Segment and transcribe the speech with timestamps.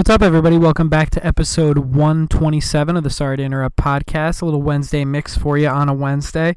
[0.00, 0.56] What's up, everybody?
[0.56, 4.40] Welcome back to episode 127 of the Sorry to Interrupt podcast.
[4.40, 6.56] A little Wednesday mix for you on a Wednesday.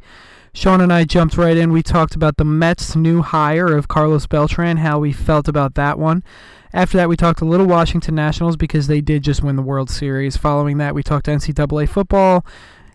[0.53, 1.73] Sean and I jumped right in.
[1.73, 5.99] We talked about the Mets' new hire of Carlos Beltran, how we felt about that
[5.99, 6.23] one.
[6.71, 9.89] After that, we talked a little Washington Nationals because they did just win the World
[9.89, 10.37] Series.
[10.37, 12.45] Following that, we talked NCAA football,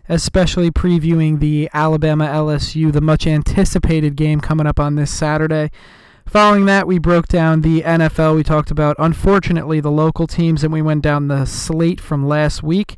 [0.09, 5.69] especially previewing the Alabama LSU, the much anticipated game coming up on this Saturday.
[6.29, 8.35] Following that, we broke down the NFL.
[8.35, 12.61] We talked about, unfortunately, the local teams, and we went down the slate from last
[12.61, 12.97] week.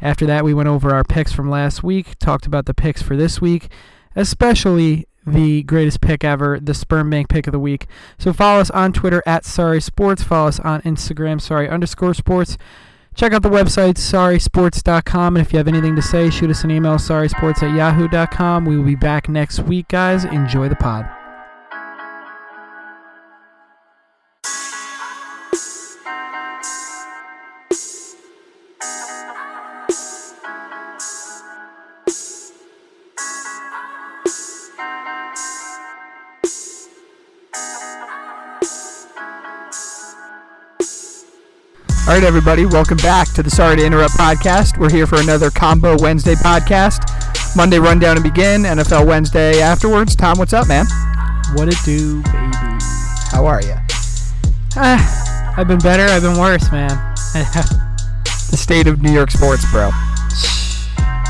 [0.00, 3.16] After that, we went over our picks from last week, talked about the picks for
[3.16, 3.68] this week,
[4.16, 7.86] especially the greatest pick ever, the sperm bank pick of the week.
[8.18, 10.24] So follow us on Twitter at Sorry Sports.
[10.24, 12.58] Follow us on Instagram, Sorry underscore Sports.
[13.14, 15.36] Check out the website, sorrysports.com.
[15.36, 18.64] And if you have anything to say, shoot us an email, sorrysports at yahoo.com.
[18.64, 20.24] We will be back next week, guys.
[20.24, 21.21] Enjoy the pod.
[42.12, 44.76] All right, everybody, welcome back to the Sorry to Interrupt podcast.
[44.76, 47.56] We're here for another Combo Wednesday podcast.
[47.56, 50.14] Monday rundown and begin, NFL Wednesday afterwards.
[50.14, 50.84] Tom, what's up, man?
[51.54, 52.50] What it do, baby?
[53.30, 53.72] How are you?
[54.76, 56.02] Ah, I've been better.
[56.02, 56.90] I've been worse, man.
[58.50, 59.90] The state of New York sports, bro.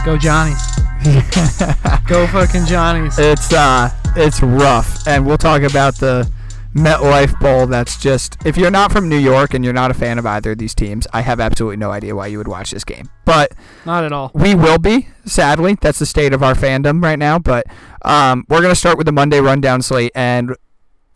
[0.04, 0.66] Go Johnnies.
[2.08, 3.20] Go fucking Johnnies.
[3.20, 6.28] It's uh, it's rough, and we'll talk about the
[6.74, 7.66] MetLife Bowl.
[7.66, 10.52] That's just if you're not from New York and you're not a fan of either
[10.52, 13.10] of these teams, I have absolutely no idea why you would watch this game.
[13.24, 13.52] But
[13.84, 14.30] Not at all.
[14.34, 15.76] We will be, sadly.
[15.80, 17.38] That's the state of our fandom right now.
[17.38, 17.66] But
[18.04, 20.12] um, we're going to start with the Monday rundown slate.
[20.14, 20.56] And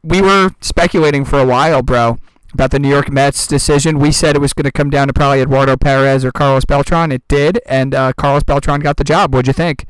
[0.02, 2.18] we were speculating for a while, bro,
[2.52, 3.98] about the New York Mets decision.
[3.98, 7.12] We said it was going to come down to probably Eduardo Perez or Carlos Beltran.
[7.12, 7.60] It did.
[7.66, 9.34] And uh, Carlos Beltran got the job.
[9.34, 9.86] What'd you think?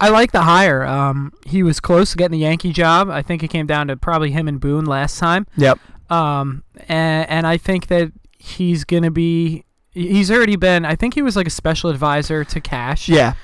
[0.00, 0.84] I like the hire.
[0.84, 3.08] Um, he was close to getting the Yankee job.
[3.08, 5.46] I think it came down to probably him and Boone last time.
[5.56, 5.78] Yep.
[6.10, 9.64] Um, and, and I think that he's gonna be.
[9.90, 10.84] He's already been.
[10.84, 13.08] I think he was like a special advisor to Cash.
[13.08, 13.34] Yeah.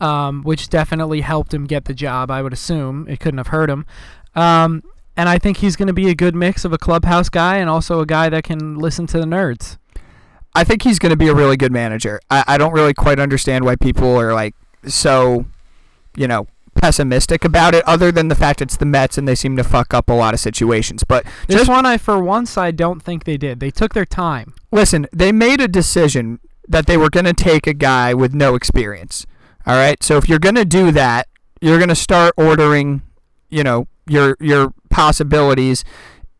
[0.00, 2.30] Um, which definitely helped him get the job.
[2.30, 3.86] I would assume it couldn't have hurt him.
[4.34, 4.82] Um,
[5.16, 8.00] and I think he's gonna be a good mix of a clubhouse guy and also
[8.00, 9.78] a guy that can listen to the nerds.
[10.54, 12.20] I think he's going to be a really good manager.
[12.30, 14.54] I, I don't really quite understand why people are like
[14.86, 15.46] so,
[16.16, 19.56] you know, pessimistic about it, other than the fact it's the Mets and they seem
[19.56, 21.04] to fuck up a lot of situations.
[21.04, 23.60] But This just one, I for once, I don't think they did.
[23.60, 24.54] They took their time.
[24.70, 28.54] listen, they made a decision that they were going to take a guy with no
[28.54, 29.26] experience.
[29.66, 30.02] All right.
[30.02, 31.28] So if you're going to do that,
[31.60, 33.02] you're going to start ordering,
[33.48, 35.84] you know, your your possibilities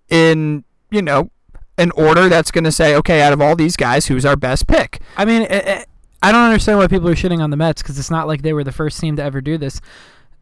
[0.08, 1.30] in, you know,
[1.78, 4.66] an order that's going to say, okay, out of all these guys, who's our best
[4.66, 5.00] pick?
[5.16, 5.84] I mean, i i
[6.22, 8.52] I don't understand why people are shitting on the Mets because it's not like they
[8.52, 9.80] were the first team to ever do this.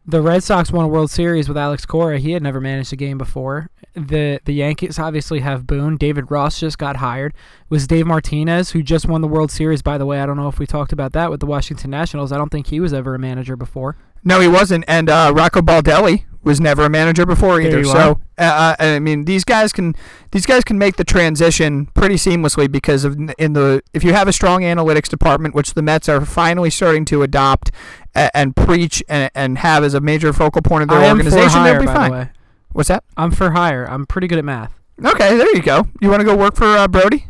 [0.05, 2.17] The Red Sox won a World Series with Alex Cora.
[2.19, 3.69] He had never managed a game before.
[3.93, 5.97] The the Yankees obviously have Boone.
[5.97, 7.33] David Ross just got hired.
[7.33, 9.81] It was Dave Martinez who just won the World Series.
[9.81, 12.31] By the way, I don't know if we talked about that with the Washington Nationals.
[12.31, 13.97] I don't think he was ever a manager before.
[14.23, 14.85] No, he wasn't.
[14.87, 17.85] And uh, Rocco Baldelli was never a manager before There either.
[17.85, 19.95] So, uh, uh, I mean, these guys can
[20.31, 24.27] these guys can make the transition pretty seamlessly because of in the if you have
[24.27, 27.71] a strong analytics department, which the Mets are finally starting to adopt
[28.15, 31.73] and, and preach and, and have as a major focal point of their organization, hire,
[31.73, 32.11] they'll be fine.
[32.11, 32.29] the.
[32.73, 33.03] What's that?
[33.17, 33.85] I'm for hire.
[33.85, 34.73] I'm pretty good at math.
[35.03, 35.87] Okay, there you go.
[35.99, 37.25] You want to go work for uh, Brodie?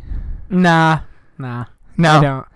[0.50, 1.00] Nah,
[1.38, 1.64] nah.
[1.96, 2.46] No, I don't.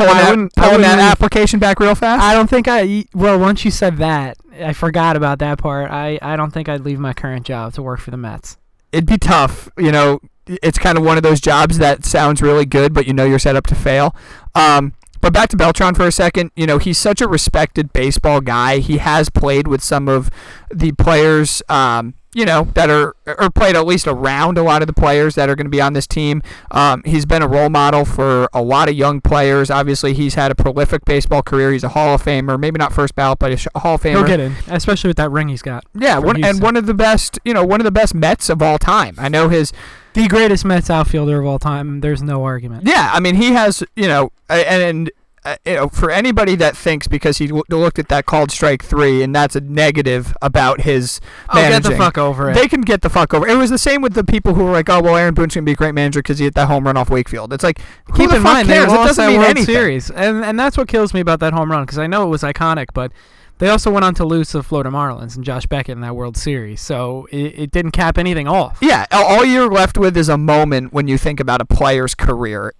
[0.00, 2.22] Pulling I that, pulling that application back real fast.
[2.22, 3.04] I don't think I.
[3.14, 5.90] Well, once you said that, I forgot about that part.
[5.90, 8.56] I, I don't think I'd leave my current job to work for the Mets.
[8.92, 9.68] it'd be tough.
[9.78, 13.12] You know, it's kind of one of those jobs that sounds really good, but you
[13.12, 14.14] know you're set up to fail.
[14.54, 16.50] Um, but back to Beltran for a second.
[16.56, 18.78] You know, he's such a respected baseball guy.
[18.78, 20.30] He has played with some of
[20.70, 21.62] the players.
[21.68, 25.34] Um, you know that are or played at least around a lot of the players
[25.34, 26.42] that are going to be on this team.
[26.70, 29.70] Um, he's been a role model for a lot of young players.
[29.70, 31.72] Obviously, he's had a prolific baseball career.
[31.72, 34.18] He's a Hall of Famer, maybe not first ballot, but a Hall of Famer.
[34.18, 35.84] He'll get in, especially with that ring he's got.
[35.94, 38.62] Yeah, one, and one of the best, you know, one of the best Mets of
[38.62, 39.14] all time.
[39.18, 39.72] I know his
[40.14, 42.00] The greatest Mets outfielder of all time.
[42.00, 42.86] There's no argument.
[42.86, 45.10] Yeah, I mean he has, you know, and, and
[45.44, 48.84] uh, you know, for anybody that thinks because he loo- looked at that called strike
[48.84, 52.54] three and that's a negative about his Oh, get the fuck over it.
[52.54, 53.46] They can get the fuck over.
[53.48, 55.64] It was the same with the people who were like, "Oh, well, Aaron Boone's gonna
[55.64, 57.80] be a great manager because he hit that home run off Wakefield." It's like,
[58.12, 58.86] who Keep the in fuck mind cares?
[58.88, 59.74] they It lost doesn't that mean World anything.
[59.74, 62.28] Series, and and that's what kills me about that home run because I know it
[62.28, 63.10] was iconic, but
[63.58, 66.16] They also went on to lose to the Florida Marlins and Josh Beckett in that
[66.16, 68.78] World Series, so it, it didn't cap anything off.
[68.80, 72.72] Yeah, all- you're left with is a moment when you think about a player's career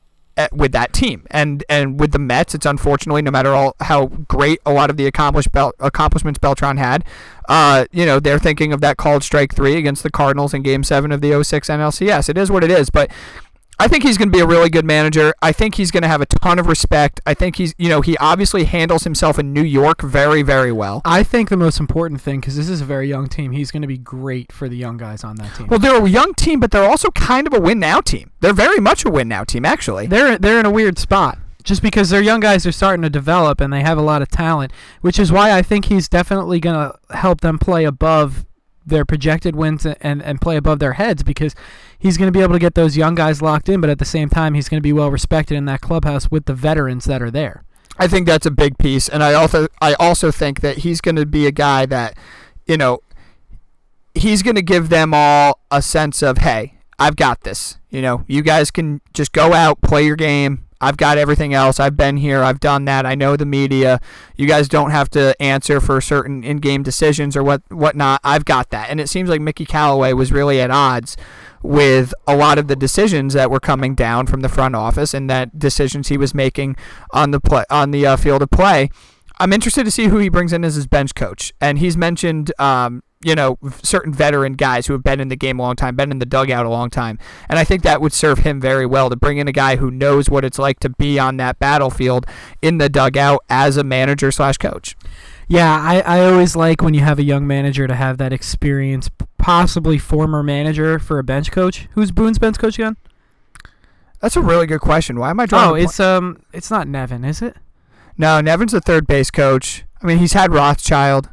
[0.53, 4.61] with that team, and and with the Mets, it's unfortunately no matter all how great
[4.65, 7.05] a lot of the accomplished Bel- accomplishments Beltran had,
[7.49, 10.83] uh, you know they're thinking of that called strike three against the Cardinals in Game
[10.85, 12.29] Seven of the 06 NLCS.
[12.29, 13.11] It is what it is, but.
[13.81, 15.33] I think he's going to be a really good manager.
[15.41, 17.19] I think he's going to have a ton of respect.
[17.25, 21.01] I think he's, you know, he obviously handles himself in New York very, very well.
[21.05, 23.81] I think the most important thing, because this is a very young team, he's going
[23.81, 25.69] to be great for the young guys on that team.
[25.69, 28.31] Well, they're a young team, but they're also kind of a win now team.
[28.41, 30.07] They're very much a win now team, actually.
[30.07, 33.61] they're they're in a weird spot just because their young guys are starting to develop
[33.61, 36.75] and they have a lot of talent, which is why I think he's definitely going
[36.75, 38.45] to help them play above
[38.85, 41.55] their projected wins and and play above their heads because
[41.99, 44.05] he's going to be able to get those young guys locked in, but at the
[44.05, 47.23] same time he's going to be well respected in that clubhouse with the veterans that
[47.23, 47.63] are there.
[47.99, 51.17] I think that's a big piece, and I also I also think that he's going
[51.17, 52.17] to be a guy that,
[52.67, 53.01] you know,
[54.15, 57.79] he's going to give them all a sense of, hey, I've got this.
[57.91, 60.67] You know, you guys can just go out, play your game.
[60.81, 61.79] I've got everything else.
[61.79, 62.43] I've been here.
[62.43, 63.05] I've done that.
[63.05, 64.01] I know the media.
[64.37, 68.21] You guys don't have to answer for certain in-game decisions or what whatnot.
[68.25, 68.91] I've got that.
[68.91, 71.17] And it seems like Mickey Callaway was really at odds
[71.63, 75.29] with a lot of the decisions that were coming down from the front office and
[75.29, 76.77] that decisions he was making
[77.13, 78.91] on the play on the uh, field of play.
[79.39, 81.53] I'm interested to see who he brings in as his bench coach.
[81.61, 85.59] And he's mentioned, um, you know, certain veteran guys who have been in the game
[85.59, 87.19] a long time, been in the dugout a long time.
[87.49, 89.91] And I think that would serve him very well to bring in a guy who
[89.91, 92.25] knows what it's like to be on that battlefield
[92.63, 94.97] in the dugout as a manager slash coach.
[95.49, 99.11] Yeah, I, I always like when you have a young manager to have that experience,
[99.37, 101.89] possibly former manager for a bench coach.
[101.93, 102.97] Who's Boone's bench coach again?
[104.21, 105.19] That's a really good question.
[105.19, 105.71] Why am I drawing?
[105.71, 107.57] Oh, it's um, it's not Nevin, is it?
[108.17, 109.85] no, Nevin's the third base coach.
[110.03, 111.31] I mean, he's had Rothschild,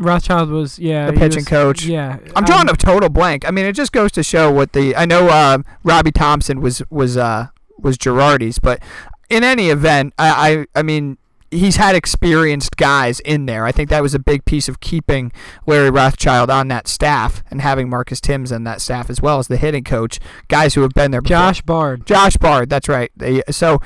[0.00, 1.84] Rothschild was yeah the pitching was- coach.
[1.84, 3.46] Yeah, I'm drawing a total blank.
[3.46, 5.28] I mean, it just goes to show what the I know.
[5.28, 7.48] Uh, Robbie Thomson was was uh,
[7.78, 8.82] was Girardi's, but
[9.28, 11.18] in any event, I, I I mean
[11.52, 13.64] he's had experienced guys in there.
[13.66, 15.32] I think that was a big piece of keeping
[15.66, 19.48] Larry Rothschild on that staff and having Marcus Thames on that staff as well as
[19.48, 21.20] the hitting coach, guys who have been there.
[21.20, 21.36] Before.
[21.36, 22.06] Josh Bard.
[22.06, 23.10] Josh Bard, that's right.
[23.16, 23.80] They, so,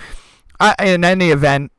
[0.61, 1.73] I, in any event,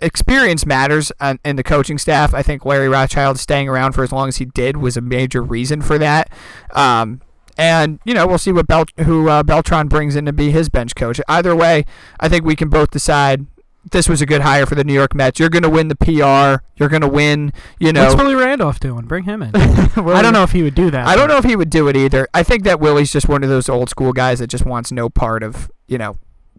[0.00, 2.34] experience matters on, in the coaching staff.
[2.34, 5.42] I think Larry Rothschild staying around for as long as he did was a major
[5.42, 6.30] reason for that.
[6.72, 7.20] Um,
[7.56, 10.68] and you know we'll see what Bel- who uh, Beltran brings in to be his
[10.68, 11.20] bench coach.
[11.28, 11.84] Either way,
[12.20, 13.46] I think we can both decide
[13.90, 15.40] this was a good hire for the New York Mets.
[15.40, 16.64] You're going to win the PR.
[16.76, 17.52] You're going to win.
[17.78, 19.06] You know, What's Willie Randolph doing?
[19.06, 19.50] Bring him in.
[19.56, 21.06] I don't know if he would do that.
[21.06, 22.28] I don't know if he would do it either.
[22.34, 25.08] I think that Willie's just one of those old school guys that just wants no
[25.08, 26.16] part of you know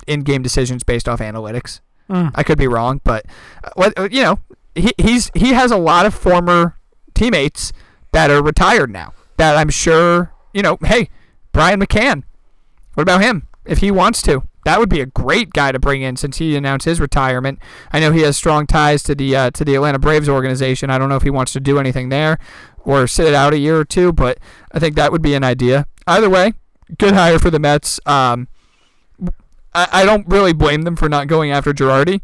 [0.07, 1.81] in-game decisions based off analytics.
[2.09, 2.31] Mm.
[2.35, 3.25] I could be wrong, but
[3.63, 4.39] uh, uh, you know,
[4.75, 6.77] he he's he has a lot of former
[7.13, 7.71] teammates
[8.11, 9.13] that are retired now.
[9.38, 10.77] That I'm sure you know.
[10.83, 11.09] Hey,
[11.51, 12.23] Brian McCann.
[12.95, 13.47] What about him?
[13.65, 16.56] If he wants to, that would be a great guy to bring in since he
[16.56, 17.59] announced his retirement.
[17.94, 20.89] I know he has strong ties to the uh, to the Atlanta Braves organization.
[20.89, 22.39] I don't know if he wants to do anything there
[22.79, 24.39] or sit it out a year or two, but
[24.71, 25.85] I think that would be an idea.
[26.07, 26.53] Either way,
[26.97, 28.00] good hire for the Mets.
[28.05, 28.47] Um,
[29.74, 32.21] I, I don't really blame them for not going after Girardi.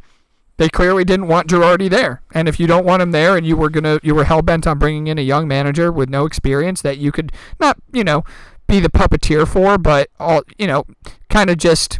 [0.58, 3.58] They clearly didn't want Girardi there, and if you don't want him there, and you
[3.58, 6.82] were gonna, you were hell bent on bringing in a young manager with no experience
[6.82, 8.24] that you could not, you know,
[8.68, 10.86] be the puppeteer for, but all, you know,
[11.30, 12.00] kind of just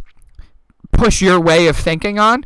[0.92, 2.44] push your way of thinking on.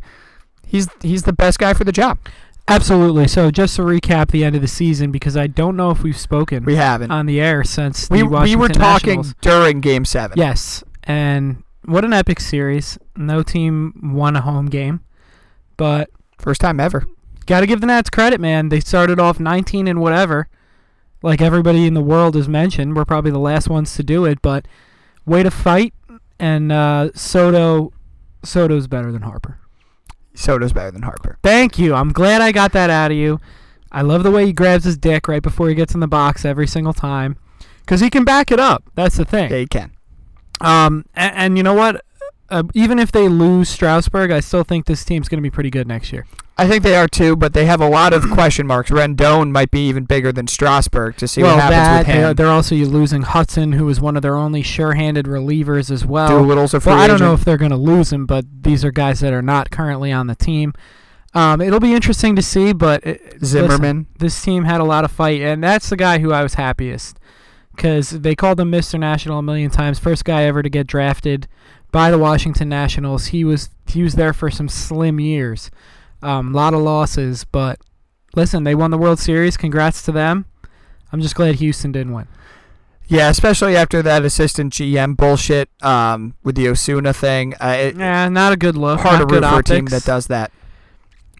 [0.67, 2.19] He's he's the best guy for the job.
[2.67, 3.27] Absolutely.
[3.27, 6.17] So just to recap the end of the season, because I don't know if we've
[6.17, 7.11] spoken We haven't.
[7.11, 9.33] on the air since we we were talking Nationals.
[9.41, 10.37] during Game Seven.
[10.37, 12.97] Yes, and what an epic series.
[13.15, 15.01] No team won a home game,
[15.77, 17.05] but First time ever.
[17.45, 18.69] got to give the Nats credit, man.
[18.69, 20.47] They started off 19 and whatever.
[21.21, 24.41] Like everybody in the world has mentioned, we're probably the last ones to do it,
[24.41, 24.67] but
[25.23, 25.93] way to fight.
[26.39, 27.93] And uh, Soto,
[28.43, 29.59] Soto's better than Harper.
[30.33, 31.37] Soto's better than Harper.
[31.43, 31.93] Thank you.
[31.93, 33.39] I'm glad I got that out of you.
[33.91, 36.43] I love the way he grabs his dick right before he gets in the box
[36.43, 37.37] every single time,
[37.81, 38.83] because he can back it up.
[38.95, 39.51] That's the thing.
[39.51, 39.91] Yeah, he can.
[40.59, 42.03] Um, and, and you know what?
[42.51, 45.69] Uh, even if they lose Strasburg, I still think this team's going to be pretty
[45.69, 46.25] good next year.
[46.57, 48.91] I think they are too, but they have a lot of question marks.
[48.91, 52.29] Rendon might be even bigger than Strasburg to see well, what happens that with they're,
[52.29, 52.35] him.
[52.35, 56.27] they're also losing Hudson, who was one of their only sure-handed relievers as well.
[56.27, 58.85] Doolittle's a free Well, I don't know if they're going to lose him, but these
[58.85, 60.73] are guys that are not currently on the team.
[61.33, 64.07] Um, it'll be interesting to see, but it, listen, Zimmerman.
[64.19, 67.17] this team had a lot of fight, and that's the guy who I was happiest
[67.75, 68.99] because they called him Mr.
[68.99, 69.97] National a million times.
[69.97, 71.47] First guy ever to get drafted
[71.91, 73.27] by the Washington Nationals.
[73.27, 75.69] He was he was there for some slim years,
[76.21, 77.79] a um, lot of losses, but
[78.35, 79.57] listen, they won the World Series.
[79.57, 80.45] Congrats to them.
[81.11, 82.27] I'm just glad Houston didn't win.
[83.07, 87.53] Yeah, especially after that assistant GM bullshit um, with the Osuna thing.
[87.55, 89.01] Uh, it, Yeah, not a good look.
[89.01, 90.51] hard to not good root for a team that does that.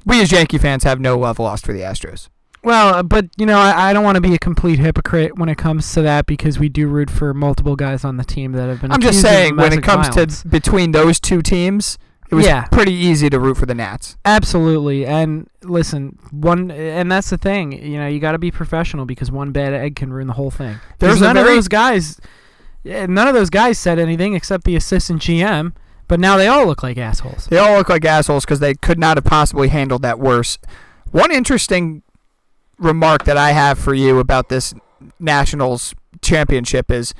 [0.06, 2.28] We as Yankee fans have no love lost for the Astros.
[2.64, 5.50] Well, uh, but you know, I, I don't want to be a complete hypocrite when
[5.50, 8.68] it comes to that because we do root for multiple guys on the team that
[8.70, 8.92] have been.
[8.92, 10.44] I'm just saying, when it comes violence.
[10.44, 11.98] to between those two teams,
[12.30, 12.66] it was Yeah.
[12.66, 14.16] pretty easy to root for the Nats.
[14.24, 15.06] Absolutely.
[15.06, 19.32] And listen, one and that's the thing, you know, you got to be professional because
[19.32, 20.78] one bad egg can ruin the whole thing.
[21.00, 22.20] There's There's none of those guys
[22.84, 25.74] none of those guys said anything except the assistant GM,
[26.08, 27.48] but now they all look like assholes.
[27.48, 30.58] They all look like assholes because they could not have possibly handled that worse.
[31.12, 32.02] One interesting
[32.82, 34.74] remark that I have for you about this
[35.20, 37.14] Nationals championship is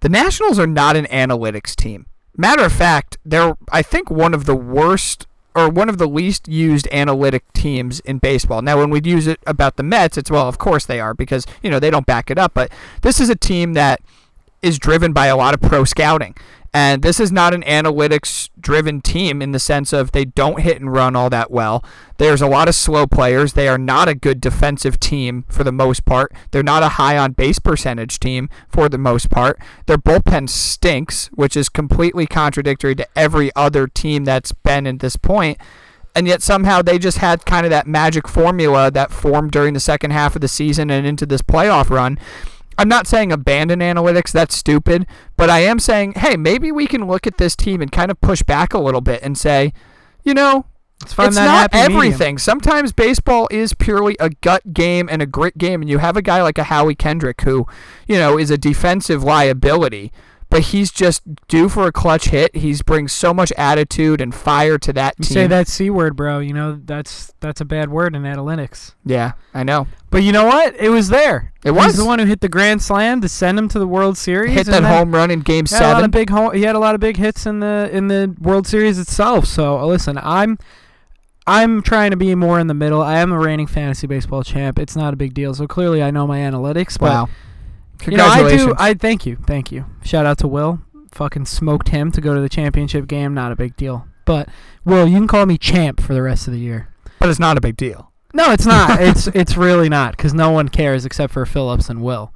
[0.00, 2.06] the Nationals are not an analytics team.
[2.36, 6.48] Matter of fact, they're I think one of the worst or one of the least
[6.48, 8.62] used analytic teams in baseball.
[8.62, 11.46] Now, when we'd use it about the Mets, it's well, of course they are because
[11.62, 12.54] you know they don't back it up.
[12.54, 14.00] But this is a team that
[14.62, 16.34] is driven by a lot of pro scouting.
[16.74, 20.80] And this is not an analytics driven team in the sense of they don't hit
[20.80, 21.84] and run all that well.
[22.16, 23.52] There's a lot of slow players.
[23.52, 26.32] They are not a good defensive team for the most part.
[26.50, 29.58] They're not a high on base percentage team for the most part.
[29.84, 35.16] Their bullpen stinks, which is completely contradictory to every other team that's been at this
[35.16, 35.58] point.
[36.14, 39.80] And yet somehow they just had kind of that magic formula that formed during the
[39.80, 42.18] second half of the season and into this playoff run.
[42.78, 47.06] I'm not saying abandon analytics, that's stupid, but I am saying, hey, maybe we can
[47.06, 49.72] look at this team and kind of push back a little bit and say,
[50.24, 50.66] you know,
[51.02, 51.96] it's that not happy medium.
[51.96, 52.38] everything.
[52.38, 56.22] Sometimes baseball is purely a gut game and a grit game, and you have a
[56.22, 57.66] guy like a Howie Kendrick who,
[58.06, 60.12] you know, is a defensive liability,
[60.52, 62.54] but he's just due for a clutch hit.
[62.54, 65.34] He's brings so much attitude and fire to that You team.
[65.34, 66.38] say that c word, bro.
[66.40, 68.94] You know that's that's a bad word in analytics.
[69.04, 69.86] Yeah, I know.
[70.10, 70.76] But you know what?
[70.76, 71.52] It was there.
[71.64, 71.96] It He's was.
[71.96, 74.52] the one who hit the grand slam to send him to the World Series.
[74.52, 76.04] Hit that home run in Game He had a lot Seven.
[76.04, 78.66] of big home, He had a lot of big hits in the in the World
[78.66, 79.46] Series itself.
[79.46, 80.58] So uh, listen, I'm
[81.46, 83.02] I'm trying to be more in the middle.
[83.02, 84.78] I am a reigning fantasy baseball champ.
[84.78, 85.54] It's not a big deal.
[85.54, 86.98] So clearly, I know my analytics.
[86.98, 87.28] But wow.
[88.06, 88.66] You know, I Congratulations.
[88.66, 88.74] do.
[88.78, 89.86] I thank you, thank you.
[90.04, 90.80] Shout out to Will.
[91.12, 93.34] Fucking smoked him to go to the championship game.
[93.34, 94.06] Not a big deal.
[94.24, 94.48] But
[94.84, 96.88] Will, you can call me champ for the rest of the year.
[97.18, 98.10] but it's not a big deal.
[98.34, 99.00] No, it's not.
[99.02, 102.32] it's it's really not because no one cares except for Phillips and Will.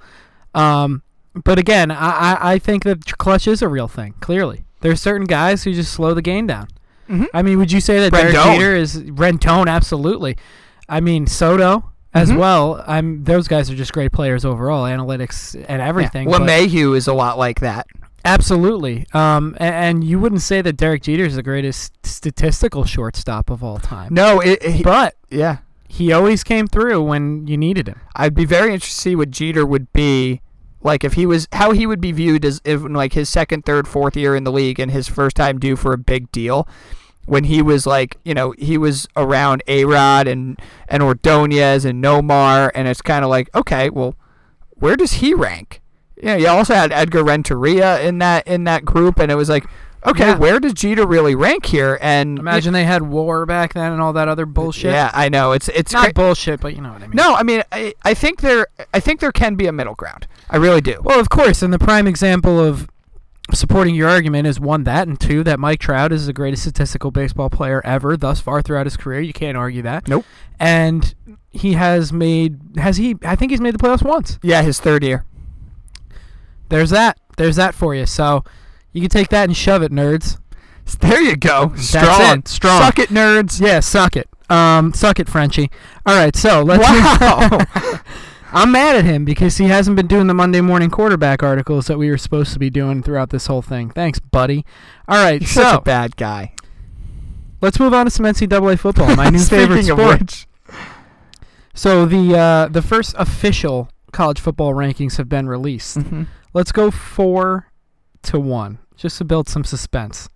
[0.55, 1.03] Um,
[1.35, 4.15] but again, I, I I think that clutch is a real thing.
[4.21, 6.69] Clearly, there's certain guys who just slow the game down.
[7.09, 7.27] Mhm.
[7.33, 8.55] I mean, would you say that Derek Rendon.
[8.57, 9.69] Jeter is Rentone?
[9.69, 10.37] Absolutely.
[10.89, 12.39] I mean, Soto as Mhm.
[12.39, 12.83] well.
[12.87, 16.29] I'm those guys are just great players overall, analytics and everything.
[16.31, 16.39] Yeah.
[16.39, 17.87] LeMahieu is a lot like that.
[18.25, 19.07] Absolutely.
[19.15, 23.63] Um, a- and, you wouldn't say that Derek Jeter is the greatest statistical shortstop of
[23.63, 24.09] all time.
[24.13, 25.59] No, it, it- But yeah.
[25.89, 28.01] he always came through when you needed him.
[28.17, 30.41] I'd be very interested to see what Jeter would be
[30.83, 33.87] like if he was how he would be viewed as if like his second, third,
[33.89, 36.67] fourth year in the league and his first time due for a big deal.
[37.27, 42.03] When he was like, you know, he was around A Rod and and Ordonez and
[42.03, 44.15] Nomar, and it's kind of like, okay, well,
[44.71, 45.81] where does he rank?
[46.17, 49.49] You know, you also had Edgar Renteria in that in that group, and it was
[49.49, 49.67] like,
[50.07, 50.37] okay, Yeah.
[50.39, 51.99] where does Jeter really rank here?
[52.01, 54.93] And Imagine they had war back then and all that other bullshit.
[54.93, 57.17] yeah, I know it's it's Not cra- bullshit, but you know what I mean.
[57.17, 60.27] no, I mean, I, I think there, I think there can be a middle ground.
[60.49, 61.01] I really do.
[61.03, 62.89] Well, of course, and the prime example of
[63.53, 67.11] supporting your argument is one that, and two that Mike Trout is the greatest statistical
[67.11, 69.21] baseball player ever thus far throughout his career.
[69.21, 70.09] You can't argue that.
[70.09, 70.25] Nope.
[70.59, 71.15] And
[71.51, 73.17] he has made has he?
[73.25, 74.39] I think he's made the playoffs once.
[74.43, 75.25] Yeah, his third year.
[76.69, 77.19] There's that.
[77.37, 78.07] There's that for you.
[78.07, 78.45] So
[78.93, 80.39] you can take that and shove it, nerds.
[81.01, 81.75] There you go.
[81.77, 82.47] Strong.
[82.47, 82.83] Strong.
[82.83, 83.61] Suck it, nerds.
[83.61, 84.29] Yeah, suck it.
[84.49, 85.71] Um, suck it, Frenchie.
[86.05, 86.83] All right, so let's.
[86.83, 87.59] Wow.
[88.57, 91.99] I'm mad at him because he hasn't been doing the Monday morning quarterback articles that
[91.99, 93.91] we were supposed to be doing throughout this whole thing.
[93.91, 94.65] Thanks, buddy.
[95.07, 96.55] All right, He's so such a bad guy.
[97.61, 100.47] let's move on to some NCAA football, my new favorite sport.
[101.75, 105.99] So the uh, the first official college football rankings have been released.
[106.55, 107.67] Let's go four
[108.23, 110.31] to one, just to build some suspense.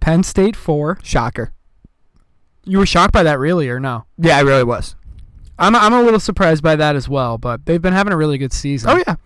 [0.00, 0.98] Penn State four.
[1.02, 1.52] shocker.
[2.64, 4.06] You were shocked by that, really, or no?
[4.16, 4.96] Yeah, I really was.
[5.58, 8.38] I'm I'm a little surprised by that as well, but they've been having a really
[8.38, 8.90] good season.
[8.90, 9.16] Oh yeah.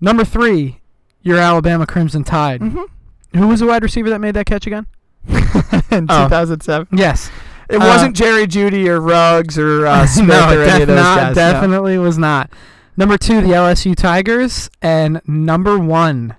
[0.00, 0.80] Number three,
[1.22, 2.60] your Alabama Crimson Tide.
[2.60, 3.38] Mm-hmm.
[3.38, 4.86] Who was the wide receiver that made that catch again?
[5.28, 6.24] In Oh.
[6.24, 7.30] 2007, Yes.
[7.68, 10.96] it Uh, wasn't Jerry Jeudy or Ruggs or uh, Smith no, or any of those
[10.96, 11.36] not, guys.
[11.36, 11.52] no.
[11.52, 12.50] definitely was not.
[12.96, 16.34] Number two, the LSU Tigers, and number one,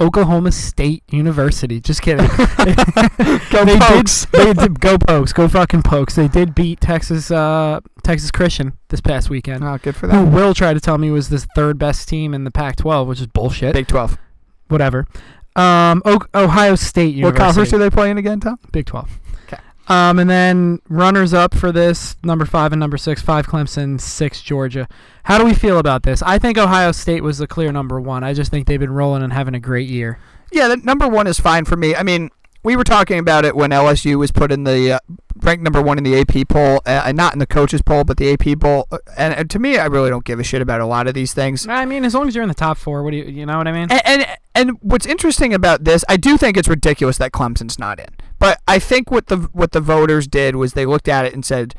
[0.00, 1.80] Oklahoma State University.
[1.80, 2.26] Just kidding.
[3.50, 4.26] Go they Pokes.
[4.26, 5.32] Did, they did go pokes.
[5.32, 6.16] Go fucking pokes.
[6.16, 9.62] They did beat Texas uh, Texas Christian this past weekend.
[9.62, 10.26] Oh, good for them.
[10.26, 13.20] Who will try to tell me was the third best team in the Pac-12, which
[13.20, 13.72] is bullshit.
[13.74, 14.18] Big 12.
[14.68, 15.06] Whatever.
[15.56, 17.24] Um, o- Ohio State University.
[17.24, 18.58] What conference are they playing again, Tom?
[18.72, 19.08] Big 12.
[19.86, 24.40] Um, and then runners up for this number five and number six, five Clemson, six
[24.40, 24.88] Georgia.
[25.24, 26.22] How do we feel about this?
[26.22, 28.24] I think Ohio State was the clear number one.
[28.24, 30.18] I just think they've been rolling and having a great year.
[30.52, 31.94] Yeah, the number one is fine for me.
[31.94, 32.30] I mean,
[32.62, 34.98] we were talking about it when LSU was put in the uh,
[35.42, 38.16] ranked number one in the AP poll, uh, and not in the coaches poll, but
[38.16, 38.86] the AP poll.
[38.90, 41.12] Uh, And, and to me, I really don't give a shit about a lot of
[41.12, 41.66] these things.
[41.68, 43.58] I mean, as long as you're in the top four, what do you, you know
[43.58, 43.88] what I mean?
[43.90, 47.98] And, and and what's interesting about this, I do think it's ridiculous that Clemson's not
[47.98, 48.06] in.
[48.44, 51.42] But I think what the what the voters did was they looked at it and
[51.42, 51.74] said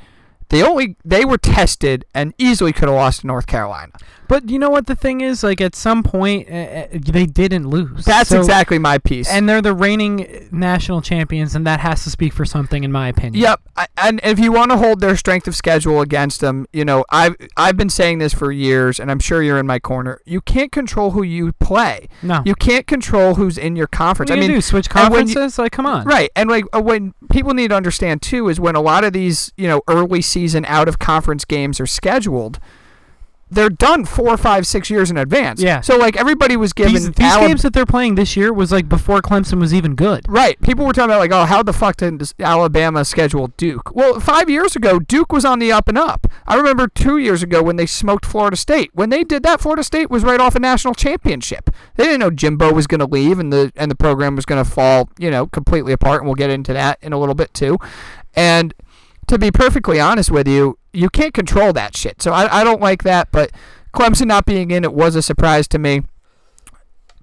[0.50, 3.92] they only they were tested and easily could have lost to North Carolina.
[4.28, 5.44] But you know what the thing is?
[5.44, 8.06] Like at some point, uh, they didn't lose.
[8.06, 9.30] That's So- exactly my piece.
[9.30, 13.08] And they're the reigning national champions, and that has to speak for something, in my
[13.08, 13.36] opinion.
[13.44, 16.84] Yep, I- and if you want to hold their strength of schedule against them, you
[16.84, 20.20] know, I've I've been saying this for years, and I'm sure you're in my corner.
[20.26, 22.08] You can't control who you play.
[22.24, 22.42] No.
[22.46, 24.30] You can't control who's in your conference.
[24.30, 24.62] Do I you mean, do?
[24.62, 25.60] Switch when you- conferences?
[25.60, 26.04] like, come on.
[26.06, 29.14] right, and like uh, when people need to understand too is when a lot of
[29.14, 32.60] these you know early season out of conference games are scheduled.
[33.50, 35.62] They're done four, five, six years in advance.
[35.62, 35.80] Yeah.
[35.80, 38.72] So like everybody was given These, these Alab- games that they're playing this year was
[38.72, 40.26] like before Clemson was even good.
[40.28, 40.60] Right.
[40.62, 43.96] People were talking about like, oh, how the fuck did Alabama schedule Duke?
[43.96, 46.28] Well, five years ago, Duke was on the up and up.
[46.48, 48.90] I remember two years ago when they smoked Florida State.
[48.94, 51.70] When they did that, Florida State was right off a national championship.
[51.96, 54.62] They didn't know Jimbo was going to leave and the and the program was going
[54.62, 56.22] to fall, you know, completely apart.
[56.22, 57.78] And we'll get into that in a little bit too.
[58.36, 58.74] And
[59.28, 62.22] to be perfectly honest with you, you can't control that shit.
[62.22, 63.30] So I, I don't like that.
[63.32, 63.52] But
[63.94, 66.02] Clemson not being in it was a surprise to me.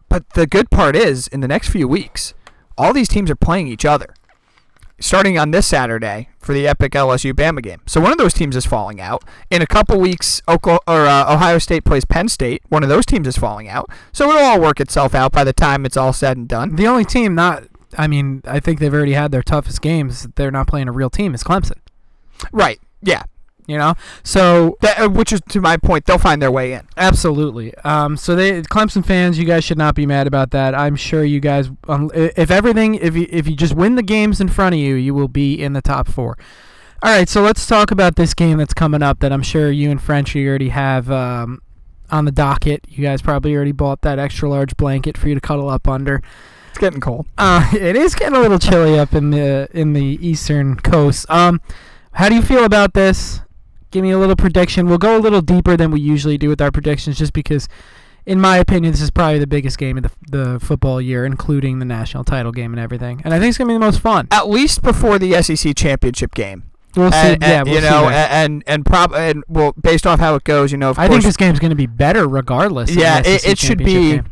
[0.09, 2.35] But the good part is, in the next few weeks,
[2.77, 4.15] all these teams are playing each other.
[5.01, 7.81] Starting on this Saturday for the epic LSU Bama game.
[7.87, 9.25] So one of those teams is falling out.
[9.51, 12.63] In a couple weeks, Oklahoma, or, uh, Ohio State plays Penn State.
[12.69, 13.91] One of those teams is falling out.
[14.13, 16.77] So it'll all work itself out by the time it's all said and done.
[16.77, 17.65] The only team not,
[17.99, 20.29] I mean, I think they've already had their toughest games.
[20.37, 21.35] They're not playing a real team.
[21.35, 21.82] Is Clemson.
[22.51, 22.81] Right.
[23.03, 23.23] Yeah.
[23.69, 26.05] You know, so That, uh, which is to my point.
[26.05, 26.83] They'll find their way in.
[26.97, 27.73] absolutely.
[27.77, 30.75] Um, so they Clemson fans, you guys should not be mad about that.
[30.75, 34.41] I'm sure you guys, um, if everything, if you if you just win the games
[34.41, 36.37] in front of you, you will be in the top four.
[37.05, 39.91] All right, so let's talk about this game that's coming up that I'm sure you
[39.91, 41.63] and Frenchie already have um,
[42.11, 42.85] on the docket.
[42.89, 46.21] You guys probably already bought that extra large blanket for you to cuddle up under.
[46.71, 47.27] It's getting cold.
[47.39, 51.31] Uh, it is getting a little chilly up in the in the eastern coast.
[51.31, 51.61] Um,
[52.13, 53.41] how do you feel about this?
[53.91, 54.87] Give me a little prediction.
[54.87, 57.69] We'll go a little deeper than we usually do with our predictions, just because,
[58.25, 61.79] in my opinion, this is probably the biggest game of the, the football year, including
[61.79, 63.21] the national title game and everything.
[63.25, 64.29] And I think it's gonna be the most fun.
[64.31, 66.65] At least before the SEC championship game.
[66.97, 67.17] We'll see.
[67.19, 68.29] And, yeah, and, we'll you see know, there.
[68.31, 71.17] and and prob and well, based off how it goes, you know, of I course,
[71.17, 72.95] think this game's gonna be better regardless.
[72.95, 74.25] Yeah, it- it should be- game.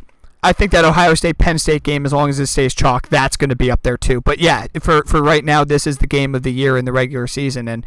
[0.43, 3.37] I think that Ohio State Penn State game, as long as it stays chalk, that's
[3.37, 4.21] going to be up there too.
[4.21, 6.91] But yeah, for for right now, this is the game of the year in the
[6.91, 7.85] regular season, and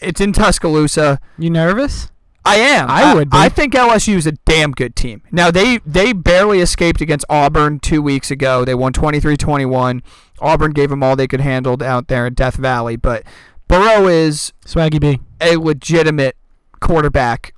[0.00, 1.20] it's in Tuscaloosa.
[1.38, 2.08] You nervous?
[2.44, 2.90] I am.
[2.90, 3.36] I would be.
[3.38, 5.22] I think LSU is a damn good team.
[5.30, 8.64] Now they they barely escaped against Auburn two weeks ago.
[8.64, 10.02] They won 23-21.
[10.40, 13.22] Auburn gave them all they could handle out there in Death Valley, but
[13.68, 15.20] Burrow is Swaggy B.
[15.40, 16.36] a legitimate
[16.80, 17.54] quarterback,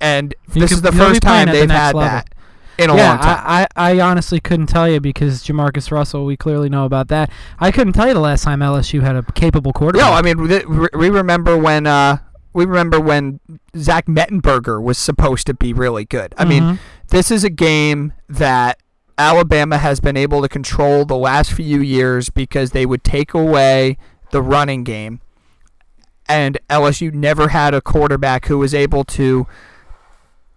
[0.00, 2.00] and You this could- is the first time they've had level.
[2.02, 2.31] that
[2.82, 3.44] in a yeah, long time.
[3.46, 7.30] I, I, I honestly couldn't tell you because JaMarcus Russell, we clearly know about that.
[7.58, 10.06] I couldn't tell you the last time LSU had a capable quarterback.
[10.06, 10.38] No, I mean
[10.94, 12.18] we remember when uh,
[12.52, 13.40] we remember when
[13.76, 16.34] Zach Mettenberger was supposed to be really good.
[16.36, 16.78] I mean, Mhm.
[17.08, 18.78] this is a game that
[19.18, 23.96] Alabama has been able to control the last few years because they would take away
[24.30, 25.20] the running game,
[26.28, 29.46] and LSU never had a quarterback who was able to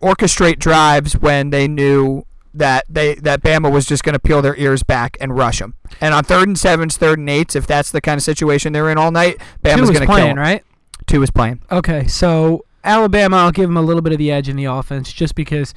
[0.05, 4.55] orchestrate drives when they knew that they that Bama was just going to peel their
[4.55, 5.73] ears back and rush them.
[5.99, 8.89] And on third and sevens, third and eights, if that's the kind of situation they're
[8.89, 10.37] in all night, Tua Bama's going to kill playing, 'em.
[10.37, 10.63] right?
[11.07, 11.61] Tua is playing.
[11.71, 15.11] Okay, so Alabama, I'll give him a little bit of the edge in the offense
[15.11, 15.73] just because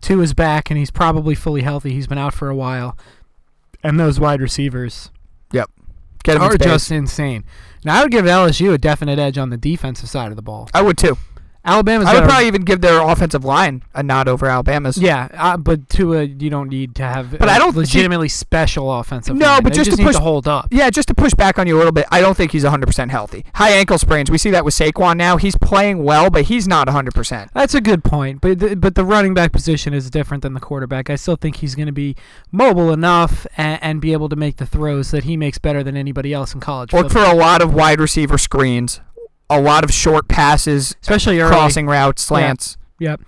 [0.00, 1.92] Tua is back and he's probably fully healthy.
[1.92, 2.96] He's been out for a while,
[3.82, 5.10] and those wide receivers
[6.22, 7.44] Get him in are just insane.
[7.84, 10.68] Now I would give LSU a definite edge on the defensive side of the ball.
[10.72, 11.18] I would too.
[11.64, 14.98] Alabama's I would a- probably even give their offensive line a nod over Alabama's.
[14.98, 18.92] yeah, uh, but Tua, you don't need to have But a I don't- legitimately special
[18.92, 19.36] offensive.
[19.36, 19.62] No, line.
[19.62, 20.66] but They just to need push- to hold up.
[20.72, 23.10] Yeah, just to push back on you a little bit, I don't think he's 100%
[23.10, 23.44] healthy.
[23.54, 24.30] High ankle sprains.
[24.30, 25.36] We see that with Saquon now.
[25.36, 27.50] He's playing well, but he's not 100%.
[27.54, 30.60] That's a good point, but the, but the running back position is different than the
[30.60, 31.10] quarterback.
[31.10, 32.16] I still think he's going to be
[32.50, 35.96] mobile enough and, and be able to make the throws that he makes better than
[35.96, 39.00] anybody else in college Look football, for a lot of wide receiver screens,
[39.58, 41.50] a lot of short passes, especially early.
[41.50, 42.76] crossing routes, slants.
[42.98, 43.20] Yep.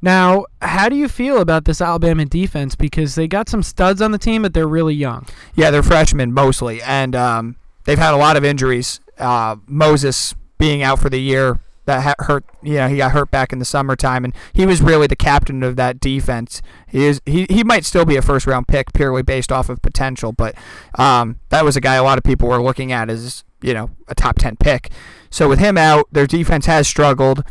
[0.00, 2.74] Now, how do you feel about this Alabama defense?
[2.74, 5.26] Because they got some studs on the team, but they're really young.
[5.54, 9.00] Yeah, they're freshmen mostly, and um, they've had a lot of injuries.
[9.16, 12.44] Uh, Moses being out for the year that ha- hurt.
[12.62, 15.62] You know, he got hurt back in the summertime, and he was really the captain
[15.62, 16.62] of that defense.
[16.88, 19.80] He is he, he might still be a first round pick purely based off of
[19.82, 20.56] potential, but
[20.96, 23.90] um, that was a guy a lot of people were looking at as you know
[24.08, 24.90] a top ten pick.
[25.30, 27.42] So with him out, their defense has struggled.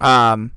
[0.00, 0.52] Um,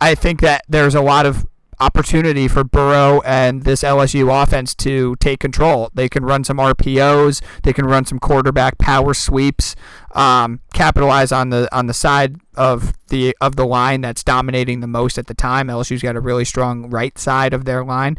[0.00, 1.46] I think that there's a lot of
[1.80, 5.90] opportunity for Burrow and this LSU offense to take control.
[5.94, 9.74] They can run some RPOs, they can run some quarterback power sweeps,
[10.12, 14.86] um, capitalize on the on the side of the of the line that's dominating the
[14.86, 15.68] most at the time.
[15.68, 18.16] LSU's got a really strong right side of their line.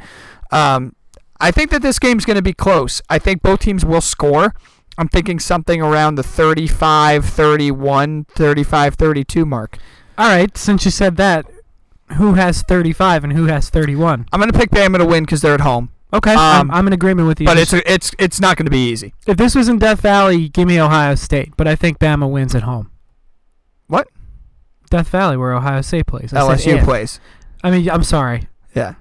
[0.52, 0.96] Um,
[1.40, 3.02] I think that this game's going to be close.
[3.10, 4.54] I think both teams will score.
[4.98, 9.78] I'm thinking something around the 35, 31, 35, 32 mark.
[10.18, 11.46] All right, since you said that,
[12.18, 14.28] who has 35 and who has 31?
[14.32, 15.92] I'm going to pick Bama to win because they're at home.
[16.14, 17.46] Okay, Um, I'm, I'm in agreement with you.
[17.46, 19.14] But it's it's it's not going to be easy.
[19.28, 21.54] if this was in Death Valley, give me Ohio State.
[21.58, 22.90] But I think Bama wins at home.
[23.88, 24.08] What?
[24.90, 26.32] Death Valley, where Ohio State plays.
[26.34, 26.84] I said LSU if.
[26.86, 27.20] plays.
[27.64, 28.48] I mean, I'm sorry.
[28.74, 28.94] Yeah.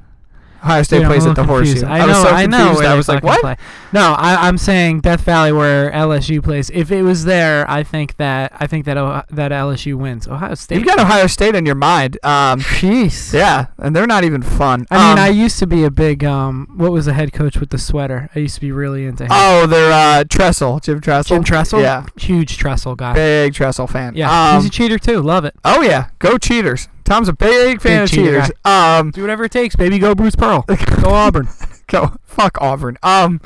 [0.65, 1.85] Ohio State Dude, plays at the confused.
[1.85, 1.87] Horseshoe.
[1.87, 2.57] I know, was so I know.
[2.67, 2.85] confused.
[2.85, 3.41] I was like, what?
[3.43, 3.57] Play.
[3.93, 6.71] No, I, I'm saying Death Valley, where LSU plays.
[6.71, 10.27] If it was there, I think that I think that Ohio, that LSU wins.
[10.27, 10.77] Ohio State.
[10.77, 12.19] You've got Ohio State in your mind.
[12.25, 13.33] Um, Jeez.
[13.35, 14.87] yeah, and they're not even fun.
[14.91, 16.67] I mean, Um, I used to be a big um.
[16.77, 18.31] What was the head coach with the sweater?
[18.35, 19.31] I used to be really into him.
[19.33, 21.37] Oh, they're uh, Tressel, Jim Tressel.
[21.37, 21.81] Jim Tressel.
[21.83, 23.13] Yeah, Huge Tressel guy.
[23.15, 24.15] big Tressel fan.
[24.17, 25.21] Yeah, Um, he's a cheater too.
[25.21, 25.55] Love it.
[25.65, 26.89] oh yeah, go Cheaters.
[27.05, 28.51] Tom's a big fan of cheater Cheaters.
[28.65, 29.99] Um, Do whatever it takes, baby.
[29.99, 30.63] Go Bruce Pearl.
[31.03, 31.49] Go Auburn.
[31.87, 32.97] go fuck Auburn.
[33.03, 33.41] Um,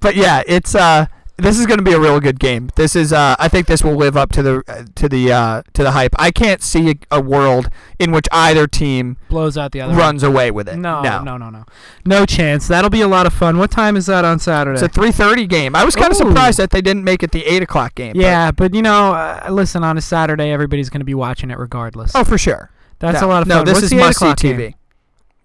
[0.00, 1.06] but yeah, it's uh,
[1.38, 2.70] this is going to be a real good game.
[2.76, 5.62] This is uh, I think this will live up to the uh, to the uh,
[5.74, 6.14] to the hype.
[6.18, 9.92] I can't see a, a world in which either team Blows out the other.
[9.92, 9.98] one.
[10.00, 10.76] runs away with it.
[10.76, 11.64] No, no, no, no, no,
[12.04, 12.66] no chance.
[12.66, 13.58] That'll be a lot of fun.
[13.58, 14.82] What time is that on Saturday?
[14.84, 15.76] It's a 3:30 game.
[15.76, 18.14] I was kind of surprised that they didn't make it the eight o'clock game.
[18.14, 21.50] but- yeah, but you know, uh, listen, on a Saturday, everybody's going to be watching
[21.50, 22.12] it regardless.
[22.16, 22.70] Oh, for sure.
[22.98, 23.64] That's no, a lot of no, fun.
[23.66, 24.58] this What's is the 8 must see TV.
[24.58, 24.74] game?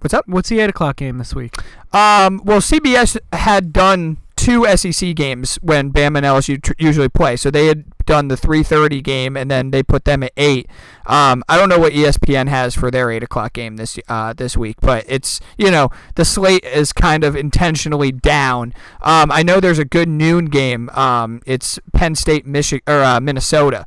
[0.01, 0.27] What's up?
[0.27, 1.55] What's the eight o'clock game this week?
[1.93, 7.37] Um, well, CBS had done two SEC games when Bama and LSU tr- usually play.
[7.37, 10.67] So they had done the 3:30 game, and then they put them at eight.
[11.05, 14.57] Um, I don't know what ESPN has for their eight o'clock game this uh, this
[14.57, 18.73] week, but it's you know the slate is kind of intentionally down.
[19.03, 20.89] Um, I know there's a good noon game.
[20.89, 23.85] Um, it's Penn State, Michigan or uh, Minnesota,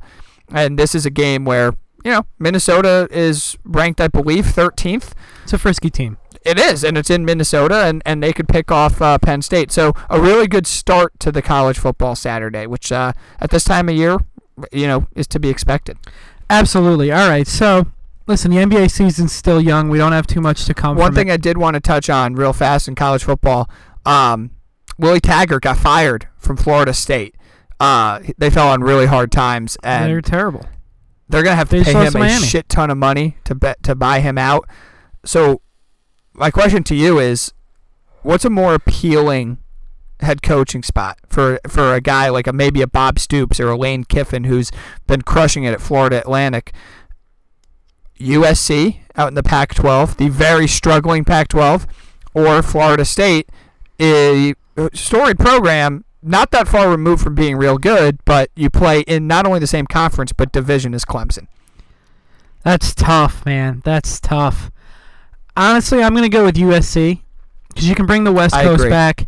[0.49, 1.73] and this is a game where
[2.05, 5.11] you know Minnesota is ranked, I believe, 13th.
[5.43, 6.17] It's a frisky team.
[6.43, 9.71] It is, and it's in Minnesota, and, and they could pick off uh, Penn State.
[9.71, 13.89] So a really good start to the college football Saturday, which uh, at this time
[13.89, 14.19] of year,
[14.71, 15.97] you know, is to be expected.
[16.47, 17.11] Absolutely.
[17.11, 17.47] All right.
[17.47, 17.87] So,
[18.27, 19.89] listen, the NBA season's still young.
[19.89, 21.33] We don't have too much to come One thing it.
[21.33, 23.67] I did want to touch on real fast in college football,
[24.05, 24.51] um,
[24.99, 27.35] Willie Taggart got fired from Florida State.
[27.79, 30.65] Uh, they fell on really hard times, and They're terrible.
[31.29, 33.95] They're gonna have to They pay him a shit ton of money to bet to
[33.95, 34.67] buy him out.
[35.25, 35.61] So,
[36.33, 37.53] my question to you is,
[38.21, 39.57] what's a more appealing
[40.21, 43.77] head coaching spot for for a guy like a maybe a Bob Stoops or a
[43.77, 44.71] Lane Kiffin who's
[45.07, 46.73] been crushing it at Florida Atlantic?
[48.19, 51.85] USC out in the Pac-12, the very struggling Pac-12,
[52.33, 53.49] or Florida State,
[53.99, 54.53] a
[54.93, 59.45] storied program not that far removed from being real good, but you play in not
[59.45, 61.47] only the same conference but division as Clemson.
[62.63, 63.81] That's tough, man.
[63.85, 64.71] That's tough.
[65.55, 67.21] Honestly, I'm going to go with USC
[67.69, 68.89] because you can bring the West I Coast agree.
[68.89, 69.27] back.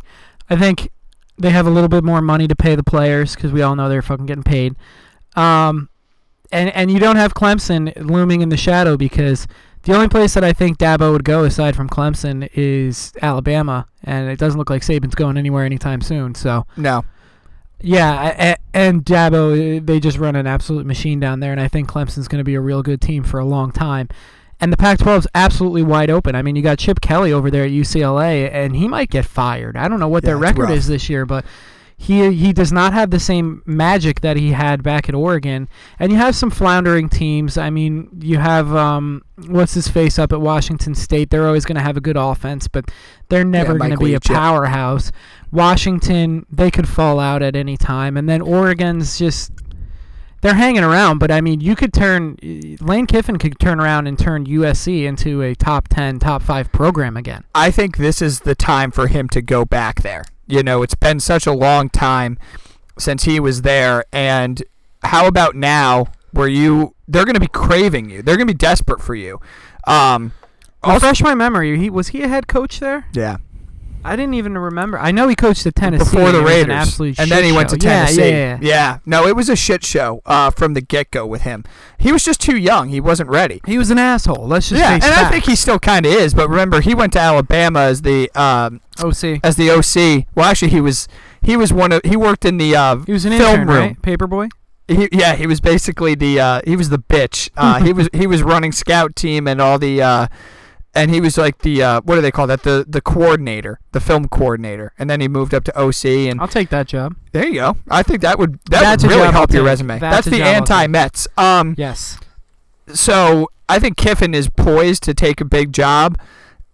[0.50, 0.90] I think
[1.38, 3.90] they have a little bit more money to pay the players because we all know
[3.90, 4.76] they're fucking getting paid.
[5.36, 5.90] Um,
[6.52, 9.48] and and you don't have Clemson looming in the shadow because
[9.88, 14.30] the only place that I think Dabo would go aside from Clemson is Alabama, and
[14.30, 16.36] it doesn't look like Saban's going anywhere anytime soon.
[16.36, 17.04] So No.
[17.82, 21.90] yeah, and Dabo, uh, they just run an absolute machine down there, and I think
[21.90, 24.10] Clemson's going to be a real good team for a long time.
[24.60, 26.34] And the Pac-12 is absolutely wide open.
[26.36, 29.78] I mean, you got Chip Kelly over there at UCLA, and he might get fired.
[29.78, 30.72] I don't know what Yeah, their record rough.
[30.72, 31.46] is this year, but
[32.00, 35.68] he he does not have the same magic that he had back at Oregon.
[36.00, 37.58] And you have some floundering teams.
[37.58, 41.32] I mean, you have um, what's his face up at Washington State.
[41.32, 42.92] They're always going to have a good offense, but
[43.30, 45.12] they're never Yeah, going to be a powerhouse.
[45.52, 49.52] Washington, they could fall out at any time, and then Oregon's just
[50.42, 51.18] they're hanging around.
[51.18, 52.38] But I mean, you could turn
[52.80, 57.18] Lane Kiffin could turn around and turn USC into a top ten, top five program
[57.18, 57.44] again.
[57.56, 60.26] I think this is the time for him to go back there.
[60.48, 62.40] You know, it's been such a long time
[62.98, 64.64] since he was there, and
[65.04, 68.58] how about now, where you they're going to be craving you, they're going to be
[68.58, 69.40] desperate for you.
[69.86, 70.34] Um,
[70.86, 71.78] Refresh my memory.
[71.78, 73.08] He was he a head coach there?
[73.14, 73.38] yeah,
[74.08, 74.98] I didn't even remember.
[74.98, 77.70] I know he coached at Tennessee before the an Raiders, absolute and then he went
[77.70, 77.88] to show.
[77.88, 78.22] Yeah, Tennessee.
[78.30, 79.00] Yeah, yeah, yeah.
[79.06, 81.64] no, it was a shit show uh, from the get go with him.
[81.98, 82.90] He was just too young.
[82.90, 83.62] He wasn't ready.
[83.66, 84.48] He was an asshole.
[84.48, 86.34] Let's just Yeah, and I think he still kind of is.
[86.34, 89.42] But remember, he went to Alabama as the um, OC.
[89.44, 90.26] as the OC.
[90.36, 91.08] Well, actually, he was
[91.42, 93.78] he was one of he worked in the uh, He was an film intern, room.
[93.78, 94.02] right?
[94.02, 94.50] Paperboy.
[94.88, 97.50] He, yeah, he was basically the uh, he was the bitch.
[97.58, 100.28] Uh, he was he was running scout team and all the uh,
[100.98, 104.00] and he was like the uh, what do they call that the the coordinator, the
[104.00, 107.16] film coordinator, and then he moved up to OC and I'll take that job.
[107.32, 107.78] there you go.
[107.90, 110.00] I think that would that That's would really help your resume.
[110.00, 110.72] That's That's, the job I'll take.
[110.72, 111.28] anti Mets.
[111.38, 112.18] Um, Yes.
[112.94, 116.20] so I think Kiffin is poised to take a big job.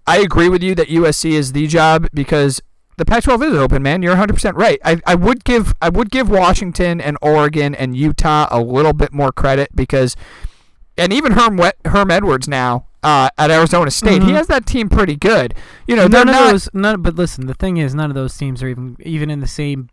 [0.06, 2.62] I agree with you that USC is the job because
[2.98, 4.04] the Pac-12 is open, man.
[4.04, 4.80] You're 100% right.
[4.86, 9.12] I, I would give I would give Washington and Oregon and Utah a little bit
[9.12, 10.16] more credit because,
[10.98, 14.36] and even Herm Herm Edwards now uh, at Arizona State, he Mhm.
[14.36, 15.54] has that team pretty good.
[15.88, 16.52] You know, none of not.
[16.52, 16.70] those.
[16.74, 17.02] None.
[17.02, 19.90] But listen, the thing is, none of those teams are even even in the same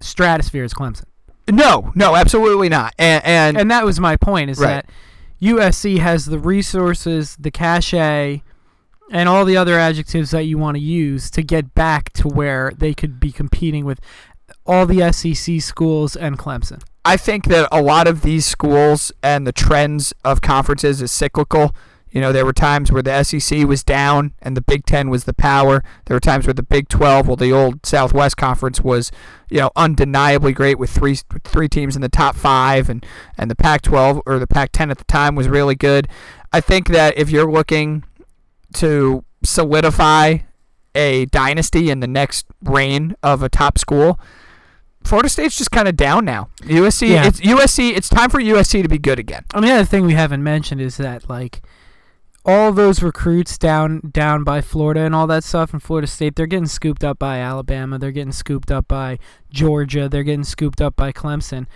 [0.00, 1.04] stratosphere as Clemson.
[1.50, 2.94] no, no, absolutely not.
[2.98, 4.50] And and, And that was my point.
[4.50, 4.84] Is Right.
[4.86, 4.90] that
[5.40, 8.42] USC has the resources, the cachet,
[9.10, 12.72] and all the other adjectives that you want to use to get back to where
[12.76, 14.00] they could be competing with
[14.66, 16.80] all the SEC schools and Clemson.
[17.04, 21.74] I think that a lot of these schools and the trends of conferences is cyclical.
[22.14, 25.24] You know, there were times where the SEC was down and the Big Ten was
[25.24, 25.82] the power.
[26.06, 29.10] There were times where the Big Twelve, well, the old Southwest Conference was,
[29.50, 33.04] you know, undeniably great with three three teams in the top five, and
[33.36, 36.06] and the Pac-12 or the Pac-10 at the time was really good.
[36.52, 38.04] I think that if you're looking
[38.74, 40.38] to solidify
[40.94, 44.20] a dynasty in the next reign of a top school,
[45.02, 46.48] Florida State's just kind of down now.
[46.62, 47.26] USC, Yeah.
[47.26, 47.90] it's USC.
[47.96, 49.44] It's time for USC to be good again.
[49.52, 51.60] And the other thing we haven't mentioned is that like
[52.44, 56.46] all those recruits down down by Florida and all that stuff in Florida State, they're
[56.46, 59.18] getting scooped up by Alabama, they're getting scooped up by
[59.50, 61.66] Georgia, they're getting scooped up by Clemson.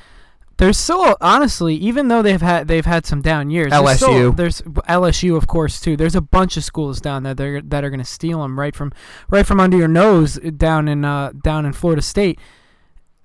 [0.59, 4.37] There's still honestly, even though they've had they've had some down years, there's still- LSU.
[4.37, 5.97] there's LSU of course too.
[5.97, 8.59] There's a bunch of schools down there that are, that are going to steal them
[8.59, 8.93] right from
[9.31, 12.41] right from under your nose down in uh, down in Florida State.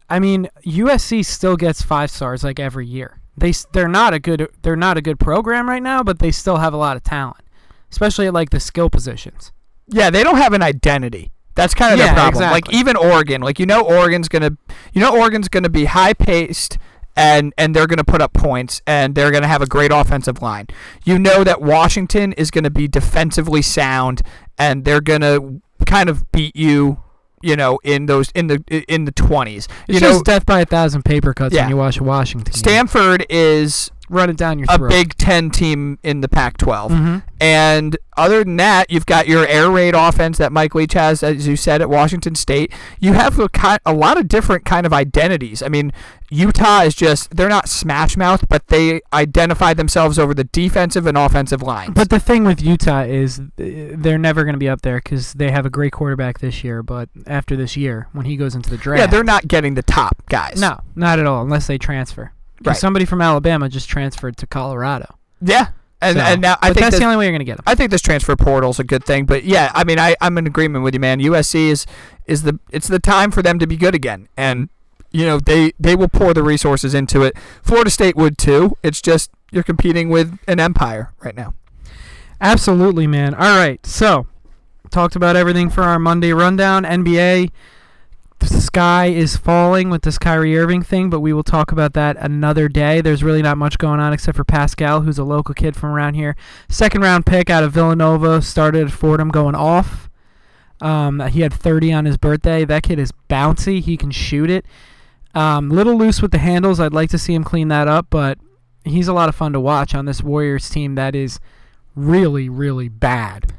[0.10, 3.20] I mean, USC still gets five stars like every year.
[3.38, 6.58] They they're not a good they're not a good program right now, but they still
[6.58, 7.44] have a lot of talent,
[7.92, 9.52] especially at like the skill positions.
[9.88, 11.32] Yeah, they don't have an identity.
[11.56, 12.52] That's kind of Yeah, their problem.
[12.52, 14.52] Like even Oregon, like you know Oregon's gonna,
[14.94, 16.78] you know Oregon's gonna be high paced.
[17.16, 19.92] And, and they're going to put up points and they're going to have a great
[19.92, 20.66] offensive line.
[21.06, 24.24] You know that Washington is going to be defensively sound
[24.58, 27.04] and they're going to kind of beat you,
[27.44, 29.56] you know, in those in the in the 20s.
[29.56, 31.64] It's you just know, death by a thousand paper cuts Yeah.
[31.64, 32.52] when you watch a Washington.
[32.52, 32.58] game.
[32.58, 34.90] Stanford is run it down your a throat.
[34.92, 36.90] Big Ten team in the Pac-12.
[36.90, 41.24] hmm And other than that, you've got your air raid offense that Mike Leach has,
[41.24, 42.72] as you said, at Washington State.
[43.00, 45.64] You have a, ki- a lot of different kind of identities.
[45.64, 45.92] I mean,
[46.30, 51.18] Utah is just, they're not smash mouth, but they identify themselves over the defensive and
[51.18, 51.92] offensive lines.
[51.96, 55.34] But the thing with Utah is uh, they're never going to be up there because
[55.34, 56.84] they have a great quarterback this year.
[56.84, 59.84] But after this year, when he goes into the draft, yeah, they're not getting the
[59.84, 60.62] top guys.
[60.62, 62.32] no, not at all, unless they transfer.
[62.72, 62.78] Right.
[62.78, 65.16] Somebody from Alabama just transferred to Colorado.
[65.42, 65.68] Yeah.
[66.02, 67.58] And, So- and now I think that's that- the only way you're going to get
[67.58, 67.64] them.
[67.66, 70.38] I think this transfer portal is a good thing, but yeah, I mean, I I'm
[70.38, 71.20] in agreement with you, man.
[71.20, 71.86] USC is
[72.26, 74.68] is the it's the time for them to be good again, and
[75.12, 77.36] you know they they will pour the resources into it.
[77.62, 78.76] Florida State would too.
[78.84, 81.54] It's just you're competing with an empire right now.
[82.42, 83.34] Absolutely, man.
[83.34, 84.28] All right, so
[84.92, 86.84] talked about everything for our Monday rundown.
[86.84, 87.50] NBA,
[88.50, 92.18] the sky is falling with this Kyrie Irving thing, but we will talk about that
[92.20, 93.02] another day.
[93.02, 96.16] There's really not much going on except for Paschall, who's a local kid from around
[96.16, 96.36] here.
[96.70, 100.10] Second round pick out of Villanova, started at Fordham, going off.
[100.82, 102.66] Um, he had 30 on his birthday.
[102.66, 103.82] That kid is bouncy.
[103.82, 104.66] He can shoot it.
[105.34, 106.80] Um, little loose with the handles.
[106.80, 108.38] I'd like to see him clean that up, but
[108.84, 111.40] he's a lot of fun to watch on this Warriors team that is
[111.96, 113.54] really, really bad.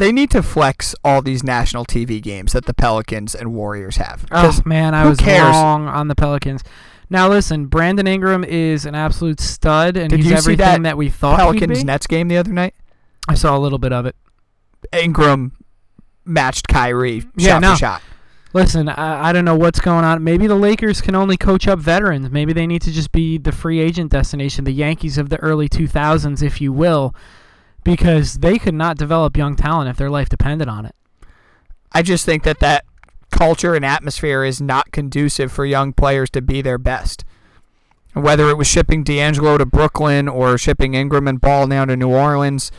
[0.00, 4.26] They need to flex all these national TV games that the Pelicans and Warriors have.
[4.32, 5.42] Oh man, I was cares?
[5.54, 6.64] wrong on the Pelicans.
[7.08, 11.38] Now listen, Brandon Ingram is an absolute stud, and Did he's everything that we thought
[11.38, 11.84] Pelicans.
[11.84, 12.74] Nets game the other night.
[13.28, 14.16] I saw a little bit of it.
[14.92, 15.52] Ingram
[16.24, 17.72] matched Kyrie Yeah, shot no.
[17.72, 18.02] for shot.
[18.52, 20.24] Listen, I, I don't know what's going on.
[20.24, 22.30] Maybe the Lakers can only coach up veterans.
[22.30, 25.68] Maybe they need to just be the free agent destination, the Yankees of the early
[25.68, 27.14] 2000s, if you will,
[27.84, 30.94] because they could not develop young talent if their life depended on it.
[31.92, 32.84] I just think that that
[33.30, 37.24] culture and atmosphere is not conducive for young players to be their best.
[38.12, 42.10] Whether it was shipping D'Angelo to Brooklyn or shipping Ingram and Ball now to New
[42.10, 42.72] Orleans,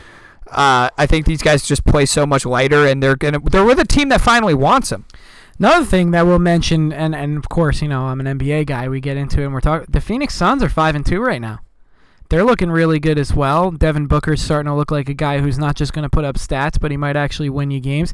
[0.47, 3.79] uh, I think these guys just play so much lighter, and they're gonna they're with
[3.79, 5.05] a team that finally wants them.
[5.57, 8.89] Another thing that we'll mention, and, and of course, you know, I'm an NBA guy.
[8.89, 9.87] We get into it, and we're talking.
[9.89, 11.59] The Phoenix Suns are five and two right now.
[12.31, 13.71] They're looking really good as well.
[13.71, 16.35] Devin Booker's starting to look like a guy who's not just going to put up
[16.37, 18.13] stats, but he might actually win you games.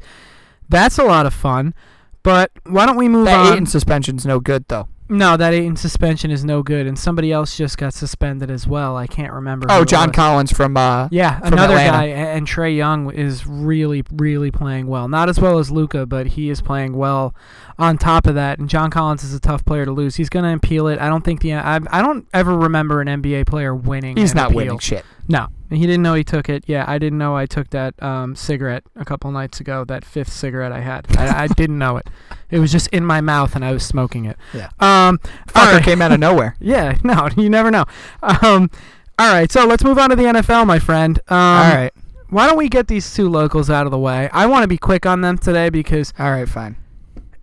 [0.68, 1.76] That's a lot of fun.
[2.24, 3.54] But why don't we move That on?
[3.54, 4.88] Ayton suspension's no good though.
[5.08, 8.98] No, that Ayton suspension is no good, and somebody else just got suspended as well.
[8.98, 9.68] I can't remember.
[9.70, 10.12] Oh, John.
[10.12, 11.92] Collins from uh, Yeah, from another Atlanta.
[11.92, 15.08] guy, and Trae Young is really, really playing well.
[15.08, 17.34] Not as well as Luka, but he is playing well.
[17.80, 20.16] On top of that, and John Collins is a tough player to lose.
[20.16, 21.00] He's going to appeal it.
[21.00, 24.18] I don't think the I, I don't ever remember an NBA player winning.
[24.18, 24.58] he's not appeal.
[24.58, 25.06] winning shit.
[25.28, 26.64] No, he didn't know he took it.
[26.68, 29.84] Yeah, I didn't know I took that um, cigarette a couple nights ago.
[29.84, 32.08] That fifth cigarette I had, I, I didn't know it.
[32.50, 34.38] It was just in my mouth, and I was smoking it.
[34.54, 34.70] Yeah.
[34.80, 35.20] Um.
[35.50, 35.84] Fucker right.
[35.84, 36.56] came out of nowhere.
[36.68, 36.98] Yeah.
[37.04, 37.86] No, you never know.
[38.24, 38.72] Um.
[39.20, 41.20] All right, so let's move on to the NFL, my friend.
[41.28, 41.92] Um, all right,
[42.30, 44.30] why don't we get these two locals out of the way?
[44.32, 46.76] I want to be quick on them today because all right, fine.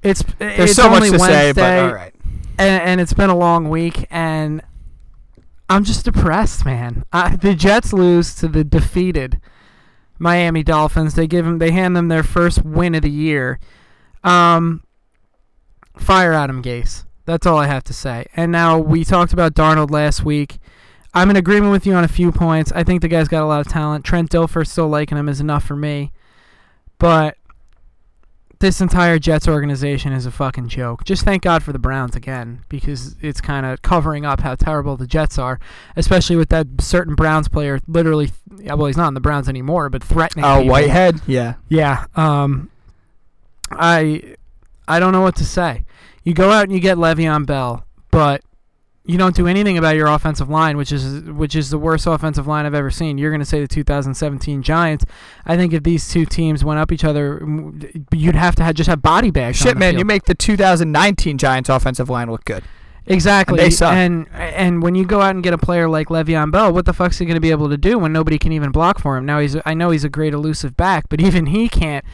[0.05, 2.15] It's There's it's so much to Wednesday, say, but all right.
[2.59, 4.63] and, and it's been a long week, and
[5.69, 7.05] I'm just depressed, man.
[7.13, 9.41] I, the Jets lose to the defeated
[10.19, 11.15] Miami Dolphins.
[11.15, 13.59] They give them, they hand them their first win of the year.
[14.23, 14.85] Um,
[15.97, 17.05] fire Adam Gase.
[17.25, 18.27] That's all I have to say.
[18.37, 20.59] And now we talked about Darnold last week.
[21.15, 22.73] I'm in agreement with you on a few points.
[22.73, 24.05] I think the guy's got a lot of talent.
[24.05, 26.13] Trent Dilfer still liking him is enough for me.
[26.99, 27.37] But
[28.61, 31.05] this entire Jets organization is a fucking joke.
[31.05, 34.97] Just thank God for the Browns again, because it's kind of covering up how terrible
[34.97, 35.59] the Jets are,
[35.97, 38.31] especially with that certain Browns player literally.
[38.51, 40.45] Well, he's not in the Browns anymore, but threatening.
[40.45, 40.71] Oh, people.
[40.71, 41.21] Whitehead.
[41.27, 41.55] Yeah.
[41.69, 42.07] Yeah.
[42.17, 42.71] Um,
[43.71, 44.37] I
[44.87, 45.85] I don't know what to say.
[46.23, 48.43] You go out and you get Le'Veon Bell, but
[49.07, 52.47] you don't do anything about your offensive line, which is which is the worst offensive
[52.47, 53.19] line I've ever seen.
[53.19, 55.05] You're going to say the 2017 Giants.
[55.45, 57.47] I think if these two teams went up each other,
[58.13, 59.59] you'd have to have, just have body bags.
[59.59, 59.99] Shit, man, field.
[59.99, 62.65] you make the 2019 Giants offensive line look good.
[63.07, 63.59] Exactly.
[63.59, 63.93] And they suck.
[63.93, 66.95] And and when you go out and get a player like Le'Veon Bell, what the
[66.95, 69.27] fuck's he going to be able to do when nobody can even block for him?
[69.27, 72.05] Now he's I know he's a great elusive back, but even he can't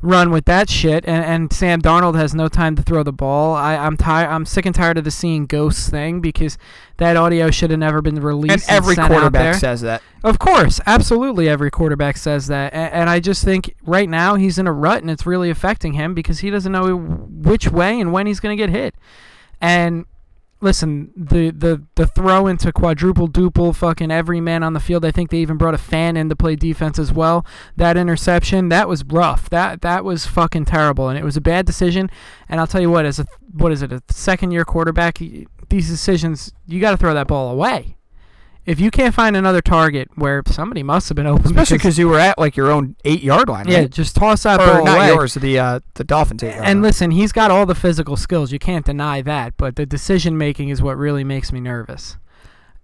[0.00, 1.04] run with that shit.
[1.06, 3.54] And, and Sam Darnold has no time to throw the ball.
[3.54, 4.28] I, I'm tired.
[4.28, 6.56] I'm sick and tired of the seeing ghosts thing because
[6.98, 8.68] that audio should have never been released.
[8.68, 9.06] And every there.
[9.06, 10.02] quarterback says that.
[10.24, 14.58] Of course, absolutely, every quarterback says that, and, and I just think right now he's
[14.58, 18.12] in a rut, and it's really affecting him because he doesn't know which way and
[18.12, 18.96] when he's going to get hit.
[19.60, 20.06] And
[20.60, 25.04] listen, the the the throw into quadruple duple, fucking every man on the field.
[25.04, 27.46] I think they even brought a fan in to play defense as well.
[27.76, 29.48] That interception, that was rough.
[29.50, 32.10] That that was fucking terrible, and it was a bad decision.
[32.48, 35.88] And I'll tell you what, as a what is it, a second year quarterback, these
[35.88, 37.97] decisions you got to throw that ball away.
[38.68, 42.08] If you can't find another target where somebody must have been open, Especially because- you
[42.08, 43.66] were at like your own eight yard line.
[43.68, 43.90] yeah, right?
[43.90, 45.08] just toss that or ball not away.
[45.08, 48.52] yours, the uh, the Dolphins eight yard And listen, he's got all the physical skills.
[48.52, 49.54] You can't deny that.
[49.56, 52.16] But the decision making is what really makes me nervous.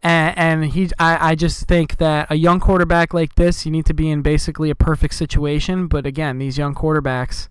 [0.03, 3.87] And, and he, I, I just think that a young quarterback like this, you need
[3.87, 5.87] to be in basically a perfect situation.
[5.87, 7.49] But again, these young quarterbacks,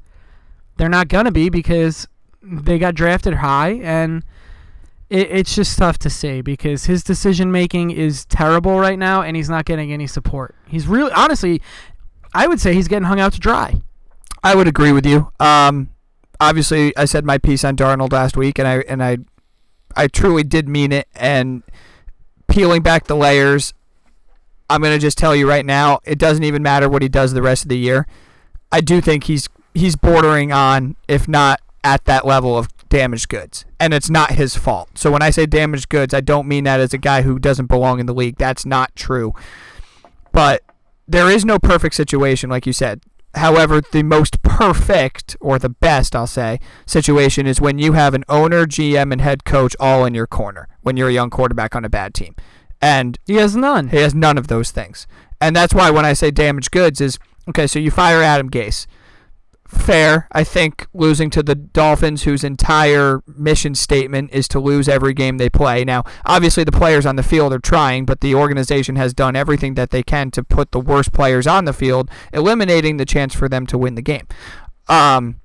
[0.77, 2.07] they're not gonna be because
[2.43, 4.23] they got drafted high, and
[5.13, 9.35] it, it's just tough to say because his decision making is terrible right now, and
[9.37, 10.55] he's not getting any support.
[10.67, 11.61] He's really, honestly,
[12.33, 13.81] I would say he's getting hung out to dry.
[14.43, 15.31] I would agree with you.
[15.39, 15.89] Um,
[16.39, 19.19] obviously, I said my piece on Darnold last week, and I and I,
[19.95, 21.07] I truly did mean it.
[21.15, 21.61] And
[22.47, 23.73] peeling back the layers,
[24.69, 27.43] I'm gonna just tell you right now, it doesn't even matter what he does the
[27.43, 28.07] rest of the year.
[28.71, 33.65] I do think he's he's bordering on, if not at that level of damaged goods,
[33.79, 34.97] and it's not his fault.
[34.99, 37.65] So when I say damaged goods, I don't mean that as a guy who doesn't
[37.65, 38.37] belong in the league.
[38.37, 39.33] That's not true.
[40.31, 40.61] But
[41.07, 43.01] there is no perfect situation, like you said.
[43.33, 48.25] However, the most perfect, or the best, I'll say, situation is when you have an
[48.29, 51.83] owner, GM, and head coach all in your corner when you're a young quarterback on
[51.83, 52.35] a bad team.
[52.79, 53.87] And He has none.
[53.89, 55.07] he has none of those things.
[55.41, 57.17] And that's why when I say damaged goods is
[57.49, 58.85] Okay, so you fire Adam Gase.
[59.73, 60.27] Fair.
[60.31, 65.37] I think losing to the Dolphins, whose entire mission statement is to lose every game
[65.37, 65.83] they play.
[65.83, 69.73] Now, obviously, the players on the field are trying, but the organization has done everything
[69.73, 73.49] that they can to put the worst players on the field, eliminating the chance for
[73.49, 74.27] them to win the game.
[74.87, 75.41] Um,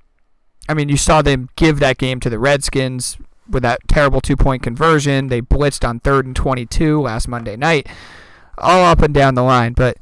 [0.69, 3.17] I mean, you saw them give that game to the Redskins
[3.49, 5.27] with that terrible two point conversion.
[5.27, 7.87] They blitzed on third and 22 last Monday night,
[8.57, 9.73] all up and down the line.
[9.73, 9.97] But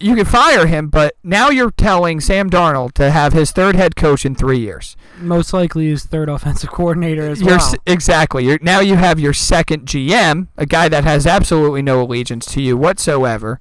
[0.00, 3.96] you can fire him, but now you're telling Sam Darnold to have his third head
[3.96, 4.96] coach in three years.
[5.18, 7.74] Most likely his third offensive coordinator as You're well.
[7.86, 8.44] exactly.
[8.46, 12.62] You're, now you have your second GM, a guy that has absolutely no allegiance to
[12.62, 13.60] you whatsoever,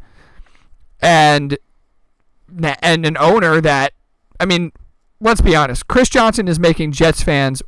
[1.01, 1.57] and
[2.81, 3.93] and an owner that,
[4.39, 4.71] I mean,
[5.19, 5.87] let's be honest.
[5.87, 7.61] Chris Johnson is making Jets fans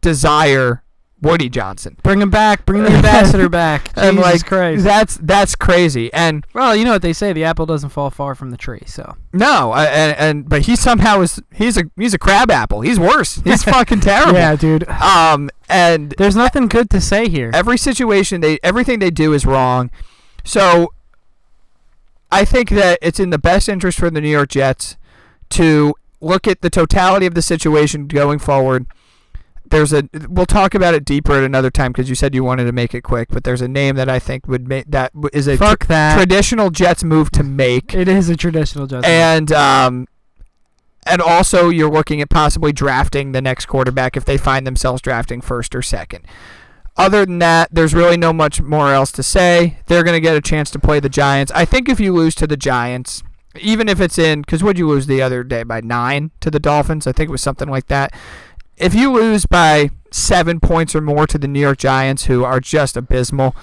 [0.00, 0.82] desire
[1.20, 1.96] Woody Johnson.
[2.02, 2.64] Bring him back.
[2.64, 3.90] Bring the ambassador back.
[3.96, 4.84] And Jesus like Christ.
[4.84, 6.12] that's that's crazy.
[6.12, 8.82] And well, you know what they say: the apple doesn't fall far from the tree.
[8.86, 12.82] So no, I- and, and but he somehow is he's a he's a crab apple.
[12.82, 13.36] He's worse.
[13.42, 14.34] He's fucking terrible.
[14.34, 14.88] yeah, dude.
[14.88, 17.50] Um and There's nothing good to say here.
[17.52, 19.90] every situation they everything they do is wrong.
[20.44, 20.92] So
[22.30, 24.96] I think that it's in the best interest for the New York Jets
[25.50, 28.86] to look at the totality of the situation going forward.
[29.70, 32.64] There's a we'll talk about it deeper at another time because you said you wanted
[32.64, 35.46] to make it quick, but there's a name that I think would make that is
[35.46, 36.16] a tr- Fuck that.
[36.16, 39.06] traditional Jets move to make, it is a traditional Jets.
[39.06, 40.06] and um,
[41.06, 45.40] and also you're looking at possibly drafting the next quarterback if they find themselves drafting
[45.40, 46.24] first or second.
[46.96, 49.78] Other than that, there's really no much more else to say.
[49.86, 51.52] They're going to get a chance to play the Giants.
[51.54, 53.22] I think if you lose to the Giants,
[53.60, 56.58] even if it's in, because would you lose the other day by nine to the
[56.58, 57.06] Dolphins?
[57.06, 58.12] I think it was something like that.
[58.78, 62.60] If you lose by seven points or more to the New York Giants, who are
[62.60, 63.54] just abysmal,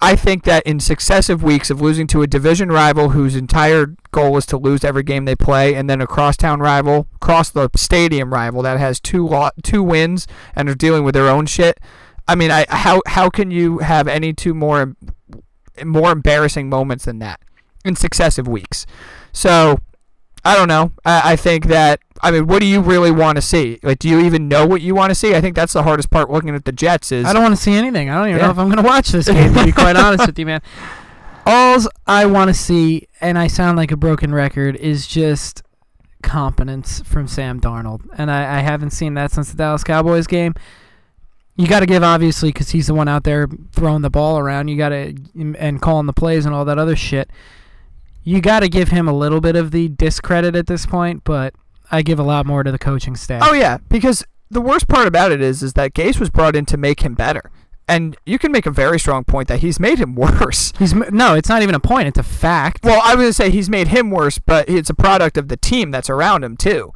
[0.00, 4.36] I think that in successive weeks of losing to a division rival whose entire goal
[4.36, 8.32] is to lose every game they play, and then a crosstown rival, cross the stadium
[8.32, 11.80] rival that has two lo- two wins and are dealing with their own shit.
[12.28, 14.94] I mean, I how how can you have any two more
[15.84, 17.40] more embarrassing moments than that
[17.84, 18.86] in successive weeks?
[19.32, 19.80] So
[20.44, 20.92] I don't know.
[21.04, 23.78] I, I think that I mean, what do you really want to see?
[23.82, 25.34] Like, do you even know what you want to see?
[25.34, 27.60] I think that's the hardest part looking at the Jets is I don't want to
[27.60, 28.10] see anything.
[28.10, 28.46] I don't even Yeah.
[28.46, 29.54] know if I'm going to watch this game.
[29.54, 30.60] To be quite honest with you, man.
[31.46, 35.62] All I want to see, and I sound like a broken record, is just
[36.22, 40.54] competence from Sam Darnold, and I, I haven't seen that since the Dallas Cowboys game.
[41.56, 44.68] You got to give obviously because he's the one out there throwing the ball around.
[44.68, 45.14] You got to
[45.58, 47.30] and calling the plays and all that other shit.
[48.28, 51.54] You got to give him a little bit of the discredit at this point, but
[51.90, 53.42] I give a lot more to the coaching staff.
[53.42, 56.66] Oh yeah, because the worst part about it is is that Gase was brought in
[56.66, 57.50] to make him better.
[57.88, 60.74] And you can make a very strong point that he's made him worse.
[60.78, 62.08] He's no, it's not even a point.
[62.08, 62.84] It's a fact.
[62.84, 65.56] Well, I was gonna say he's made him worse, but it's a product of the
[65.56, 66.92] team that's around him too.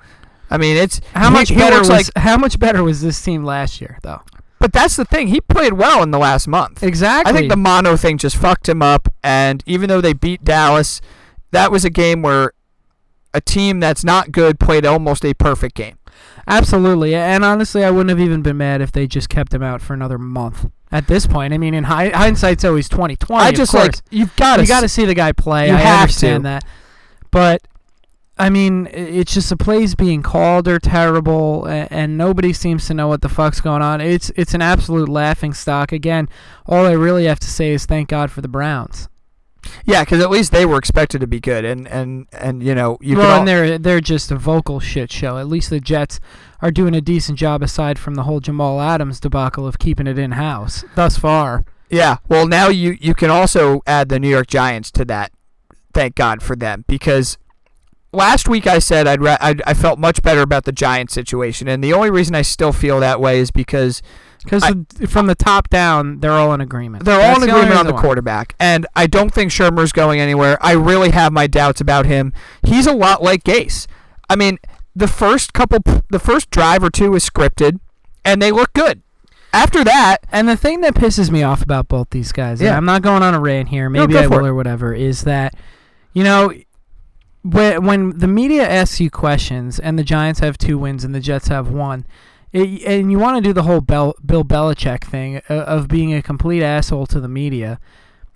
[0.50, 2.22] I mean, it's How much he better looks was like?
[2.22, 4.20] how much better was this team last year though?
[4.58, 5.28] But that's the thing.
[5.28, 6.82] He played well in the last month.
[6.82, 7.32] Exactly.
[7.32, 9.08] I think the mono thing just fucked him up.
[9.24, 11.00] And even though they beat Dallas,
[11.52, 12.52] that was a game where
[13.32, 15.98] a team that's not good played almost a perfect game.
[16.46, 19.80] Absolutely, and honestly, I wouldn't have even been mad if they just kept him out
[19.80, 20.66] for another month.
[20.90, 23.44] At this point, I mean, in hi- hindsight's always twenty twenty.
[23.44, 25.68] I just like you've got to you got to see the guy play.
[25.68, 26.48] You I have understand to.
[26.48, 26.64] that,
[27.30, 27.62] but
[28.38, 32.94] I mean, it's just the plays being called are terrible, and, and nobody seems to
[32.94, 34.00] know what the fuck's going on.
[34.00, 35.92] It's it's an absolute laughing stock.
[35.92, 36.28] Again,
[36.66, 39.08] all I really have to say is thank God for the Browns.
[39.84, 42.98] Yeah, because at least they were expected to be good, and and and you know
[43.00, 45.38] you well, and they're they're just a vocal shit show.
[45.38, 46.18] At least the Jets
[46.60, 50.18] are doing a decent job aside from the whole Jamal Adams debacle of keeping it
[50.18, 51.64] in house thus far.
[51.90, 52.16] yeah.
[52.28, 55.32] Well, now you you can also add the New York Giants to that.
[55.94, 57.36] Thank God for them because
[58.12, 61.68] last week I said I'd, ra- I'd I felt much better about the Giants situation,
[61.68, 64.02] and the only reason I still feel that way is because
[64.44, 64.64] Because
[65.08, 67.04] from the top down, they're all in agreement.
[67.04, 68.00] They're That's all in the agreement on the why.
[68.00, 70.58] quarterback, and I don't think Shurmur's going anywhere.
[70.60, 72.32] I really have my doubts about him.
[72.64, 73.86] He's a lot like Gase.
[74.28, 74.58] I mean,
[74.96, 75.78] the first couple,
[76.10, 77.78] the first drive or two is scripted,
[78.24, 79.02] and they look good.
[79.54, 82.76] After that, And the thing that pisses me off about both these guys, and Yeah.
[82.76, 84.48] I'm not going on a rant here, maybe go I will it.
[84.48, 85.54] or whatever, is that,
[86.14, 86.52] you know,
[87.42, 91.20] when, when the media asks you questions and the Giants have two wins and the
[91.20, 92.06] Jets have one,
[92.52, 96.12] it, and you want to do the whole Bel, Bill Belichick thing uh, of being
[96.14, 97.80] a complete asshole to the media,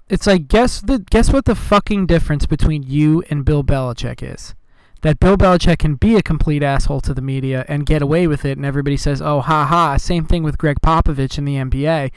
[0.09, 4.55] it's like guess the guess what the fucking difference between you and Bill Belichick is.
[5.03, 8.45] That Bill Belichick can be a complete asshole to the media and get away with
[8.45, 12.11] it, and everybody says, "Oh, ha ha." Same thing with Greg Popovich in the NBA,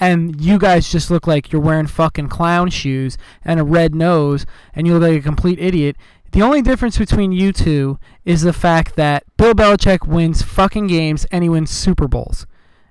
[0.00, 4.44] and you guys just look like you're wearing fucking clown shoes and a red nose,
[4.74, 5.96] and you look like a complete idiot.
[6.36, 11.24] The only difference between you two is the fact that Bill Belichick wins fucking games
[11.32, 12.46] and he wins Super Bowls.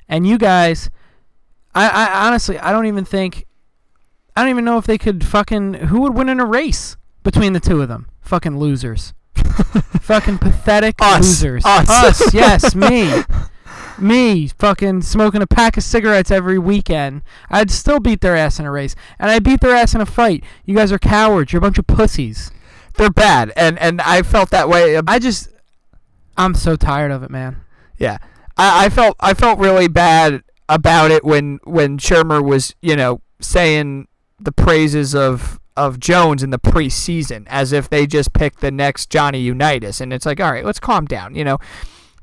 [0.09, 0.89] And you guys,
[1.75, 3.45] I, I honestly, I don't even think,
[4.35, 7.53] I don't even know if they could fucking, who would win in a race between
[7.53, 8.07] the two of them?
[8.21, 9.13] Fucking losers.
[9.35, 11.19] fucking pathetic Us.
[11.19, 11.65] losers.
[11.67, 11.87] Us.
[11.87, 13.13] Us, yes, me.
[13.99, 17.21] Me fucking smoking a pack of cigarettes every weekend.
[17.51, 18.95] I'd still beat their ass in a race.
[19.19, 20.43] And I beat their ass in a fight.
[20.65, 21.53] You guys are cowards.
[21.53, 22.51] You're a bunch of pussies.
[22.97, 24.99] They're bad, and and I felt that way.
[25.07, 25.49] I just
[26.37, 27.61] I'm so tired of it, man.
[27.97, 28.17] Yeah,
[28.57, 33.21] I, I felt I felt really bad about it when when Shurmur was you know
[33.39, 34.07] saying
[34.39, 39.09] the praises of of Jones in the preseason as if they just picked the next
[39.09, 41.35] Johnny Unitas, and it's like, all right, let's calm down.
[41.35, 41.57] You know,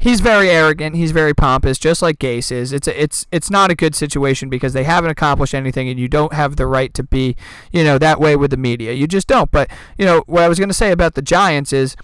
[0.02, 2.72] he's very arrogant, he's very pompous, just like Gase is.
[2.72, 6.08] It's a, it's it's not a good situation because they haven't accomplished anything, and you
[6.08, 7.36] don't have the right to be,
[7.70, 8.92] you know, that way with the media.
[8.92, 9.50] You just don't.
[9.50, 11.96] But you know what I was going to say about the Giants is,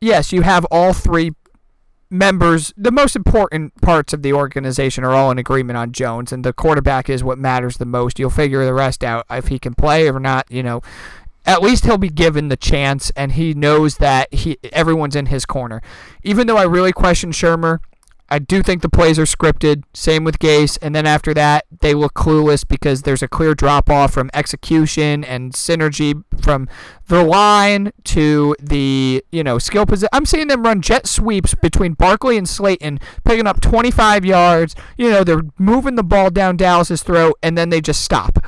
[0.00, 1.30] yes, you have all three
[2.10, 6.44] members, the most important parts of the organization are all in agreement on Jones, and
[6.44, 8.18] the quarterback is what matters the most.
[8.18, 10.50] You'll figure the rest out if he can play or not.
[10.50, 10.82] You know,
[11.46, 15.44] at least he'll be given the chance, and he knows that he everyone's in his
[15.44, 15.82] corner.
[16.22, 17.80] Even though I really question Shurmur,
[18.30, 19.84] I do think the plays are scripted.
[19.92, 23.90] Same with Gase, and then after that, they look clueless because there's a clear drop
[23.90, 26.66] off from execution and synergy from
[27.08, 30.08] the line to the you know skill position.
[30.12, 34.74] I'm seeing them run jet sweeps between Barkley and Slayton, picking up 25 yards.
[34.96, 38.38] You know they're moving the ball down Dallas's throat, and then they just stop.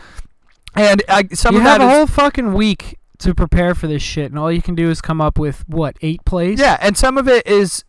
[0.76, 3.86] And I, some you of have that a is- whole fucking week to prepare for
[3.86, 6.60] this shit, and all you can do is come up with what eight plays.
[6.60, 7.82] yeah, and some of it is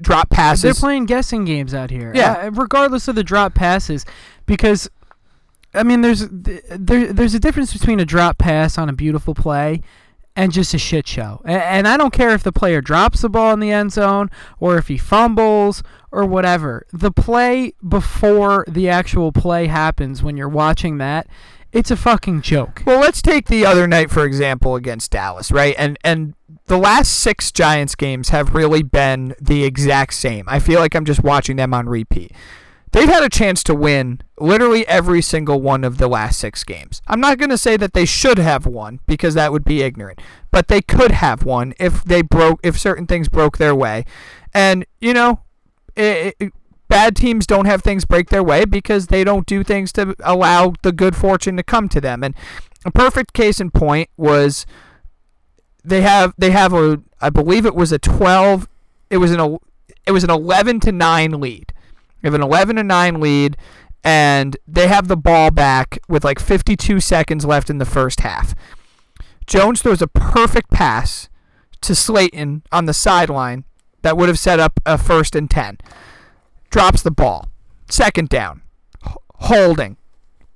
[0.00, 0.62] drop passes.
[0.62, 2.12] they're playing guessing games out here.
[2.14, 2.32] Yeah.
[2.46, 4.04] uh, regardless of the drop passes,
[4.44, 4.90] because
[5.72, 9.82] I mean, there's there, there's a difference between a drop pass on a beautiful play
[10.34, 11.40] and just a shit show.
[11.44, 14.30] And, and I don't care if the player drops the ball in the end zone
[14.58, 16.86] or if he fumbles or whatever.
[16.92, 21.26] The play before the actual play happens when you're watching that,
[21.76, 22.82] it's a fucking joke.
[22.86, 25.74] Well, let's take the other night for example against Dallas, right?
[25.78, 26.34] And and
[26.66, 30.44] the last six Giants games have really been the exact same.
[30.48, 32.32] I feel like I'm just watching them on repeat.
[32.92, 37.02] They've had a chance to win literally every single one of the last six games.
[37.06, 40.20] I'm not going to say that they should have won because that would be ignorant,
[40.50, 44.04] but they could have won if they broke if certain things broke their way.
[44.54, 45.40] And you know,
[45.94, 46.52] it, it-
[46.96, 50.72] bad teams don't have things break their way because they don't do things to allow
[50.80, 52.24] the good fortune to come to them.
[52.24, 52.34] And
[52.86, 54.64] a perfect case in point was
[55.84, 58.66] they have they have a I believe it was a 12
[59.10, 59.58] it was an
[60.06, 61.74] it was an 11 to 9 lead.
[62.22, 63.58] They have an 11 to 9 lead
[64.02, 68.54] and they have the ball back with like 52 seconds left in the first half.
[69.46, 71.28] Jones throws a perfect pass
[71.82, 73.64] to Slayton on the sideline
[74.00, 75.76] that would have set up a first and 10.
[76.70, 77.48] Drops the ball.
[77.88, 78.62] Second down.
[79.36, 79.96] Holding.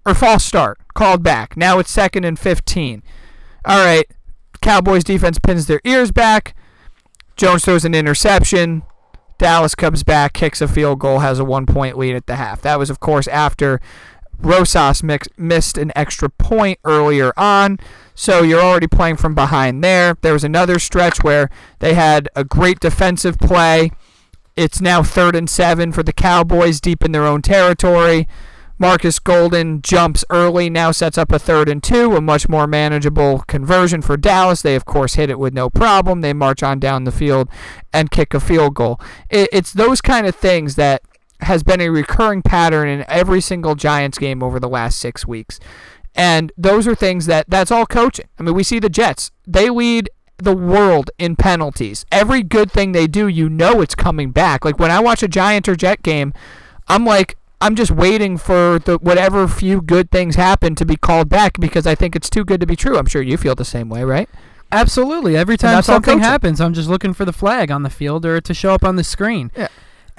[0.07, 0.79] Or false start.
[0.95, 1.57] Called back.
[1.57, 3.03] Now it's second and 15.
[3.65, 4.07] All right.
[4.61, 6.55] Cowboys defense pins their ears back.
[7.37, 8.83] Jones throws an interception.
[9.39, 12.61] Dallas comes back, kicks a field goal, has a one point lead at the half.
[12.61, 13.81] That was, of course, after
[14.39, 17.79] Rosas mix, missed an extra point earlier on.
[18.15, 20.17] So you're already playing from behind there.
[20.21, 21.49] There was another stretch where
[21.79, 23.93] they had a great defensive play.
[24.61, 28.29] It's now third and seven for the Cowboys deep in their own territory.
[28.79, 33.39] Marcus Golden jumps early, now sets up a third and two, a much more manageable
[33.49, 34.61] conversion for Dallas.
[34.61, 36.21] They, of course, hit it with no problem.
[36.21, 37.49] They march on down the field
[37.91, 39.01] and kick a field goal.
[39.31, 41.01] It's those kind of things that
[41.41, 45.59] has been a recurring pattern in every single Giants game over the last six weeks.
[46.15, 48.29] And those are things that that's all coaching.
[48.39, 49.31] I mean, we see the Jets.
[49.47, 50.11] They lead
[50.43, 52.05] the world in penalties.
[52.11, 54.64] Every good thing they do, you know it's coming back.
[54.64, 56.32] Like when I watch a Giant or Jet game,
[56.88, 61.28] I'm like I'm just waiting for the whatever few good things happen to be called
[61.28, 62.97] back because I think it's too good to be true.
[62.97, 64.30] I'm sure you feel the same way, right?
[64.72, 65.36] Absolutely.
[65.36, 68.55] Every time something happens, I'm just looking for the flag on the field or to
[68.55, 69.51] show up on the screen.
[69.57, 69.68] Yeah.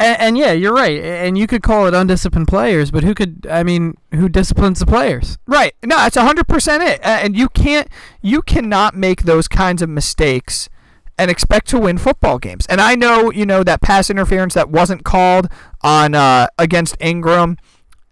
[0.02, 1.02] And, and yeah, you're right.
[1.02, 3.47] And you could call it undisciplined players, but who could?
[3.49, 5.38] I mean, who disciplines the players?
[5.45, 5.74] Right.
[5.84, 6.99] No, that's 100% it.
[7.02, 7.88] Uh, and you can't
[8.22, 10.70] you cannot make those kinds of mistakes
[11.18, 12.66] and expect to win football games.
[12.68, 15.47] And I know, you know, that pass interference that wasn't called
[15.82, 17.58] on uh, against Ingram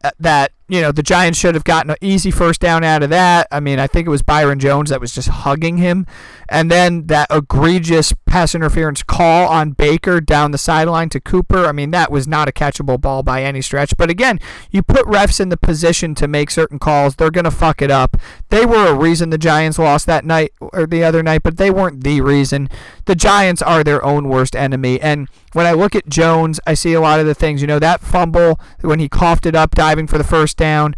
[0.03, 3.09] uh, that you know, the Giants should have gotten an easy first down out of
[3.09, 3.47] that.
[3.51, 6.05] I mean, I think it was Byron Jones that was just hugging him.
[6.47, 11.65] And then that egregious pass interference call on Baker down the sideline to Cooper.
[11.65, 13.97] I mean, that was not a catchable ball by any stretch.
[13.97, 14.39] But again,
[14.69, 17.89] you put refs in the position to make certain calls, they're going to fuck it
[17.91, 18.15] up.
[18.49, 21.71] They were a reason the Giants lost that night or the other night, but they
[21.71, 22.69] weren't the reason.
[23.05, 25.01] The Giants are their own worst enemy.
[25.01, 27.61] And when I look at Jones, I see a lot of the things.
[27.61, 30.93] You know, that fumble when he coughed it up diving for the first down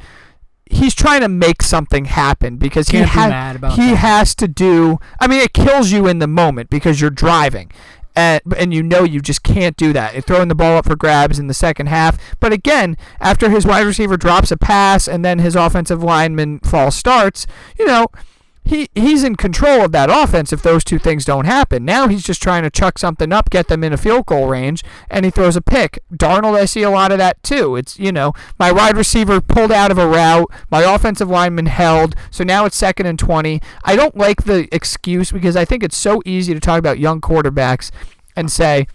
[0.72, 3.95] he's trying to make something happen because Can't he be has mad about he that.
[3.97, 4.99] has to do.
[5.20, 7.72] I mean, it kills you in the moment because you're driving.
[8.14, 10.14] And, and you know you just can't do that.
[10.14, 12.18] You're throwing the ball up for grabs in the second half.
[12.41, 16.95] But again, after his wide receiver drops a pass and then his offensive lineman false
[16.97, 17.47] starts,
[17.80, 18.07] you know,
[18.64, 21.84] he he's in control of that offense if those two things don't happen.
[21.84, 24.84] Now he's just trying to chuck something up, get them in a field goal range,
[25.09, 25.99] and he throws a pick.
[26.14, 27.76] Darnold, I see a lot of that too.
[27.76, 32.16] It's you know my wide receiver pulled out of a route, my offensive lineman held,
[32.30, 33.62] so now it's second and twenty.
[33.84, 37.20] I don't like the excuse because I think it's so easy to talk about young
[37.20, 37.91] quarterbacks
[38.36, 38.88] and say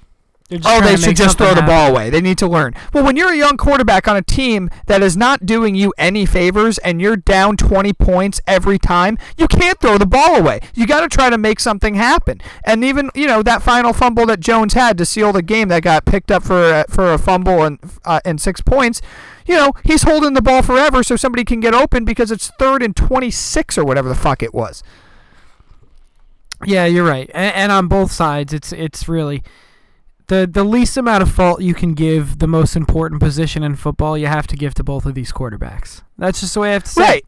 [0.64, 1.66] oh, they should just throw the happen.
[1.66, 2.10] ball away.
[2.10, 2.74] They need to learn.
[2.92, 6.24] Well, when you're a young quarterback on a team that is not doing you any
[6.24, 10.60] favors and you're down 20 points every time, you can't throw the ball away.
[10.74, 12.40] You got to try to make something happen.
[12.64, 15.82] And even, you know, that final fumble that Jones had to seal the game that
[15.82, 19.02] got picked up for a, for a fumble and uh, and 6 points,
[19.46, 22.82] you know, he's holding the ball forever so somebody can get open because it's third
[22.82, 24.82] and 26 or whatever the fuck it was.
[26.64, 27.30] Yeah, you're right.
[27.34, 29.42] And, and on both sides, it's it's really
[30.28, 34.18] the the least amount of fault you can give the most important position in football.
[34.18, 36.02] You have to give to both of these quarterbacks.
[36.18, 37.02] That's just the way I have to say.
[37.02, 37.04] it.
[37.06, 37.24] Right.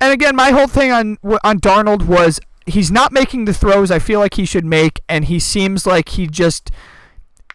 [0.00, 3.98] And again, my whole thing on on Darnold was he's not making the throws I
[3.98, 6.70] feel like he should make, and he seems like he just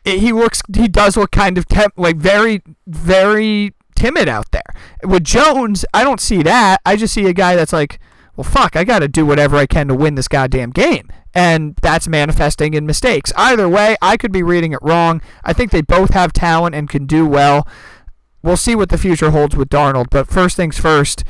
[0.05, 4.63] he looks he does look kind of tem- like very very timid out there.
[5.03, 6.77] With Jones, I don't see that.
[6.85, 7.99] I just see a guy that's like,
[8.35, 11.11] well, fuck, I got to do whatever I can to win this goddamn game.
[11.33, 13.31] And that's manifesting in mistakes.
[13.35, 15.21] Either way, I could be reading it wrong.
[15.43, 17.67] I think they both have talent and can do well.
[18.41, 20.07] We'll see what the future holds with Darnold.
[20.09, 21.23] But first things first,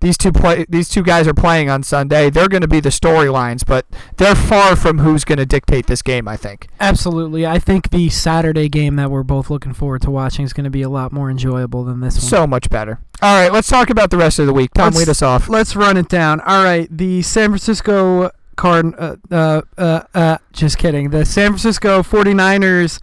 [0.00, 2.28] these two play these two guys are playing on Sunday.
[2.28, 3.86] They're going to be the storylines, but
[4.16, 6.26] they're far from who's going to dictate this game.
[6.28, 6.68] I think.
[6.80, 7.46] Absolutely.
[7.46, 10.70] I think the Saturday game that we're both looking forward to watching is going to
[10.70, 12.22] be a lot more enjoyable than this one.
[12.22, 12.98] So much better.
[13.22, 14.72] All right, let's talk about the rest of the week.
[14.74, 15.48] Tom, Let's- lead us off.
[15.48, 16.40] Let's run it down.
[16.40, 21.10] All right, the San Francisco Card uh, uh uh uh just kidding.
[21.10, 23.00] The San Francisco 49ers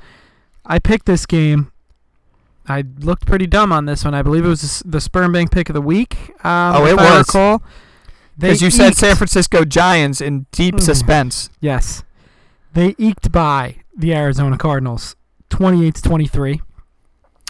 [0.65, 1.71] I picked this game.
[2.67, 4.13] I looked pretty dumb on this one.
[4.13, 6.15] I believe it was the sperm bank pick of the week.
[6.45, 7.27] Um, Oh, it was.
[7.27, 7.63] recall.
[8.37, 10.81] They Because you said San Francisco Giants in deep Mm.
[10.81, 11.49] suspense.
[11.59, 12.03] Yes.
[12.73, 15.15] They eked by the Arizona Cardinals
[15.49, 16.61] 28 to 23.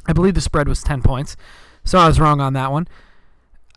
[0.08, 1.36] I believe the spread was 10 points.
[1.84, 2.88] So I was wrong on that one.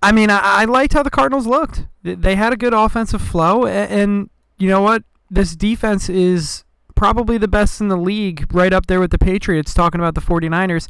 [0.03, 1.86] I mean, I, I liked how the Cardinals looked.
[2.03, 3.66] They had a good offensive flow.
[3.66, 4.28] a- And
[4.59, 5.05] you know what?
[5.30, 9.72] This defense is probably the best in the league, right up there with the Patriots,
[9.74, 10.88] talking about the 49ers.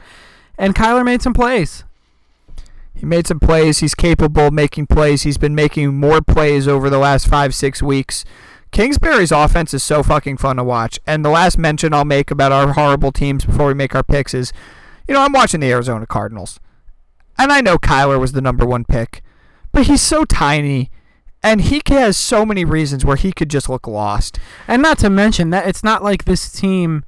[0.59, 1.85] And Kyler made some plays.
[2.95, 3.79] He made some plays.
[3.79, 5.23] He's capable of making plays.
[5.23, 8.25] He's been making more plays over the last five, six weeks.
[8.71, 10.99] Kingsbury's offense is so fucking fun to watch.
[11.07, 14.35] And the last mention I'll make about our horrible teams before we make our picks
[14.35, 14.53] is,
[15.09, 16.59] you know, I'm watching the Arizona Cardinals.
[17.39, 19.23] And I know Kyler was the number one pick,
[19.73, 20.91] but he's so tiny.
[21.43, 24.39] And he has so many reasons where he could just look lost.
[24.69, 27.05] And not to mention that it's not like this team,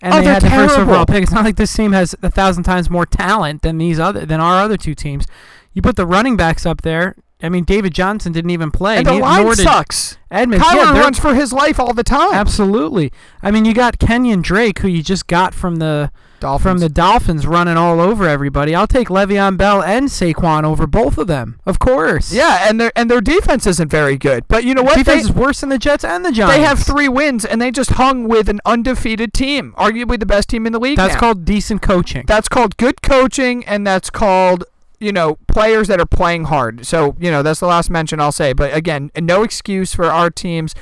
[0.00, 1.22] and Oh, they had the first overall pick.
[1.22, 4.40] It's not like this team has a thousand times more talent than these other than
[4.40, 5.26] our other two teams.
[5.72, 7.16] You put the running backs up there.
[7.42, 8.98] I mean, David Johnson didn't even play.
[8.98, 10.16] And the ne- line sucks.
[10.30, 10.64] Edmonds.
[10.64, 12.32] Kyler yeah, runs for his life all the time.
[12.32, 13.12] absolutely.
[13.42, 16.10] I mean, you got Kenyon Drake, who you just got from the
[16.44, 16.62] Dolphins.
[16.70, 18.74] from the Dolphins, running all over everybody.
[18.74, 22.32] I'll take Le'Veon Bell and Saquon over both of them, of course.
[22.32, 24.46] yeah, and their and their defense isn't very good.
[24.48, 24.96] But you know what?
[24.96, 26.56] defense They- is worse than the Jets and the Giants.
[26.56, 30.48] They have three wins, and they just hung with an undefeated team, arguably the best
[30.48, 30.96] team in the league.
[30.96, 31.20] That's now.
[31.20, 32.24] called decent coaching.
[32.26, 34.64] that's called good coaching, and that's called
[35.00, 36.86] you know players that are playing hard.
[36.86, 38.52] So you know that's the last mention I'll say.
[38.52, 40.74] But again, no excuse for our teams.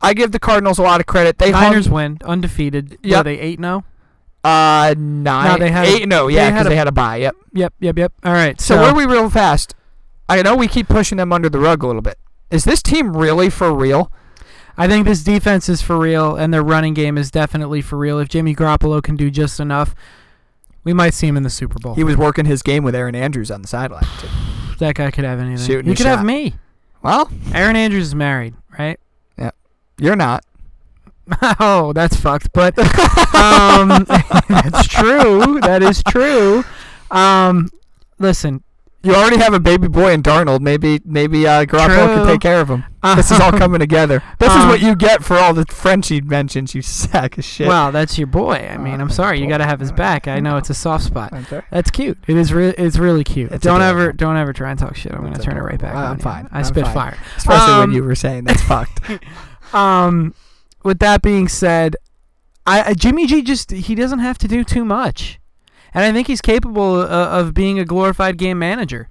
[0.00, 1.38] I give the Cardinals a lot of credit.
[1.38, 2.98] They Niners hung, win undefeated.
[3.02, 3.84] Yeah, they eight oh?
[4.46, 6.08] 0 uh nine, they had a- eight.
[6.08, 7.16] No, they yeah, because a- they had a bye.
[7.16, 7.36] Yep.
[7.52, 8.12] Yep, yep, yep.
[8.24, 8.60] All right.
[8.60, 9.74] So, So, where are we real fast?
[10.28, 12.18] I know we keep pushing them under the rug a little bit.
[12.50, 14.10] Is this team really for real?
[14.78, 18.18] I think this defense is for real, and their running game is definitely for real.
[18.18, 19.94] If Jimmy Garoppolo can do just enough,
[20.84, 21.94] we might see him in the Super Bowl.
[21.94, 24.04] He was working his game with Erin Andrews on the sideline.
[24.20, 24.28] Too.
[24.78, 25.66] that guy could have anything.
[25.66, 26.54] Shooting he a could have me.
[27.02, 29.00] Well, Erin Andrews is married, right?
[29.38, 29.50] Yeah,
[29.98, 30.44] you're not.
[31.60, 32.52] oh, that's fucked.
[32.52, 32.78] But
[33.34, 34.04] um,
[34.48, 35.60] that's true.
[35.60, 36.64] That is true.
[37.10, 37.68] Um,
[38.18, 38.62] listen,
[39.02, 40.60] You already have a baby boy in Darnold.
[40.60, 42.84] Maybe maybe uh, Garoppolo can take care of him.
[43.16, 44.22] this is all coming together.
[44.40, 46.74] This is um, what you get for all the Frenchie mentions.
[46.74, 47.68] You sack of shit.
[47.68, 48.68] Well, that's your boy.
[48.68, 50.26] I mean, Uh, I'm sorry, you got to have his uh, back.
[50.26, 51.32] I know it's a soft spot.
[51.32, 51.46] I'm.
[51.70, 52.18] That's cute.
[52.26, 52.52] It is.
[52.52, 53.52] Re- it's really cute.
[53.52, 54.00] It's don't adorable.
[54.02, 55.12] ever, don't ever try and talk shit.
[55.12, 55.94] I'm gonna turn it right back.
[55.94, 56.22] on I'm you.
[56.22, 56.48] fine.
[56.50, 56.94] I I'm spit fine.
[56.94, 57.18] fire.
[57.36, 59.00] Especially Um, when you were saying that's fucked.
[59.72, 60.34] Um,
[60.86, 61.96] with that being said,
[62.64, 65.38] I, Jimmy G just he doesn't have to do too much,
[65.92, 69.08] and I think he's capable uh, of being a glorified game manager.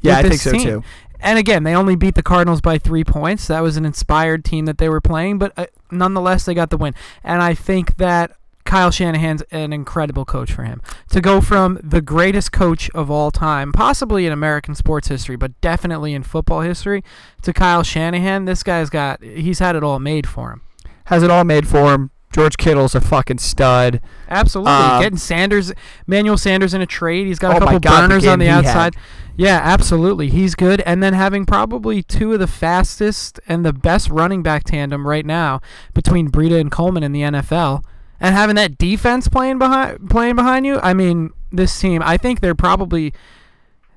[0.00, 0.62] Yeah, I think so team.
[0.62, 0.84] too.
[1.18, 3.46] And again, they only beat the Cardinals by three points.
[3.48, 6.76] That was an inspired team that they were playing, but uh, nonetheless, they got the
[6.76, 6.94] win.
[7.24, 12.02] And I think that Kyle Shanahan's an incredible coach for him to go from the
[12.02, 17.02] greatest coach of all time, possibly in American sports history, but definitely in football history,
[17.42, 18.44] to Kyle Shanahan.
[18.44, 20.62] This guy's got he's had it all made for him.
[21.06, 22.10] Has it all made for him.
[22.32, 24.00] George Kittle's a fucking stud.
[24.28, 25.72] Absolutely, Um, getting Sanders,
[26.06, 27.26] Manuel Sanders in a trade.
[27.26, 28.66] He's got Oh a couple God, the burners on the he had.
[28.66, 28.94] outside.
[29.36, 30.82] Yeah, absolutely, he's good.
[30.84, 35.24] And then having probably two of the fastest and the best running back tandem right
[35.24, 35.60] now
[35.94, 37.82] between Breida and Coleman in the NFL,
[38.20, 40.78] and having that defense playing behind playing behind you.
[40.82, 42.02] I mean, this team.
[42.04, 43.14] I think they're probably.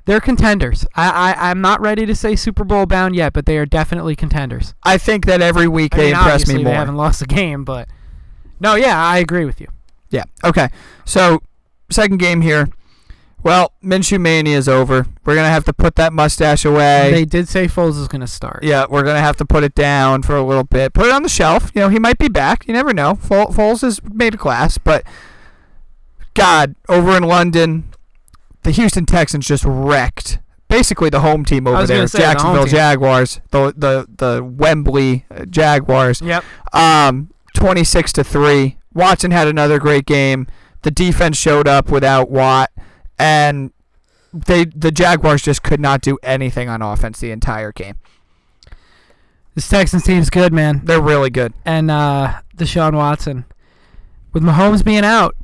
[0.06, 0.86] They're contenders.
[0.95, 4.16] I, I I'm not ready to say Super Bowl bound yet, but they are definitely
[4.16, 4.74] contenders.
[4.84, 6.80] I think that every week I they mean, impress obviously me They more.
[6.80, 7.88] haven't lost a game, but
[8.60, 9.68] no, yeah, I agree with you.
[10.10, 10.24] Yeah.
[10.43, 10.70] Okay.
[11.06, 11.41] So
[11.91, 12.70] second game here.
[13.41, 15.06] Well, Minshew mania is over.
[15.24, 17.10] We're gonna have to put that mustache away.
[17.12, 18.64] They did say Foles is going to start.
[18.66, 20.93] yeah, we're gonna have to put it down for a little bit.
[20.93, 21.72] Put it on the shelf.
[21.74, 22.68] You know, he might be back.
[22.68, 23.14] You never know.
[23.14, 25.06] Foles has made a class, but
[26.34, 27.89] God, over in London,
[28.70, 30.38] the Houston Texans just wrecked.
[30.67, 32.74] Basically, the home team over there, say, Jacksonville team.
[32.74, 36.22] Jaguars, the the the Wembley uh, Jaguars.
[36.22, 36.43] Yep.
[36.72, 38.78] Um, 26 to 3.
[38.93, 40.45] Watson had another great game.
[40.84, 42.70] The defense showed up without Watt
[43.17, 43.72] and
[44.32, 47.97] they the Jaguars just could not do anything on offense the entire game.
[49.55, 50.82] This Texans team's good, man.
[50.84, 51.53] They're really good.
[51.65, 53.45] And uh, Deshaun Watson,
[54.32, 55.36] with Mahomes being out,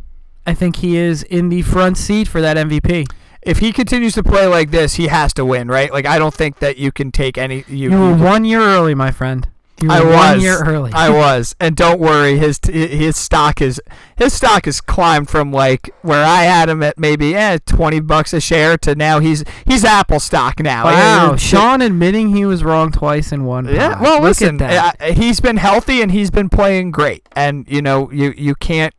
[0.45, 3.07] I think he is in the front seat for that MVP.
[3.41, 5.91] If he continues to play like this, he has to win, right?
[5.93, 8.61] Like I don't think that you can take any you, You were you- one year
[8.61, 9.47] early, my friend.
[9.81, 10.91] You were I one year early.
[10.93, 13.79] I was, and don't worry, his t- his stock is
[14.15, 18.31] his stock has climbed from like where I had him at maybe eh, twenty bucks
[18.33, 20.85] a share to now he's he's Apple stock now.
[20.85, 23.65] wow, Sean admitting he was wrong twice in one.
[23.67, 24.01] Yeah, pod.
[24.01, 25.01] well, Look listen, at that.
[25.01, 28.93] uh, he's been healthy and he's been playing great, and you know you you can't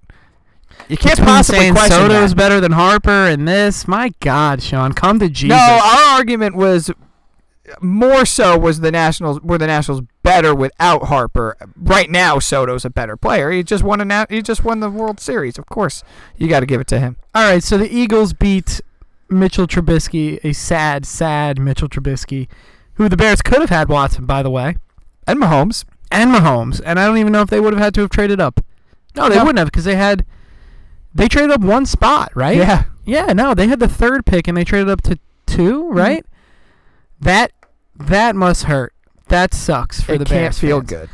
[0.89, 2.37] you can't Between possibly saying question Soto's that.
[2.37, 3.89] better than Harper and this.
[3.89, 5.57] My God, Sean, come to Jesus.
[5.57, 6.91] No, our argument was
[7.81, 11.57] more so was the Nationals were the Nationals better without Harper.
[11.77, 13.51] Right now, Soto's a better player.
[13.51, 15.59] He just won a na- he just won the World Series.
[15.59, 16.05] Of course,
[16.37, 17.17] you got to give it to him.
[17.35, 18.81] All right, so the Eagles beat
[19.29, 22.47] Mitchell Trubisky, a sad, sad Mitchell Trubisky,
[22.95, 24.77] who the Bears could have had Watson, by the way,
[25.27, 28.03] And Mahomes, and Mahomes, and I don't even know if they would have had to
[28.03, 28.61] have traded up.
[29.17, 29.43] No, they No.
[29.43, 30.25] wouldn't have because they had
[31.17, 32.57] they traded up one spot, right?
[32.57, 35.97] yeah, Yeah, no, they had the third pick and they traded up to two, Mm-hmm.
[35.99, 36.27] right?
[37.21, 37.53] That
[37.99, 38.93] that must hurt.
[39.29, 40.59] That sucks for it the can't Bears.
[40.59, 40.91] feel fans.
[40.91, 41.09] good.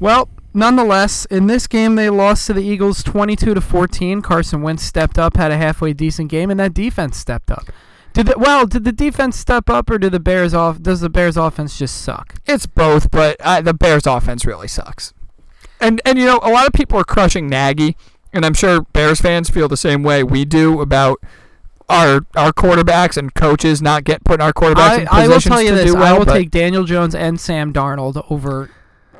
[0.00, 4.22] Well, nonetheless, in this game they lost to the Eagles 22 to 14.
[4.22, 7.66] Carson Wentz stepped up, had a halfway decent game, and that defense stepped up.
[8.14, 8.66] Did the, well?
[8.66, 10.80] Did the defense step up, or did the Bears off?
[10.80, 12.34] Does the Bears offense just suck?
[12.46, 15.12] It's both, but uh, the Bears' offense really sucks.
[15.80, 17.96] And and you know a lot of people are crushing Nagy,
[18.32, 21.18] and I'm sure Bears fans feel the same way we do about
[21.88, 25.54] our our quarterbacks and coaches not get putting our quarterbacks I, in I will positions
[25.54, 26.14] tell you to this: do well.
[26.14, 28.70] I will take Daniel Jones and Sam Darnold over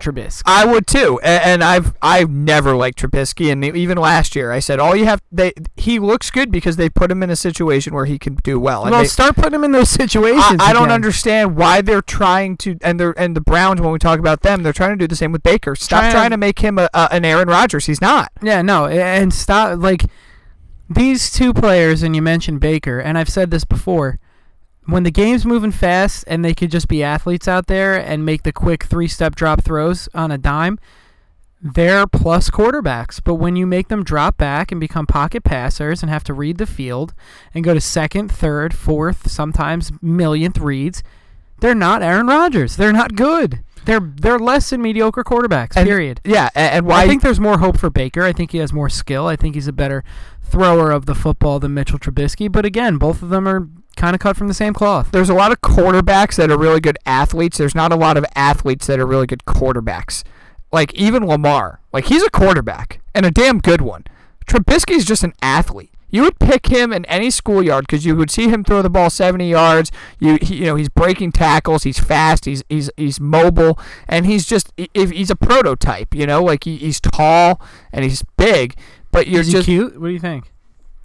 [0.00, 0.42] Trubisky.
[0.46, 4.58] I would too, and, and I've I've never liked Trubisky, and even last year I
[4.58, 7.94] said all you have they he looks good because they put him in a situation
[7.94, 8.82] where he can do well.
[8.82, 10.60] And well, they, start putting him in those situations.
[10.60, 13.98] I, I don't understand why they're trying to, and they're and the Browns when we
[13.98, 15.74] talk about them, they're trying to do the same with Baker.
[15.74, 17.86] Stop Trying- trying to make him a, a, an Aaron Rodgers.
[17.86, 18.30] He's not.
[18.42, 20.04] Yeah, no, and stop like
[20.88, 24.18] these two players, and you mentioned Baker, and I've said this before.
[24.88, 28.42] When the game's moving fast and they could just be athletes out there and make
[28.42, 30.78] the quick three-step drop throws on a dime,
[31.60, 33.20] they're plus quarterbacks.
[33.22, 36.56] But when you make them drop back and become pocket passers and have to read
[36.56, 37.12] the field
[37.52, 41.02] and go to second, third, fourth, sometimes millionth reads,
[41.60, 42.76] they're not Aaron Rodgers.
[42.76, 43.62] They're not good.
[43.84, 45.76] They're they're less than mediocre quarterbacks.
[45.76, 46.22] And- period.
[46.24, 47.02] Yeah, and, and why?
[47.02, 48.22] I think there's more hope for Baker.
[48.22, 49.26] I think he has more skill.
[49.26, 50.02] I think he's a better
[50.42, 52.50] thrower of the football than Mitchell Trubisky.
[52.50, 53.68] But again, both of them are
[53.98, 55.10] kind of cut from the same cloth.
[55.10, 57.58] there's a lot of quarterbacks that are really good athletes.
[57.58, 60.24] There's not a lot of athletes that are really good quarterbacks.
[60.72, 64.04] Like even Lamar, like he's a quarterback and a damn good one.
[64.46, 65.90] Trubisky's just an athlete.
[66.10, 69.10] You would pick him in any schoolyard because you would see him throw the ball
[69.10, 69.92] 70 yards.
[70.18, 71.82] You he, you know he's breaking tackles.
[71.82, 72.46] He's fast.
[72.46, 73.78] He's he's he's mobile,
[74.08, 76.14] and he's just if he's a prototype.
[76.14, 77.60] You know, like he, he's tall
[77.92, 78.74] and he's big.
[79.10, 80.00] But you're Is he just cute?
[80.00, 80.50] What do you think?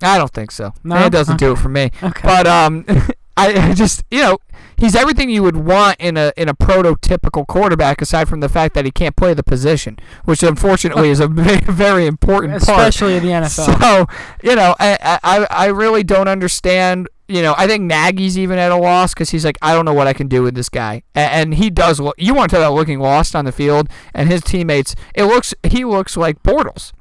[0.04, 0.74] I don't think so.
[0.84, 1.06] No?
[1.06, 1.92] It doesn't do it for me.
[2.02, 2.22] Okay.
[2.24, 2.86] But um,
[3.38, 4.38] I, I just you know
[4.78, 8.76] he's everything you would want in a in a prototypical quarterback, aside from the fact
[8.76, 12.80] that he can't play the position, which unfortunately is a very, important part.
[12.80, 13.80] Especially in the NFL.
[13.80, 14.06] So
[14.44, 17.10] you know, I I I really don't understand.
[17.28, 19.94] You know, I think Nagy's even at a loss because he's like, I don't know
[19.94, 22.00] what I can do with this guy, and he does.
[22.00, 24.96] Look, you want to talk about looking lost on the field, and his teammates.
[25.16, 26.92] It looks he looks like Bortles.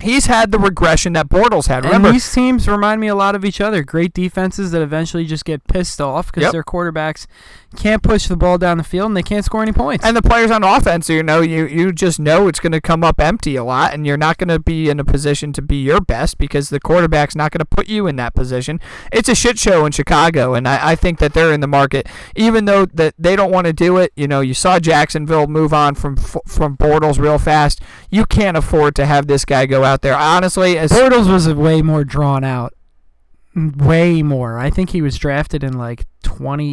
[0.00, 1.78] He's had the regression that Bortles had.
[1.84, 3.82] And Remember, these teams remind me a lot of each other.
[3.82, 6.52] Great defenses that eventually just get pissed off because Yep.
[6.52, 7.26] their quarterbacks
[7.76, 10.04] can't push the ball down the field and they can't score any points.
[10.04, 13.04] and the players on offense, you know, you you just know it's going to come
[13.04, 15.76] up empty a lot, and you're not going to be in a position to be
[15.76, 18.80] your best because the quarterback's not going to put you in that position.
[19.12, 22.08] It's a shit show in Chicago, and I, I think that they're in the market,
[22.34, 24.12] even though that they don't want to do it.
[24.16, 27.82] You know, you saw Jacksonville move on from from Bortles real fast.
[28.10, 30.16] You can't afford to have this guy go out there.
[30.16, 32.72] Honestly, as Bortles was a way more drawn out.
[33.76, 34.58] Way more.
[34.58, 36.64] I think he was drafted in like 20.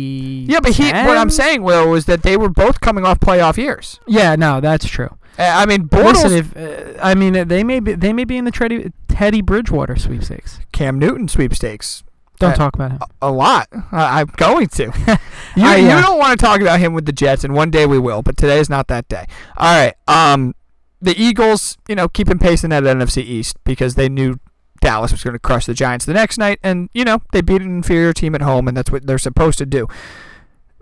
[0.48, 3.58] yeah, but he what I'm saying, Will, was that they were both coming off playoff
[3.58, 4.00] years.
[4.08, 5.10] Yeah, no, that's true.
[5.38, 8.24] Uh, I mean, Bortles, Listen, if uh, I mean uh, they may be they may
[8.24, 10.60] be in the Teddy, Teddy Bridgewater sweepstakes.
[10.72, 12.04] Cam Newton sweepstakes.
[12.40, 13.00] Don't Uh, talk about him.
[13.22, 13.68] a lot.
[13.92, 14.84] I, I'm going to.
[15.56, 17.70] you, I, you uh, don't want to talk about him with the Jets, and one
[17.72, 19.26] day we will, but today is not that day.
[19.58, 19.94] All right.
[20.08, 20.54] Um,
[21.02, 24.38] the Eagles, you know, keeping pace in that NFC East because they knew
[24.82, 27.62] Dallas was going to crush the Giants the next night, and you know they beat
[27.62, 29.88] an inferior team at home, and that's what they're supposed to do.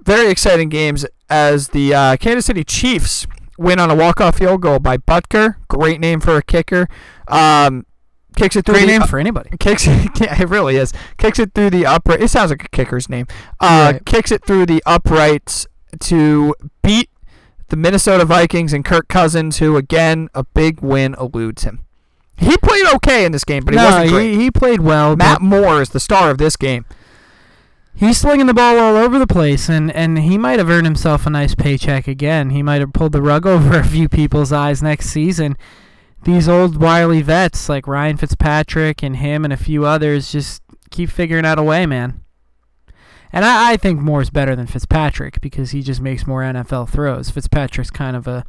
[0.03, 3.25] Very exciting games as the uh, Kansas City Chiefs
[3.57, 5.55] win on a walk-off field goal by Butker.
[5.69, 6.87] Great name for a kicker.
[7.27, 7.85] Um,
[8.35, 9.49] kicks it through Great the name for anybody.
[9.59, 10.09] kicks it.
[10.21, 10.91] It really is.
[11.17, 12.21] Kicks it through the upright.
[12.21, 13.27] It sounds like a kicker's name.
[13.59, 14.05] Uh, Right.
[14.05, 15.67] Kicks it through the uprights
[16.01, 17.09] to beat
[17.69, 21.85] the Minnesota Vikings and Kirk Cousins, who again a big win eludes him.
[22.37, 24.33] He played okay in this game, but he no, wasn't great.
[24.33, 25.15] he, he played well.
[25.15, 26.85] Matt Moore is the star of this game.
[27.95, 31.25] he's slinging the ball all over the place, and, and he might have earned himself
[31.25, 32.49] a nice paycheck again.
[32.49, 35.57] He might have pulled the rug over a few people's eyes next season.
[36.23, 41.09] These old wily vets like Ryan Fitzpatrick and him and a few others just keep
[41.09, 42.21] figuring out a way, man.
[43.33, 47.29] And I, I think Moore's better than Fitzpatrick because he just makes more NFL throws.
[47.29, 48.45] Fitzpatrick's kind of a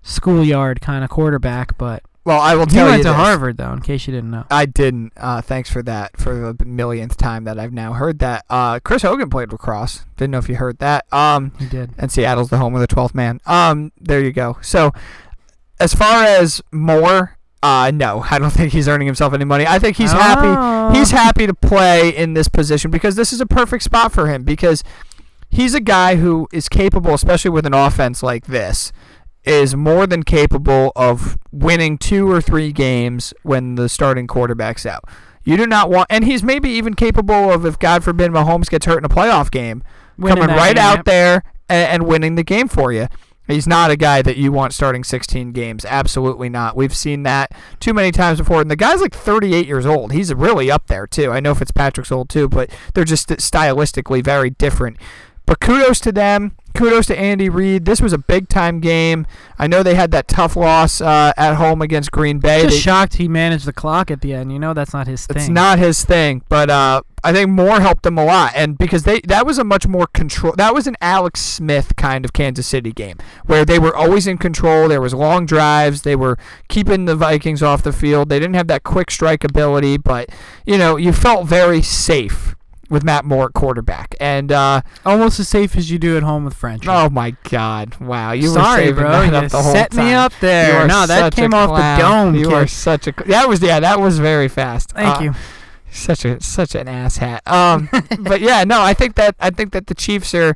[0.00, 3.16] schoolyard kind of quarterback, but Well, I will tell you went to this.
[3.16, 3.72] Harvard though.
[3.72, 4.44] In case you didn't know.
[4.50, 5.12] I didn't.
[5.16, 6.16] Uh, thanks for that.
[6.18, 8.44] For the millionth time that I've now heard that.
[8.50, 10.04] Uh, Chris Hogan played lacrosse.
[10.16, 11.10] Didn't know if you heard that.
[11.12, 11.90] Um, He did.
[11.96, 13.40] and Seattle's the home of the 12th man.
[13.46, 14.58] Um, there you go.
[14.60, 14.92] So,
[15.80, 19.66] as far as more uh, no, I don't think he's earning himself any money.
[19.66, 20.46] I think he's happy.
[20.46, 20.90] Oh.
[20.98, 24.42] He's happy to play in this position because this is a perfect spot for him
[24.44, 24.84] because
[25.50, 28.92] he's a guy who is capable, especially with an offense like this,
[29.44, 35.04] is more than capable of winning two or three games when the starting quarterback's out.
[35.44, 38.84] You do not want, and he's maybe even capable of, if God forbid Mahomes gets
[38.84, 39.82] hurt in a playoff game,
[40.18, 41.04] Winning coming right game, out yep.
[41.06, 43.06] there and, and winning the game for you.
[43.46, 45.86] He's not a guy that you want starting 16 games.
[45.86, 46.76] Absolutely not.
[46.76, 48.60] We've seen that too many times before.
[48.60, 50.12] And the guy's like 38 years old.
[50.12, 51.32] He's really up there, too.
[51.32, 54.98] I know Fitzpatrick's old, too, but they're just stylistically very different.
[55.46, 56.57] But kudos to them.
[56.78, 57.86] Kudos to Andy Reid.
[57.86, 59.26] This was a big time game.
[59.58, 62.62] I know they had that tough loss uh, at home against Green Bay.
[62.62, 64.52] Just They- shocked he managed the clock at the end.
[64.52, 65.36] You know that's not his thing.
[65.36, 69.02] it's not his thing, but uh, I think Moore helped them a lot, and because
[69.02, 70.54] they that was a much more control.
[70.56, 73.16] That was an Alex Smith kind of Kansas City game
[73.46, 74.86] where they were always in control.
[74.86, 76.02] There was long drives.
[76.02, 78.28] They were keeping the Vikings off the field.
[78.28, 80.28] They didn't have that quick strike ability, but
[80.64, 82.54] you know you felt very safe
[82.88, 84.14] with Matt Moore at quarterback.
[84.20, 86.84] And uh, almost as safe as you do at home with French.
[86.88, 89.10] oh my God, wow, you Sorry, were saving bro.
[89.30, 90.86] that up the whole set me up there.
[90.86, 92.34] No, that came off the dome.
[92.34, 92.54] You kid.
[92.54, 93.12] are such a.
[93.26, 93.80] That was yeah.
[93.80, 94.92] That was very fast.
[94.92, 95.34] Thank Uh, you.
[95.90, 97.42] such a such an ass hat.
[97.46, 97.88] Um,
[98.20, 100.54] but yeah, no, I think that I think that the Chiefs are.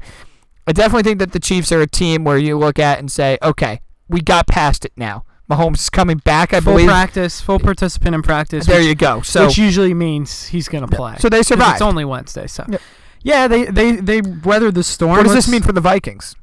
[0.66, 3.36] I definitely think that the Chiefs are a team where you look at and say,
[3.42, 5.24] okay, we got past it now.
[5.54, 6.64] Mahomes is coming back, I believe.
[6.64, 6.88] full believe.
[6.88, 8.66] practice, full participant in practice.
[8.66, 9.20] There which, you go.
[9.22, 11.16] So which usually means he's gonna play.
[11.18, 11.74] so they survived.
[11.74, 12.80] It's only Wednesday, so Yep.
[13.22, 15.10] yeah, they they they weathered the storm.
[15.12, 16.34] what does this Let's- mean for the Vikings?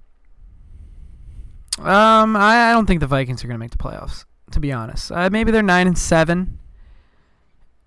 [1.80, 4.26] Um, I, I don't think the Vikings are gonna make the playoffs.
[4.52, 6.58] To be honest, uh, maybe they're nine and seven.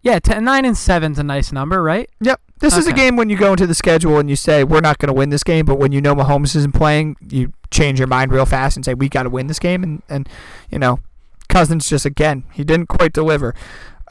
[0.00, 2.08] Yeah, ten, nine and seven's a nice number, right?
[2.20, 2.40] Yep.
[2.60, 4.98] This is a game when you go into the schedule and you say we're not
[4.98, 8.06] going to win this game, but when you know Mahomes isn't playing, you change your
[8.06, 10.28] mind real fast and say we got to win this game, and and
[10.70, 11.00] you know,
[11.52, 13.54] Cousins just again he didn't quite deliver.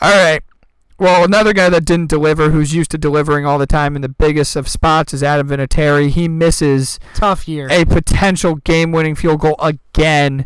[0.02, 0.42] All right,
[1.00, 4.10] Well, another guy that didn't deliver, who's used to delivering all the time in the
[4.10, 6.10] biggest of spots, is Adam Vinatieri.
[6.10, 7.68] He misses Tough year.
[7.72, 10.46] a potential game-winning field goal again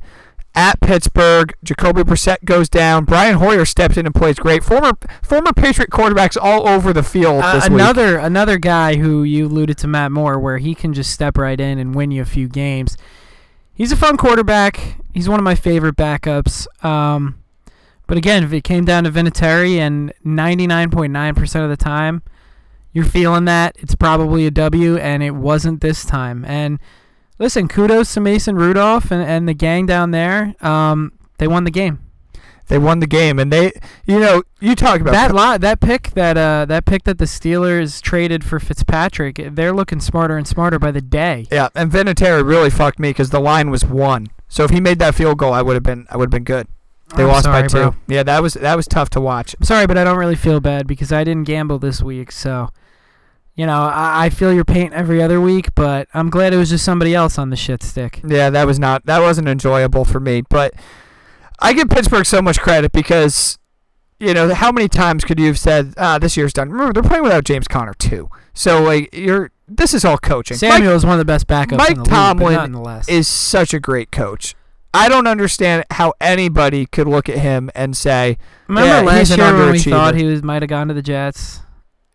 [0.57, 1.53] at Pittsburgh.
[1.63, 3.03] Jacoby Brissett goes down.
[3.03, 4.63] Brian Hoyer steps in and plays great.
[4.63, 7.73] Former former Patriot quarterbacks all over the field Uh, this week.
[7.73, 11.59] another another guy who you alluded to Matt Moore, where he can just step right
[11.59, 12.95] in and win you a few games.
[13.75, 14.97] He's a fun quarterback.
[15.13, 16.65] He's one of my favorite backups.
[16.83, 17.43] Um,
[18.07, 22.23] but again, if it came down to Vinatieri and 99.9% of the time,
[22.93, 26.45] you're feeling that it's probably a W, and it wasn't this time.
[26.45, 26.79] And
[27.37, 30.55] listen, kudos to Mason Rudolph and, and the gang down there.
[30.61, 32.04] Um, they won the game.
[32.67, 33.71] They won the game, and they,
[34.05, 37.25] you know, you talk about that lot, that pick that uh, that pick that the
[37.25, 41.45] Steelers traded for Fitzpatrick, they're looking smarter and smarter by the day.
[41.51, 44.27] Yeah, and Vinatieri really fucked me because the line was one.
[44.47, 46.43] So if he made that field goal, I would have been I would have been
[46.43, 46.67] good.
[47.15, 47.77] They I'm lost by two.
[47.77, 47.95] bro.
[48.07, 49.55] Yeah, that was that was tough to watch.
[49.59, 52.31] I'm sorry, but I don't really feel bad because I didn't gamble this week.
[52.31, 52.69] So,
[53.53, 56.71] you know, I, I feel your pain every other week, but I'm glad it was
[56.71, 58.21] just somebody else on the shit stick.
[58.25, 60.41] Yeah, that was not that wasn't enjoyable for me.
[60.41, 60.73] But
[61.59, 63.57] I give Pittsburgh so much credit because
[64.19, 66.69] you know how many times could you have said ah, this year's done?
[66.69, 68.29] Remember they're playing without James Conner too.
[68.53, 70.55] So like you're this is all coaching.
[70.55, 73.73] Mike Samuel is one of the best backups Mike in the league, Tomlin is such
[73.73, 74.55] a great coach.
[74.93, 78.37] I don't understand how anybody could look at him and say
[78.67, 81.59] Remember yeah, last year when we thought he was might have gone to the Jets?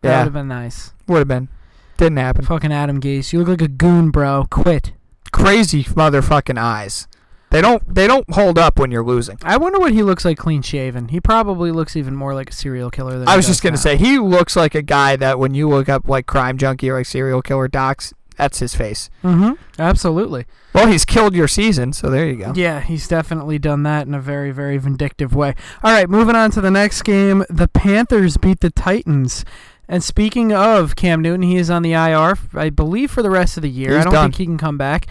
[0.01, 0.17] That Yeah.
[0.19, 0.91] would have been nice.
[1.07, 1.49] would have been
[1.97, 2.43] didn't happen.
[2.45, 4.47] Fucking Adam Gase, you look like a goon, bro.
[4.49, 4.93] Quit.
[5.31, 7.07] Crazy motherfucking eyes.
[7.51, 9.37] They don't they don't hold up when you're losing.
[9.43, 11.09] I wonder what he looks like clean shaven.
[11.09, 13.81] He probably looks even more like a serial killer than I was just gonna now.
[13.81, 16.95] say he looks like a guy that when you look up like crime junkie or
[16.97, 19.09] like serial killer docs, that's his face.
[19.23, 19.53] Mm-hmm.
[19.77, 20.45] Absolutely.
[20.73, 22.53] Well, he's killed your season, so there you go.
[22.55, 25.53] Yeah, he's definitely done that in a very, very vindictive way.
[25.83, 27.43] All right, moving on to the next game.
[27.49, 29.43] The Panthers beat the Titans.
[29.89, 33.57] And speaking of Cam Newton, he is on the IR, I believe, for the rest
[33.57, 33.99] of the year.
[33.99, 34.25] I don't done.
[34.31, 35.07] think he can come back.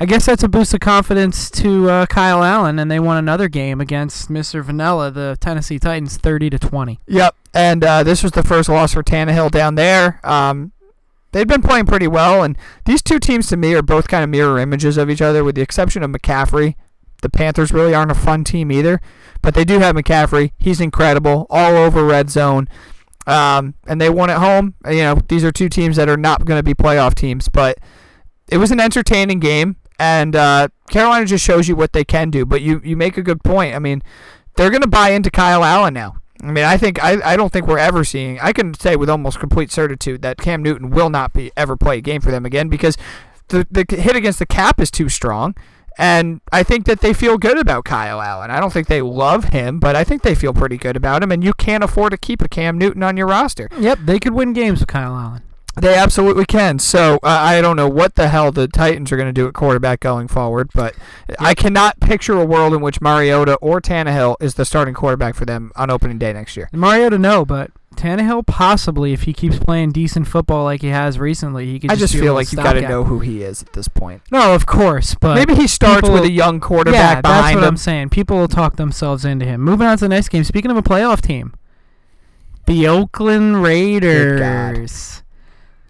[0.00, 3.48] I guess that's a boost of confidence to uh, Kyle Allen, and they won another
[3.48, 4.62] game against Mr.
[4.62, 7.00] Vanilla, the Tennessee Titans, thirty to twenty.
[7.08, 7.34] Yep.
[7.52, 10.20] And uh, this was the first loss for Tannehill down there.
[10.22, 10.70] Um,
[11.32, 14.30] they've been playing pretty well, and these two teams to me are both kind of
[14.30, 16.76] mirror images of each other, with the exception of McCaffrey.
[17.22, 19.00] The Panthers really aren't a fun team either,
[19.42, 20.52] but they do have McCaffrey.
[20.58, 22.68] He's incredible, all over red zone.
[23.26, 24.74] Um, and they won at home.
[24.86, 27.78] You know, these are two teams that are not going to be playoff teams, but
[28.48, 32.46] it was an entertaining game, and uh, Carolina just shows you what they can do.
[32.46, 33.74] But you, you make a good point.
[33.74, 34.02] I mean,
[34.56, 36.16] they're going to buy into Kyle Allen now.
[36.42, 38.38] I mean, I think I, I don't think we're ever seeing.
[38.40, 41.98] I can say with almost complete certitude that Cam Newton will not be ever play
[41.98, 42.96] a game for them again because
[43.48, 45.56] the the hit against the cap is too strong,
[45.96, 48.52] and I think that they feel good about Kyle Allen.
[48.52, 51.32] I don't think they love him, but I think they feel pretty good about him.
[51.32, 53.68] And you can't afford to keep a Cam Newton on your roster.
[53.76, 55.42] Yep, they could win games with Kyle Allen.
[55.80, 56.78] They absolutely can.
[56.78, 59.54] So uh, I don't know what the hell the Titans are going to do at
[59.54, 60.94] quarterback going forward, but
[61.38, 65.44] I cannot picture a world in which Mariota or Tannehill is the starting quarterback for
[65.44, 66.68] them on opening day next year.
[66.72, 71.66] Mariota, no, but Tannehill possibly, if he keeps playing decent football like he has recently,
[71.66, 71.90] he could.
[71.90, 74.22] I just a feel like you've got to know who he is at this point.
[74.30, 77.62] No, of course, but Maybe he starts people- with a young quarterback yeah, that's what
[77.64, 77.68] him.
[77.68, 78.10] I'm saying.
[78.10, 79.60] People will talk themselves into him.
[79.60, 80.44] Moving on to the next game.
[80.44, 81.54] Speaking of a playoff team,
[82.66, 85.22] the Oakland Raiders.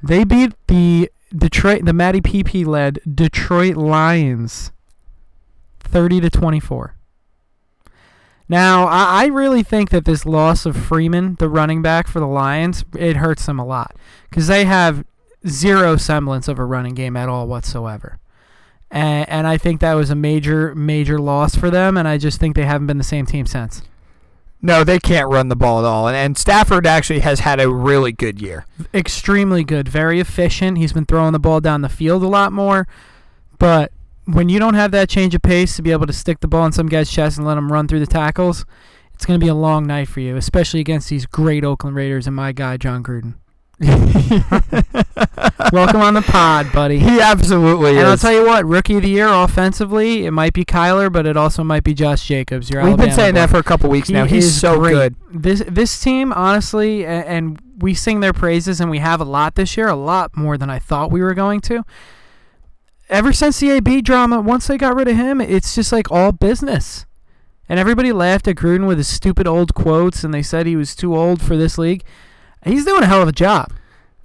[0.02, 4.72] They beat the Detroit, the Matty PP led Detroit Lions,
[5.80, 6.94] thirty to twenty-four.
[8.48, 12.26] Now, I, I really think that this loss of Freeman, the running back for the
[12.26, 13.94] Lions, it hurts them a lot
[14.30, 15.04] because they have
[15.46, 18.18] zero semblance of a running game at all whatsoever.
[18.90, 21.98] And, and I think that was a major, major loss for them.
[21.98, 23.82] And I just think they haven't been the same team since.
[24.60, 26.08] No, they can't run the ball at all.
[26.08, 28.66] And, and Stafford actually has had a really good year.
[28.92, 30.78] Extremely good, very efficient.
[30.78, 32.88] He's been throwing the ball down the field a lot more.
[33.58, 33.92] But
[34.24, 36.66] when you don't have that change of pace to be able to stick the ball
[36.66, 38.66] in some guy's chest and let him run through the tackles,
[39.14, 42.26] it's going to be a long night for you, especially against these great Oakland Raiders
[42.26, 43.34] and my guy, Jon Gruden.
[45.72, 46.98] Welcome on the pod, buddy.
[47.08, 48.02] He absolutely And is.
[48.02, 51.26] And I'll tell you what, rookie of the year offensively, it might be Kyler, but
[51.26, 52.70] it also might be Josh Jacobs.
[52.70, 53.40] Your We've been saying boy.
[53.40, 54.24] that for a couple weeks He now.
[54.24, 54.92] He's so great.
[54.92, 55.14] good.
[55.30, 59.54] This this team, honestly, a- and we sing their praises, and we have a lot
[59.54, 61.84] this year, a lot more than I thought we were going to.
[63.08, 66.32] Ever since the AB drama, once they got rid of him, it's just like all
[66.32, 67.06] business.
[67.68, 70.96] And everybody laughed at Gruden with his stupid old quotes, and they said he was
[70.96, 72.02] too old for this league.
[72.64, 73.72] He's doing a hell of a job.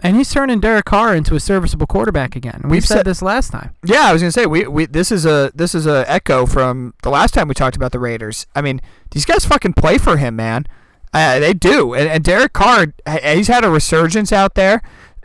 [0.06, 2.60] And he's turning Derek Carr into a serviceable quarterback again.
[2.64, 3.74] We've, We've said, said- this last time.
[3.86, 6.94] Yeah, I was gonna say we, we this is a this is a echo from
[7.04, 8.46] the last time we talked about the Raiders.
[8.54, 8.82] I mean,
[9.12, 10.66] these guys fucking play for him, man.
[11.14, 12.88] Uh, they do, and, and Derek Carr,
[13.22, 14.82] he's had a resurgence out there.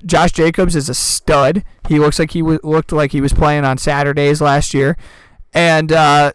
[0.06, 1.64] Josh Jacobs is a stud.
[1.88, 4.96] He looks like he w- looked like he was playing on Saturdays last year,
[5.52, 6.32] and uh,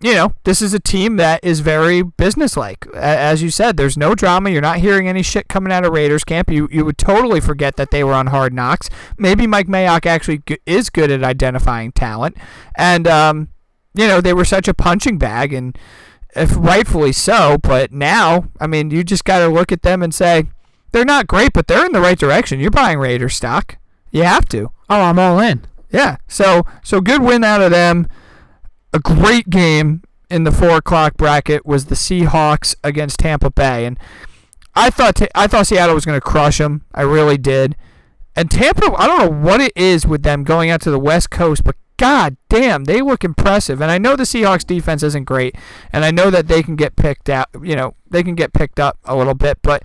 [0.00, 2.86] you know this is a team that is very businesslike.
[2.94, 4.50] As you said, there's no drama.
[4.50, 6.50] You're not hearing any shit coming out of Raiders camp.
[6.50, 8.88] You you would totally forget that they were on Hard Knocks.
[9.16, 12.36] Maybe Mike Mayock actually is good at identifying talent,
[12.76, 13.48] and um,
[13.94, 15.76] you know they were such a punching bag and.
[16.36, 20.14] If rightfully so, but now, I mean, you just got to look at them and
[20.14, 20.44] say,
[20.92, 22.60] they're not great, but they're in the right direction.
[22.60, 23.78] You're buying Raiders stock.
[24.10, 24.70] You have to.
[24.88, 25.64] Oh, I'm all in.
[25.90, 26.16] Yeah.
[26.28, 28.08] So so good win out of them.
[28.92, 33.98] A great game in the four o'clock bracket was the Seahawks against Tampa Bay, and
[34.74, 36.84] I thought I thought Seattle was going to crush them.
[36.94, 37.76] I really did.
[38.36, 41.30] And Tampa, I don't know what it is with them going out to the West
[41.30, 43.82] Coast, but god damn, they look impressive.
[43.82, 45.56] And I know the Seahawks defense isn't great,
[45.92, 47.48] and I know that they can get picked out.
[47.60, 49.82] You know, they can get picked up a little bit, but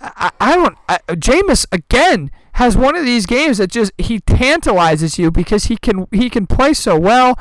[0.00, 0.76] I, I don't.
[0.88, 5.76] I, Jameis again has one of these games that just he tantalizes you because he
[5.76, 7.38] can he can play so well,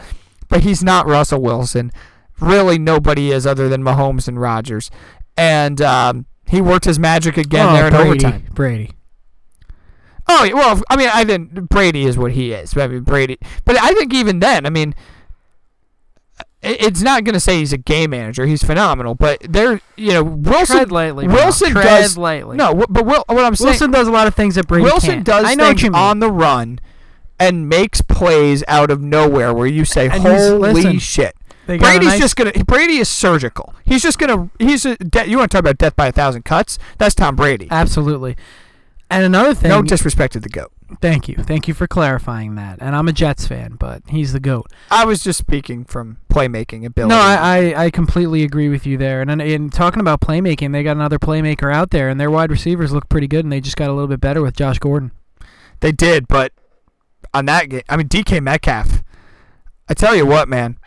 [0.49, 1.91] but he's not Russell Wilson.
[2.39, 4.91] Really, nobody is other than Mahomes and Rodgers,
[5.37, 8.45] and um, he worked his magic again oh, there in Brady, overtime.
[8.53, 8.91] Brady.
[10.27, 12.77] Oh well, I mean, I think Brady is what he is.
[12.77, 14.95] I mean, Brady, but I think even then, I mean,
[16.61, 18.45] it's not going to say he's a game manager.
[18.45, 20.77] He's phenomenal, but there, you know, Wilson.
[20.77, 21.27] Tread lightly.
[21.27, 22.57] Wilson Tread does lightly.
[22.57, 25.09] No, but Will, what I'm saying, Wilson does a lot of things that Brady Wilson
[25.09, 25.25] can't.
[25.25, 26.01] does I know what things you mean.
[26.01, 26.79] on the run
[27.39, 31.35] and makes plays out of nowhere where you say, And "Holy listen, shit!"
[31.67, 32.51] They got a Brady's nice- just gonna.
[32.65, 33.73] Brady is surgical.
[33.85, 34.49] He's just gonna.
[34.59, 34.95] He's a.
[34.97, 36.77] De- you want to talk about death by a thousand cuts?
[36.97, 37.67] That's Tom Brady.
[37.71, 38.35] absolutely.
[39.11, 39.69] And another thing.
[39.69, 40.71] no disrespect to the goat.
[41.01, 42.77] thank you, thank you for clarifying that.
[42.79, 44.67] And I'm a Jets fan, but he's the goat.
[44.91, 47.09] I was just speaking from playmaking ability.
[47.15, 49.21] No, I, I, I completely agree with you there.
[49.21, 52.91] And, and talking about playmaking, they got another playmaker out there, and their wide receivers
[52.91, 55.11] look pretty good, and they just got a little bit better with Josh Gordon.
[55.79, 56.53] They did, but
[57.33, 59.03] on that game, I mean DK Metcalf.
[59.87, 60.77] I tell you what, man.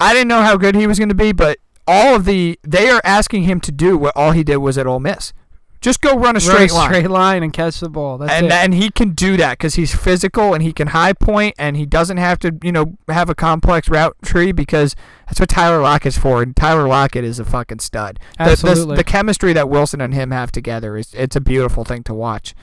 [0.00, 2.88] I didn't know how good he was going to be, but all of the they
[2.90, 5.32] are asking him to do what all he did was at Ole Miss.
[5.80, 6.88] Just go run a straight Run a line.
[6.88, 8.16] straight line and catch the ball.
[8.16, 8.52] That's and it.
[8.52, 11.84] and he can do that because he's physical and he can high point and he
[11.84, 14.96] doesn't have to you know have a complex route tree because
[15.26, 18.18] that's what Tyler Lockett's for and Tyler Lockett is a fucking stud.
[18.38, 18.96] The- the- Absolutely.
[18.96, 22.54] the, chemistry that Wilson and him have together is it's a beautiful thing to watch.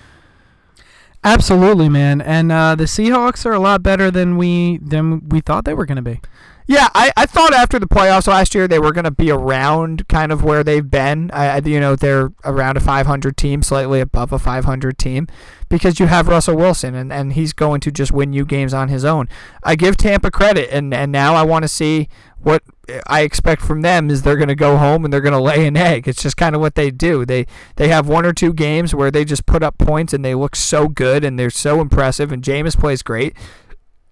[1.24, 2.20] Absolutely, man.
[2.22, 5.86] And uh, the Seahawks are a lot better than we than we thought they were
[5.86, 6.20] going to be.
[6.68, 10.08] Yeah, I, I thought after the playoffs last year they were going to be around
[10.08, 11.30] kind of where they've been.
[11.32, 15.28] I, you know they're around a 500 team, slightly above a 500 team,
[15.70, 18.88] because you have Russell Wilson and, and he's going to just win you games on
[18.88, 19.28] his own.
[19.64, 22.08] I give Tampa credit, and, and now I want to see
[22.44, 22.64] what
[23.08, 25.66] I expect from them is they're going to go home and they're going to lay
[25.68, 26.08] an egg.
[26.08, 27.26] It's just kind of what they do.
[27.26, 30.36] They they have one or two games where they just put up points and they
[30.36, 33.36] look so good and they're so impressive and Jameis plays great.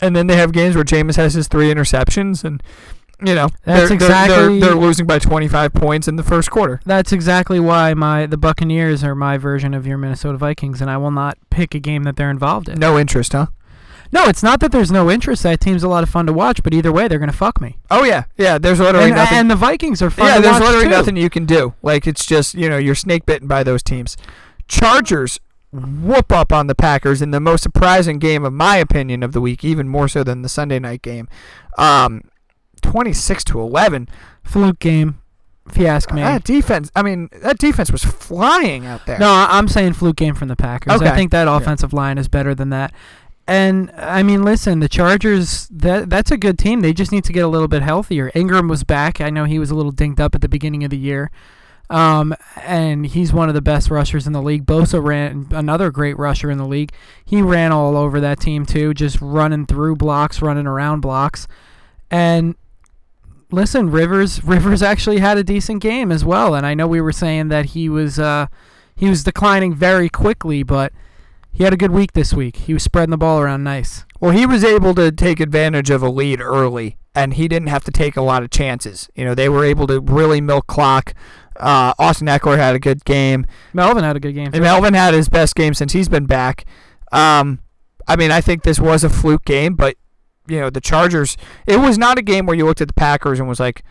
[0.01, 2.63] And then they have games where Jameis has his three interceptions and
[3.21, 6.49] you know That's they're, they're- exactly- they're, they're losing by 25 points in the first
[6.49, 6.79] quarter.
[6.85, 10.95] That's exactly why my the Buccaneers are my version of your Minnesota Vikings, and I
[10.95, 12.79] will not pick a game that they're involved in.
[12.79, 13.47] No interest, huh?
[14.11, 15.43] No, it's not that there's no interest.
[15.43, 17.61] That team's a lot of fun to watch, but either way, they're going to fuck
[17.61, 17.77] me.
[17.91, 18.57] Oh yeah, yeah.
[18.57, 19.37] There's literally And, nothing.
[19.37, 20.89] and the Vikings are fun yeah, there's literally too.
[20.89, 21.73] nothing you can do.
[21.81, 24.17] Like it's just you know you're snake bitten by those teams.
[24.67, 25.39] Chargers
[25.71, 29.41] whoop up on the Packers in the most surprising game of my opinion of the
[29.41, 31.27] week, even more so than the Sunday night game.
[31.77, 32.23] Um,
[32.81, 34.09] 26 to 11.
[34.43, 35.19] Fluke game,
[35.69, 36.21] if you ask me.
[36.21, 36.89] That defense.
[36.95, 39.19] I mean, that defense was flying out there.
[39.19, 40.93] No, I'm saying fluke game from the Packers.
[40.93, 41.09] Okay.
[41.09, 42.91] I think that offensive line is better than that.
[43.49, 46.81] And I mean, listen, the Chargers that that's a good team.
[46.81, 48.31] They just need to get a little bit healthier.
[48.35, 49.19] Ingram was back.
[49.19, 51.31] I know he was a little dinged up at the beginning of the year.
[51.89, 54.67] Um, and he's one of the best rushers in the league.
[54.67, 56.91] Bosa ran another great rusher in the league.
[57.25, 61.47] He ran all over that team too, just running through blocks, running around blocks.
[62.11, 62.53] And
[63.49, 66.53] listen, Rivers Rivers actually had a decent game as well.
[66.53, 68.45] And I know we were saying that he was uh,
[68.95, 70.93] he was declining very quickly, but
[71.51, 72.57] he had a good week this week.
[72.57, 74.05] He was spreading the ball around nice.
[74.19, 77.83] Well, he was able to take advantage of a lead early, and he didn't have
[77.85, 79.09] to take a lot of chances.
[79.15, 81.13] You know, they were able to really milk clock.
[81.57, 83.45] Uh, Austin Ekeler had a good game.
[83.73, 84.51] Melvin had a good game.
[84.53, 86.65] And Melvin had his best game since he's been back.
[87.11, 87.59] Um,
[88.07, 89.95] I mean, I think this was a fluke game, but
[90.47, 91.37] you know, the Chargers.
[91.67, 93.83] It was not a game where you looked at the Packers and was like,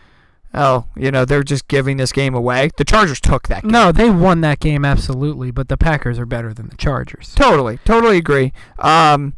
[0.53, 3.63] "Oh, you know, they're just giving this game away." The Chargers took that.
[3.63, 3.71] Game.
[3.71, 7.33] No, they won that game absolutely, but the Packers are better than the Chargers.
[7.35, 8.53] Totally, totally agree.
[8.77, 9.33] Um,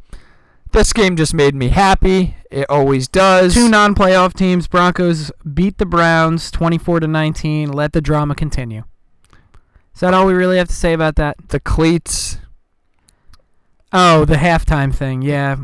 [0.72, 2.36] this game just made me happy.
[2.50, 3.54] It always does.
[3.54, 4.68] Two non-playoff teams.
[4.68, 7.72] Broncos beat the Browns 24 to 19.
[7.72, 8.84] Let the drama continue.
[9.94, 11.38] Is that all we really have to say about that?
[11.50, 12.38] The cleats.
[13.94, 15.22] Oh, the halftime thing.
[15.22, 15.58] Yeah.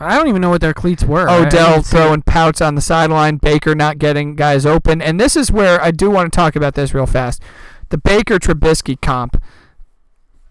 [0.00, 1.28] I don't even know what their cleats were.
[1.28, 2.00] Odell didn't see it.
[2.00, 5.02] throwing pouts on the sideline, Baker not getting guys open.
[5.02, 7.42] And this is where I do want to talk about this real fast.
[7.90, 9.42] The Baker Trubisky comp.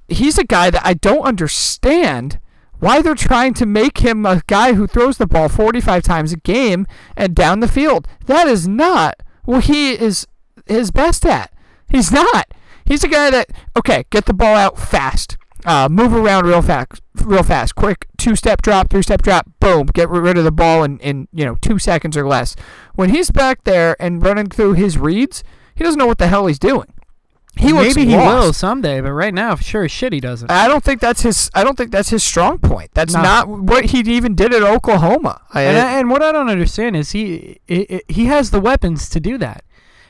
[0.07, 2.39] He's a guy that I don't understand
[2.79, 6.37] why they're trying to make him a guy who throws the ball 45 times a
[6.37, 8.07] game and down the field.
[8.25, 10.27] That is not what he is
[10.65, 11.51] his best at.
[11.89, 12.51] He's not.
[12.85, 15.37] He's a guy that okay, get the ball out fast.
[15.65, 19.87] Uh, move around real fast, real fast, quick two step drop, three step drop, boom,
[19.87, 22.55] get rid of the ball in, in you know two seconds or less.
[22.95, 25.43] When he's back there and running through his reads,
[25.75, 26.93] he doesn't know what the hell he's doing.
[27.57, 28.45] He Maybe he lost.
[28.45, 30.49] will someday, but right now, sure as shit, he doesn't.
[30.49, 31.49] I don't think that's his.
[31.53, 32.91] I don't think that's his strong point.
[32.93, 33.21] That's No.
[33.21, 35.41] not what he even did at Oklahoma.
[35.53, 39.19] I, And, I, and what I don't understand is he he has the weapons to
[39.19, 39.65] do that.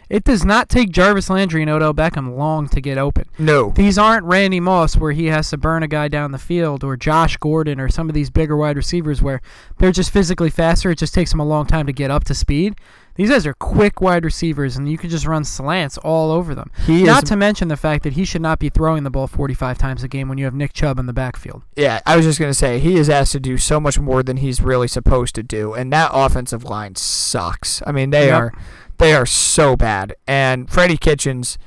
[0.10, 3.26] It does not take Jarvis Landry and Odell Beckham long to get open.
[3.38, 3.70] no.
[3.76, 6.98] These aren't Randy Moss where he has to burn a guy down the field or
[6.98, 9.40] Josh Gordon or some of these bigger wide receivers where
[9.78, 10.90] they're just physically faster.
[10.92, 12.76] It just takes them a long time to get up to speed.
[13.16, 16.72] These guys are quick wide receivers and you can just run slants all over them.
[16.88, 17.30] He Not is.
[17.30, 20.08] to mention the fact that he should not be throwing the ball 45 times a
[20.08, 21.62] game when you have Nick Chubb in the backfield.
[21.76, 24.38] Yeah, I was just gonna say he is asked to do so much more than
[24.38, 27.84] he's really supposed to do, and that offensive line sucks.
[27.86, 28.36] I mean, they Yep.
[28.42, 28.54] are
[29.00, 30.16] they are so bad.
[30.28, 31.58] And Freddie Kitchens,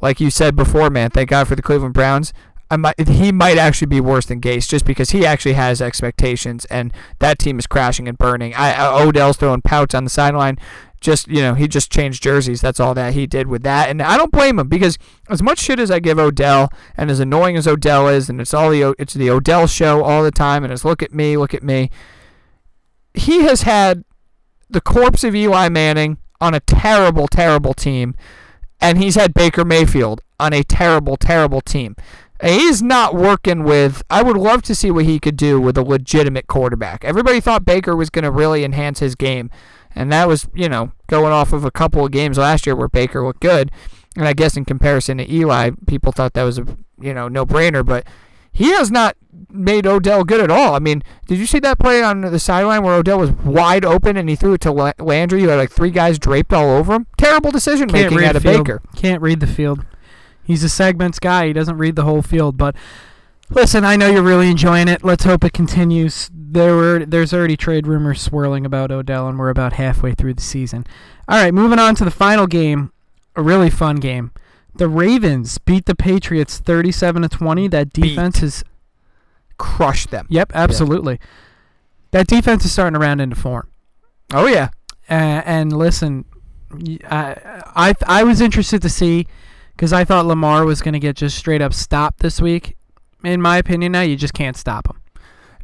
[0.00, 2.32] like you said before, man, thank God for the Cleveland Browns.
[2.70, 6.64] I might, he might actually be worse than Gase just because he actually has expectations,
[6.66, 8.54] and that team is crashing and burning.
[8.54, 10.58] I, I Odell's throwing pouts on the sideline.
[11.00, 12.62] Just you know, he just changed jerseys.
[12.62, 14.98] That's all that he did with that, and I don't blame him because
[15.28, 18.54] as much shit as I give Odell, and as annoying as Odell is, and it's
[18.54, 21.52] all the it's the Odell show all the time, and it's look at me, look
[21.52, 21.90] at me.
[23.12, 24.04] He has had
[24.70, 28.14] the corpse of Eli Manning on a terrible, terrible team,
[28.78, 31.96] and he's had Baker Mayfield on a terrible, terrible team.
[32.42, 34.02] He's not working with.
[34.10, 37.02] I would love to see what he could do with a legitimate quarterback.
[37.02, 39.48] Everybody thought Baker was going to really enhance his game,
[39.94, 42.88] and that was, you know, going off of a couple of games last year where
[42.88, 43.70] Baker looked good.
[44.16, 46.66] And I guess in comparison to Eli, people thought that was a,
[47.00, 47.86] you know, no-brainer.
[47.86, 48.06] But
[48.54, 49.16] he has not
[49.50, 50.74] made Odell good at all.
[50.74, 54.16] I mean, did you see that play on the sideline where Odell was wide open
[54.16, 55.42] and he threw it to Landry?
[55.42, 57.06] You had like three guys draped all over him.
[57.18, 58.64] Terrible decision Can't making out of field.
[58.64, 58.82] Baker.
[58.96, 59.84] Can't read the field.
[60.42, 61.48] He's a segments guy.
[61.48, 62.56] He doesn't read the whole field.
[62.56, 62.76] But
[63.50, 65.02] listen, I know you're really enjoying it.
[65.02, 66.30] Let's hope it continues.
[66.32, 70.42] There were there's already trade rumors swirling about Odell, and we're about halfway through the
[70.42, 70.86] season.
[71.28, 72.92] All right, moving on to the final game,
[73.34, 74.30] a really fun game.
[74.76, 77.68] The Ravens beat the Patriots 37 to 20.
[77.68, 78.02] That Beat.
[78.02, 78.64] defense is
[79.56, 80.26] Crushed them.
[80.28, 81.20] yep, absolutely.
[82.10, 83.68] That defense is starting to round into form.
[84.32, 84.70] Oh yeah.
[85.08, 86.24] Uh, and listen,
[87.08, 89.26] I I was interested to see
[89.76, 92.76] because I thought Lamar was going to get just straight up stopped this week.
[93.22, 95.00] In my opinion, now you just can't stop him.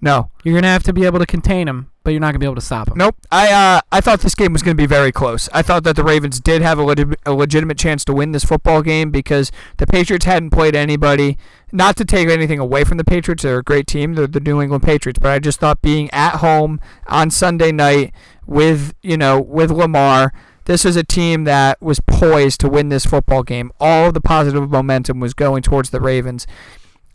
[0.00, 0.30] No.
[0.44, 2.38] You're going to have to be able to contain him, but you're not going to
[2.40, 2.94] be able to stop him.
[2.96, 3.16] Nope.
[3.30, 5.48] I uh, I thought this game was going to be very close.
[5.52, 8.44] I thought that the Ravens did have a, legit- a legitimate chance to win this
[8.44, 11.36] football game because the Patriots hadn't played anybody.
[11.72, 14.14] Not to take anything away from the Patriots, they're a great team.
[14.14, 18.12] They're the New England Patriots, but I just thought being at home on Sunday night
[18.46, 20.32] with you know with Lamar,
[20.64, 23.70] this is a team that was poised to win this football game.
[23.78, 26.46] All of the positive momentum was going towards the Ravens,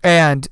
[0.04, 0.48] and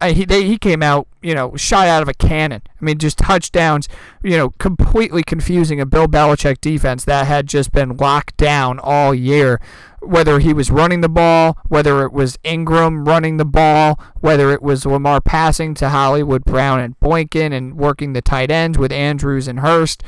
[0.00, 2.62] I, he they, he came out, you know, shot out of a cannon.
[2.66, 3.88] I mean, just touchdowns,
[4.22, 9.14] you know, completely confusing a Bill Belichick defense that had just been locked down all
[9.14, 9.60] year.
[10.00, 14.62] Whether he was running the ball, whether it was Ingram running the ball, whether it
[14.62, 19.48] was Lamar passing to Hollywood Brown and Boykin and working the tight ends with Andrews
[19.48, 20.02] and Hurst.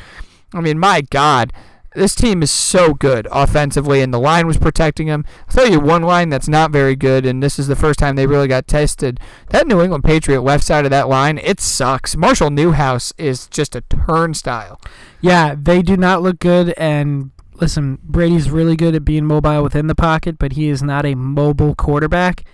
[0.55, 1.53] I mean, my God,
[1.99, 5.25] this team is so good offensively, and the line was protecting them.
[5.49, 8.17] I'll tell you one line that's not very good, and this is the first time
[8.17, 9.21] they really got tested.
[9.51, 12.17] That New England Patriot left side of that line, it sucks.
[12.17, 14.81] Marshall Newhouse is just a turnstile.
[15.21, 16.75] Yeah, they do not look good.
[16.77, 21.05] And listen, Brady's really good at being mobile within the pocket, but he is not
[21.05, 22.45] a mobile quarterback.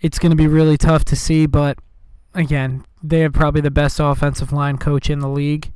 [0.00, 1.78] It's going to be really tough to see, but
[2.34, 5.72] again, they have probably the best offensive line coach in the league,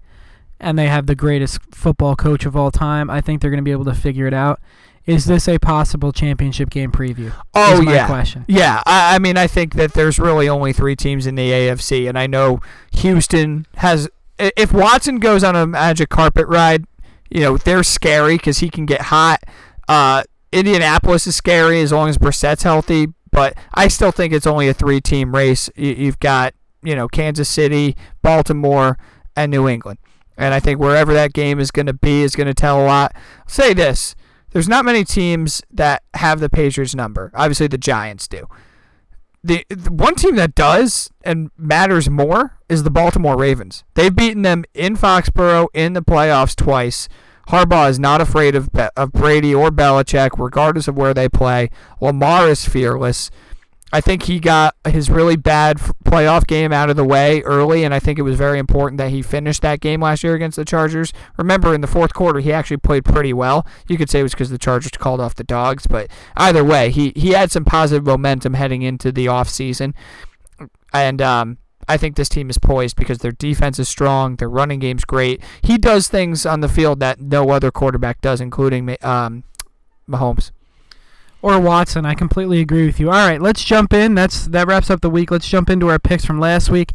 [0.61, 3.11] and they have the greatest football coach of all time.
[3.11, 4.61] I think they're going to be able to figure it out.
[5.07, 7.33] Is this a possible championship game preview?
[7.55, 8.45] Oh yeah, question.
[8.47, 8.83] yeah.
[8.87, 12.19] I, I mean, I think that there's really only three teams in the AFC, and
[12.19, 12.61] I know
[12.93, 14.09] Houston has.
[14.39, 16.85] If Watson goes on a magic carpet ride,
[17.31, 19.43] you know they're scary because he can get hot.
[19.89, 20.23] Uh,
[20.53, 24.75] Indianapolis is scary as long as Brissett's healthy, but I still think it's only a
[24.75, 25.71] three-team race.
[25.77, 28.99] You, you've got you know Kansas City, Baltimore,
[29.35, 29.99] and New England,
[30.41, 32.87] and I think wherever that game is going to be is going to tell a
[32.87, 33.13] lot.
[33.15, 34.17] I'll say this:
[34.51, 37.31] there's not many teams that have the Patriots number.
[37.35, 38.49] Obviously, the Giants do.
[39.43, 43.85] The, the one team that does and matters more is the Baltimore Ravens.
[43.95, 47.09] They've beaten them in Foxborough in the playoffs twice.
[47.49, 51.71] Harbaugh is not afraid of of Brady or Belichick, regardless of where they play.
[52.01, 53.31] Lamar is fearless.
[53.93, 57.93] I think he got his really bad playoff game out of the way early, and
[57.93, 60.65] I think it was very important that he finished that game last year against the
[60.65, 61.13] Chargers.
[61.37, 63.67] Remember, in the fourth quarter, he actually played pretty well.
[63.89, 66.91] You could say it was because the Chargers called off the dogs, but either way,
[66.91, 69.95] he, he had some positive momentum heading into the offseason.
[70.93, 71.59] And um,
[71.89, 75.43] I think this team is poised because their defense is strong, their running game's great.
[75.63, 79.43] He does things on the field that no other quarterback does, including um,
[80.09, 80.53] Mahomes
[81.43, 82.05] or Watson.
[82.05, 83.11] I completely agree with you.
[83.11, 84.15] All right, let's jump in.
[84.15, 85.31] That's that wraps up the week.
[85.31, 86.93] Let's jump into our picks from last week.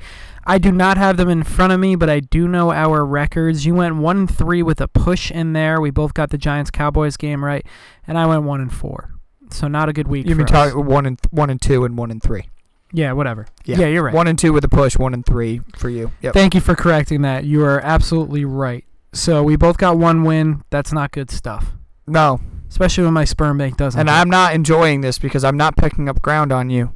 [0.48, 3.66] I do not have them in front of me, but I do know our records.
[3.66, 5.82] You went one and three with a push in there.
[5.82, 7.66] We both got the Giants Cowboys game right,
[8.06, 9.12] and I went one and four.
[9.50, 10.28] So not a good week.
[10.28, 12.50] You mean talk one and one and two and one and three?
[12.94, 13.48] Yeah, whatever.
[13.66, 13.80] Yeah.
[13.80, 14.14] yeah, you're right.
[14.14, 16.12] One and two with a push, one and three for you.
[16.22, 16.34] Yep.
[16.34, 17.44] Thank you for correcting that.
[17.44, 18.86] You are absolutely right.
[19.14, 20.64] So we both got one win.
[20.70, 21.72] That's not good stuff.
[22.08, 22.40] No,
[22.76, 23.98] especially when my sperm bank doesn't.
[23.98, 26.92] And I'm not enjoying this because I'm not picking up ground on you.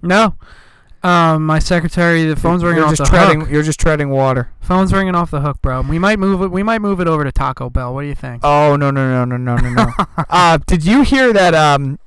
[0.00, 0.36] No.
[1.02, 3.50] Um, my secretary, the phone's ringing you're off just the treading, hook.
[3.50, 4.50] You're just treading water.
[4.62, 5.82] Phone's ringing off the hook, bro.
[5.82, 6.50] We might move it.
[6.50, 7.92] We might move it over to Taco Bell.
[7.92, 8.40] What do you think?
[8.42, 9.92] Oh no no no no no no no.
[10.30, 11.54] uh, did you hear that?
[11.54, 11.98] Um,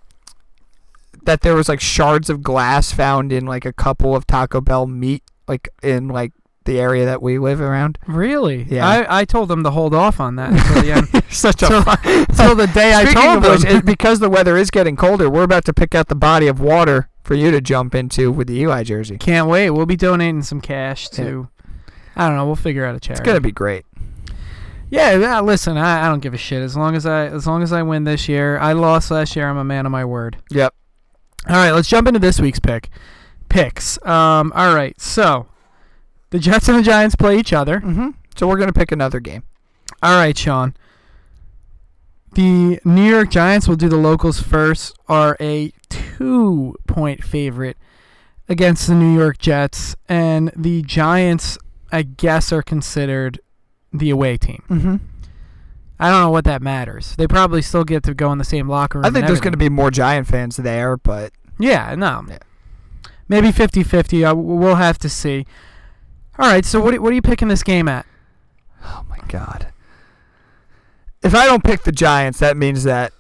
[1.26, 4.88] that there was like shards of glass found in like a couple of Taco Bell
[4.88, 6.31] meat, like in like
[6.65, 7.97] the area that we live around.
[8.07, 8.63] Really?
[8.63, 8.88] Yeah.
[8.88, 11.23] I, I told them to hold off on that until the end.
[11.31, 11.77] Such a
[12.29, 13.75] until the day I told them.
[13.75, 16.59] Which, because the weather is getting colder, we're about to pick out the body of
[16.59, 19.17] water for you to jump into with the Eli jersey.
[19.17, 19.71] Can't wait.
[19.71, 21.49] We'll be donating some cash to.
[21.49, 21.71] Yeah.
[22.15, 22.45] I don't know.
[22.45, 23.21] We'll figure out a charity.
[23.21, 23.85] It's gonna be great.
[24.89, 27.71] Yeah, listen, I, I don't give a shit as long as I as long as
[27.71, 28.59] I win this year.
[28.59, 29.49] I lost last year.
[29.49, 30.38] I'm a man of my word.
[30.51, 30.75] Yep.
[31.47, 32.89] All right, let's jump into this week's pick.
[33.47, 34.05] Picks.
[34.05, 34.51] Um.
[34.53, 35.47] All right, so
[36.31, 37.79] the Jets and the Giants play each other.
[37.79, 38.09] Mm-hmm.
[38.35, 39.43] So we're going to pick another game.
[40.01, 40.75] All right, Sean.
[42.33, 47.77] The New York Giants will do the locals first, are a two point favorite
[48.47, 49.95] against the New York Jets.
[50.07, 51.57] And the Giants,
[51.91, 53.41] I guess, are considered
[53.91, 54.63] the away team.
[54.69, 54.95] Mm-hmm.
[55.99, 57.15] I don't know what that matters.
[57.17, 59.05] They probably still get to go in the same locker room.
[59.05, 61.33] I think there's going to be more Giant fans there, but.
[61.59, 62.23] Yeah, no.
[62.27, 62.39] Yeah.
[63.27, 64.25] Maybe 50 50.
[64.25, 65.45] Uh, we'll have to see.
[66.41, 68.03] All right, so what, what are you picking this game at?
[68.84, 69.72] Oh my god.
[71.22, 73.13] If I don't pick the Giants, that means that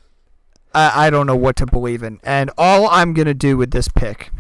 [0.73, 2.19] I, I don't know what to believe in.
[2.23, 4.31] And all I'm to do with this pick,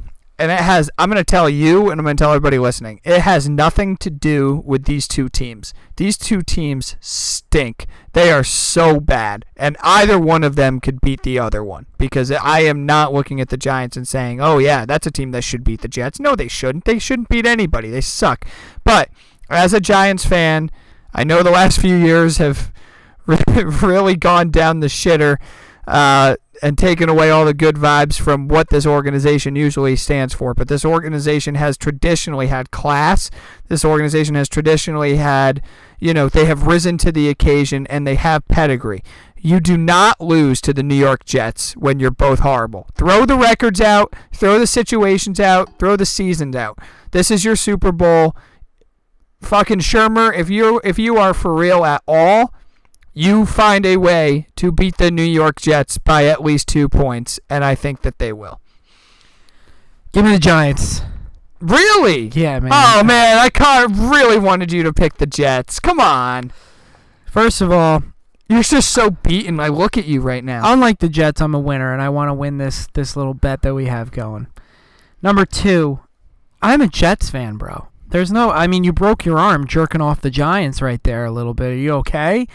[0.41, 2.99] and it has, I'm going to tell you and I'm going to tell everybody listening,
[3.03, 5.71] it has nothing to do with these two teams.
[5.97, 7.85] These two teams stink.
[8.13, 9.45] They are so bad.
[9.55, 11.85] And either one of them could beat the other one.
[11.99, 15.29] Because I am not looking at the Giants and saying, oh, yeah, that's a team
[15.31, 16.19] that should beat the Jets.
[16.19, 16.85] No, they shouldn't.
[16.85, 17.91] They shouldn't beat anybody.
[17.91, 18.43] They suck.
[18.83, 19.09] But
[19.47, 20.71] as a Giants fan,
[21.13, 22.73] I know the last few years have
[23.27, 25.37] really gone down the shitter
[25.87, 30.53] uh, and taken away all the good vibes from what this organization usually stands for.
[30.53, 33.31] But this organization has traditionally had class.
[33.67, 35.61] This organization has traditionally had,
[35.99, 39.03] you know, they have risen to the occasion and they have pedigree.
[39.37, 42.87] You do not lose to the New York Jets when you're both horrible.
[42.93, 46.77] Throw the records out, throw the situations out, throw the seasons out.
[47.09, 48.35] This is your Super Bowl
[49.41, 52.53] fucking Shurmur, if you if you are for real at all,
[53.13, 57.39] you find a way to beat the New York Jets by at least two points,
[57.49, 58.61] and I think that they will.
[60.11, 61.01] Give me the Giants.
[61.59, 62.27] Really?
[62.33, 62.71] Yeah, man.
[62.73, 65.79] Oh man, I kind of really wanted you to pick the Jets.
[65.79, 66.51] Come on.
[67.25, 68.03] First of all,
[68.49, 69.59] you're just so beaten.
[69.59, 70.61] I look at you right now.
[70.73, 73.61] Unlike the Jets, I'm a winner, and I want to win this this little bet
[73.61, 74.47] that we have going.
[75.21, 75.99] Number two,
[76.61, 77.87] I'm a Jets fan, bro.
[78.09, 78.51] There's no.
[78.51, 81.67] I mean, you broke your arm jerking off the Giants right there a little bit.
[81.71, 82.47] Are you okay?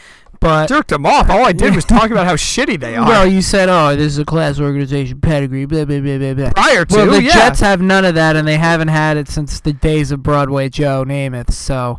[0.47, 1.28] But jerked them off.
[1.28, 3.06] All I did was talk about how shitty they are.
[3.06, 6.51] Well, you said, "Oh, this is a class organization pedigree." Blah blah blah blah blah.
[6.52, 7.32] Prior to, well, the yeah.
[7.32, 10.68] Jets have none of that, and they haven't had it since the days of Broadway
[10.68, 11.51] Joe Namath.
[11.52, 11.98] So,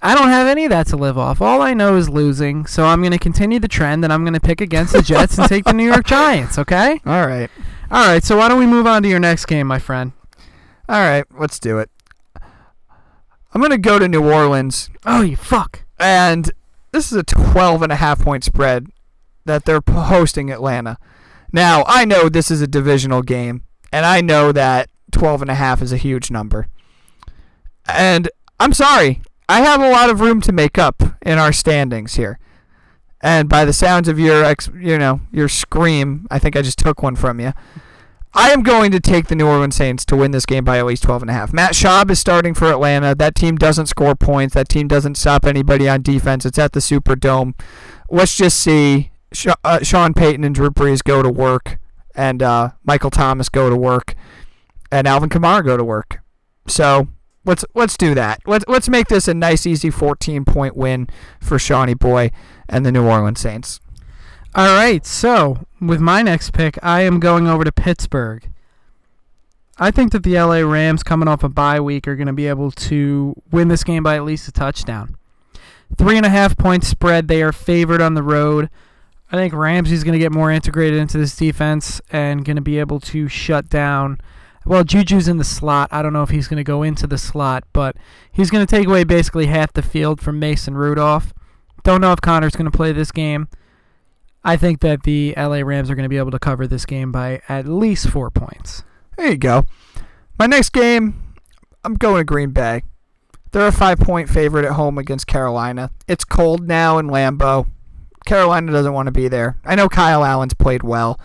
[0.00, 1.40] I don't have any of that to live off.
[1.40, 2.66] All I know is losing.
[2.66, 5.38] So I'm going to continue the trend, and I'm going to pick against the Jets
[5.38, 6.58] and take the New York Giants.
[6.58, 7.00] Okay.
[7.06, 7.50] All right.
[7.90, 8.24] All right.
[8.24, 10.12] So why don't we move on to your next game, my friend?
[10.88, 11.24] All right.
[11.38, 11.88] Let's do it.
[13.54, 14.90] I'm going to go to New Orleans.
[15.04, 15.84] Oh, you fuck.
[16.00, 16.50] And
[16.92, 18.86] this is a 12 and a half point spread
[19.44, 20.98] that they're hosting Atlanta.
[21.52, 25.54] Now, I know this is a divisional game, and I know that 12 and a
[25.54, 26.68] half is a huge number.
[27.86, 32.14] And I'm sorry, I have a lot of room to make up in our standings
[32.14, 32.38] here.
[33.20, 36.78] And by the sounds of your ex, you know, your scream, I think I just
[36.78, 37.52] took one from you.
[38.34, 40.86] I am going to take the New Orleans Saints to win this game by at
[40.86, 41.52] least 12 and a half.
[41.52, 43.14] Matt Schaub is starting for Atlanta.
[43.14, 44.54] That team doesn't score points.
[44.54, 46.46] That team doesn't stop anybody on defense.
[46.46, 47.52] It's at the Superdome.
[48.08, 49.12] Let's just see
[49.64, 51.78] uh, Sean Payton and Drew Brees go to work,
[52.14, 54.14] and uh, Michael Thomas go to work,
[54.90, 56.20] and Alvin Kamara go to work.
[56.66, 57.08] So
[57.44, 58.40] let's let's do that.
[58.46, 61.06] Let's let's make this a nice, easy 14 point win
[61.38, 62.30] for Shawnee Boy
[62.66, 63.80] and the New Orleans Saints.
[64.54, 68.50] All right, so with my next pick, I am going over to Pittsburgh.
[69.78, 72.48] I think that the LA Rams, coming off a bye week, are going to be
[72.48, 75.16] able to win this game by at least a touchdown.
[75.96, 77.28] Three and a half point spread.
[77.28, 78.68] They are favored on the road.
[79.30, 82.78] I think Ramsey's going to get more integrated into this defense and going to be
[82.78, 84.20] able to shut down.
[84.66, 85.88] Well, Juju's in the slot.
[85.90, 87.96] I don't know if he's going to go into the slot, but
[88.30, 91.32] he's going to take away basically half the field from Mason Rudolph.
[91.84, 93.48] Don't know if Connor's going to play this game.
[94.44, 97.12] I think that the LA Rams are going to be able to cover this game
[97.12, 98.82] by at least four points.
[99.16, 99.64] There you go.
[100.38, 101.34] My next game,
[101.84, 102.82] I'm going to Green Bay.
[103.52, 105.90] They're a five point favorite at home against Carolina.
[106.08, 107.68] It's cold now in Lambeau.
[108.24, 109.58] Carolina doesn't want to be there.
[109.64, 111.20] I know Kyle Allen's played well,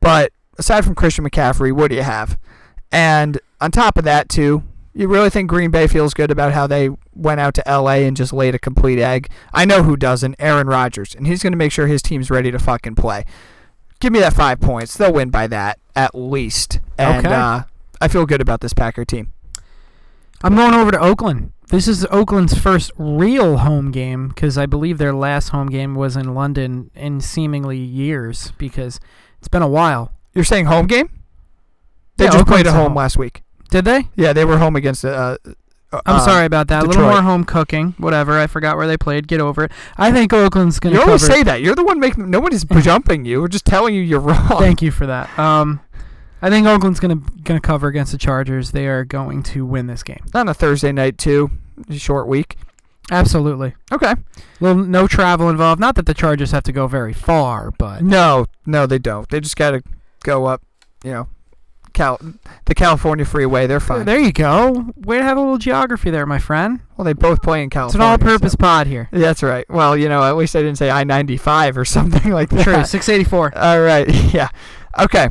[0.00, 2.38] but aside from Christian McCaffrey, what do you have?
[2.90, 4.62] And on top of that, too,
[4.94, 8.16] you really think Green Bay feels good about how they went out to LA and
[8.16, 9.30] just laid a complete egg?
[9.52, 10.34] I know who doesn't.
[10.38, 11.14] Aaron Rodgers.
[11.14, 13.24] And he's going to make sure his team's ready to fucking play.
[14.00, 14.96] Give me that five points.
[14.96, 16.80] They'll win by that, at least.
[16.98, 17.34] And Okay.
[17.34, 17.62] uh,
[18.00, 19.32] I feel good about this Packer team.
[20.42, 21.52] I'm going over to Oakland.
[21.68, 26.16] This is Oakland's first real home game because I believe their last home game was
[26.16, 28.98] in London in seemingly years because
[29.38, 30.12] it's been a while.
[30.34, 31.10] You're saying home game?
[32.16, 32.94] They Yeah, just played Oakland's at at home home.
[32.96, 33.42] last week.
[33.70, 34.08] Did they?
[34.16, 35.04] Yeah, they were home against.
[35.04, 35.36] Uh,
[35.92, 36.84] uh, I'm uh, sorry about that.
[36.84, 37.94] A little more home cooking.
[37.98, 38.38] Whatever.
[38.38, 39.26] I forgot where they played.
[39.26, 39.72] Get over it.
[39.96, 41.00] I think Oakland's going to.
[41.00, 41.34] You always cover.
[41.34, 41.62] say that.
[41.62, 42.30] You're the one making.
[42.30, 43.40] Nobody's jumping you.
[43.40, 44.58] We're just telling you you're wrong.
[44.58, 45.36] Thank you for that.
[45.38, 45.80] Um,
[46.42, 48.70] I think Oakland's going to going to cover against the Chargers.
[48.70, 50.24] They are going to win this game.
[50.34, 51.50] On a Thursday night too.
[51.90, 52.56] Short week.
[53.10, 53.74] Absolutely.
[53.92, 54.14] Okay.
[54.60, 55.80] Little no travel involved.
[55.80, 59.28] Not that the Chargers have to go very far, but No, no, they don't.
[59.28, 59.82] They just got to
[60.22, 60.62] go up.
[61.02, 61.28] You know,
[62.00, 62.18] Cal,
[62.64, 63.66] the California Freeway.
[63.66, 64.06] They're fine.
[64.06, 64.86] there you go.
[64.96, 66.80] Way to have a little geography there, my friend.
[66.96, 68.14] well, they both play in California.
[68.14, 69.08] It's an all-purpose so- pod here.
[69.12, 69.68] Yeah, That's right.
[69.68, 72.64] Well, you know, at least I didn't say I-95 or something like that.
[72.64, 72.84] True.
[72.84, 73.52] 684.
[73.58, 74.08] All right.
[74.32, 74.48] Yeah.
[74.98, 75.28] Okay.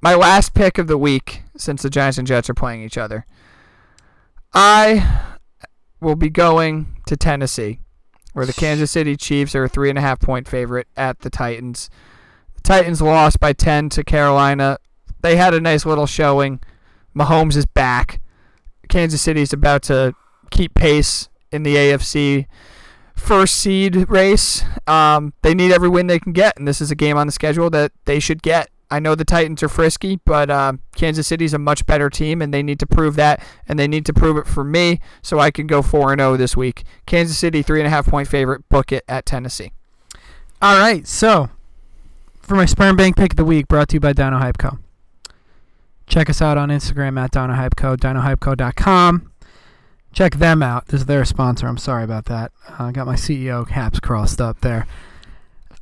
[0.00, 3.26] My last pick of the week, since the Giants and Jets are playing each other,
[4.54, 5.34] I
[6.00, 7.80] will be going to Tennessee,
[8.32, 11.30] where the Kansas City Chiefs are a three and a half point favorite at the
[11.30, 11.90] Titans.
[12.54, 14.78] The Titans lost by 10 to Carolina.
[15.22, 16.60] They had a nice little showing.
[17.14, 18.20] Mahomes is back.
[18.88, 20.14] Kansas City's about to
[20.50, 22.46] keep pace in the AFC
[23.14, 24.64] first seed race.
[24.86, 27.32] Um, they need every win they can get, and this is a game on the
[27.32, 28.70] schedule that they should get.
[28.88, 32.54] I know the Titans are frisky, but um, Kansas City's a much better team, and
[32.54, 35.50] they need to prove that, and they need to prove it for me, so I
[35.50, 36.84] can go four and zero this week.
[37.04, 38.68] Kansas City three and a half point favorite.
[38.68, 39.72] Book it at Tennessee.
[40.62, 41.04] All right.
[41.06, 41.50] So,
[42.40, 44.78] for my sperm bank pick of the week, brought to you by Dino Hype Co.
[46.06, 47.96] Check us out on Instagram at DinoHypeCo, Hype Co.
[47.96, 49.32] DinoHypeCo.com.
[50.12, 50.86] Check them out.
[50.86, 51.66] This is their sponsor.
[51.66, 52.52] I'm sorry about that.
[52.78, 54.86] I got my CEO caps crossed up there.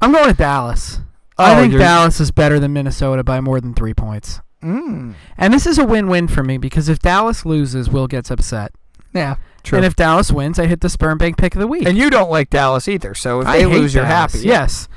[0.01, 1.01] I'm going to Dallas.
[1.39, 4.41] I Oh, think Dallas is better than Minnesota by more than three points.
[4.63, 5.15] Mm.
[5.37, 8.73] And this is a win-win for me because if Dallas loses, Will gets upset.
[9.13, 9.77] Yeah, true.
[9.79, 11.87] And if Dallas wins, I hit the sperm bank pick of the week.
[11.87, 14.41] and you don't like Dallas either, so if I they lose, you're happy.
[14.41, 14.89] Yes.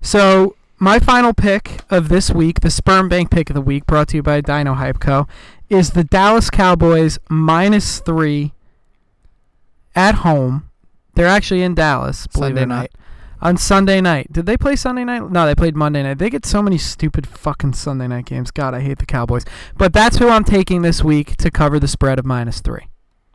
[0.00, 4.08] So my final pick of this week, the sperm bank pick of the week, brought
[4.08, 5.26] to you by Dino Hype Co.,
[5.68, 8.52] is the Dallas Cowboys minus three
[9.94, 10.70] at home.
[11.14, 12.26] They're actually in Dallas.
[12.28, 12.78] Believe Sunday it or not.
[12.80, 12.92] night.
[13.40, 14.32] On Sunday night.
[14.32, 15.30] Did they play Sunday night?
[15.30, 16.18] No, they played Monday night.
[16.18, 18.50] They get so many stupid fucking Sunday night games.
[18.50, 19.44] God, I hate the Cowboys.
[19.76, 22.88] But that's who I'm taking this week to cover the spread of minus three.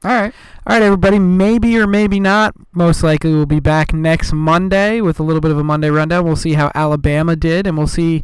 [0.04, 0.34] All right.
[0.68, 1.20] All right, everybody.
[1.20, 2.56] Maybe or maybe not.
[2.74, 6.26] Most likely, we'll be back next Monday with a little bit of a Monday rundown.
[6.26, 8.24] We'll see how Alabama did, and we'll see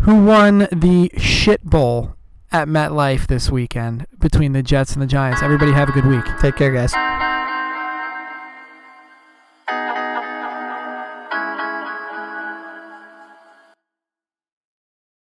[0.00, 2.14] who won the shit bowl
[2.52, 5.42] at MetLife this weekend between the Jets and the Giants.
[5.42, 6.24] Everybody, have a good week.
[6.40, 7.37] Take care, guys.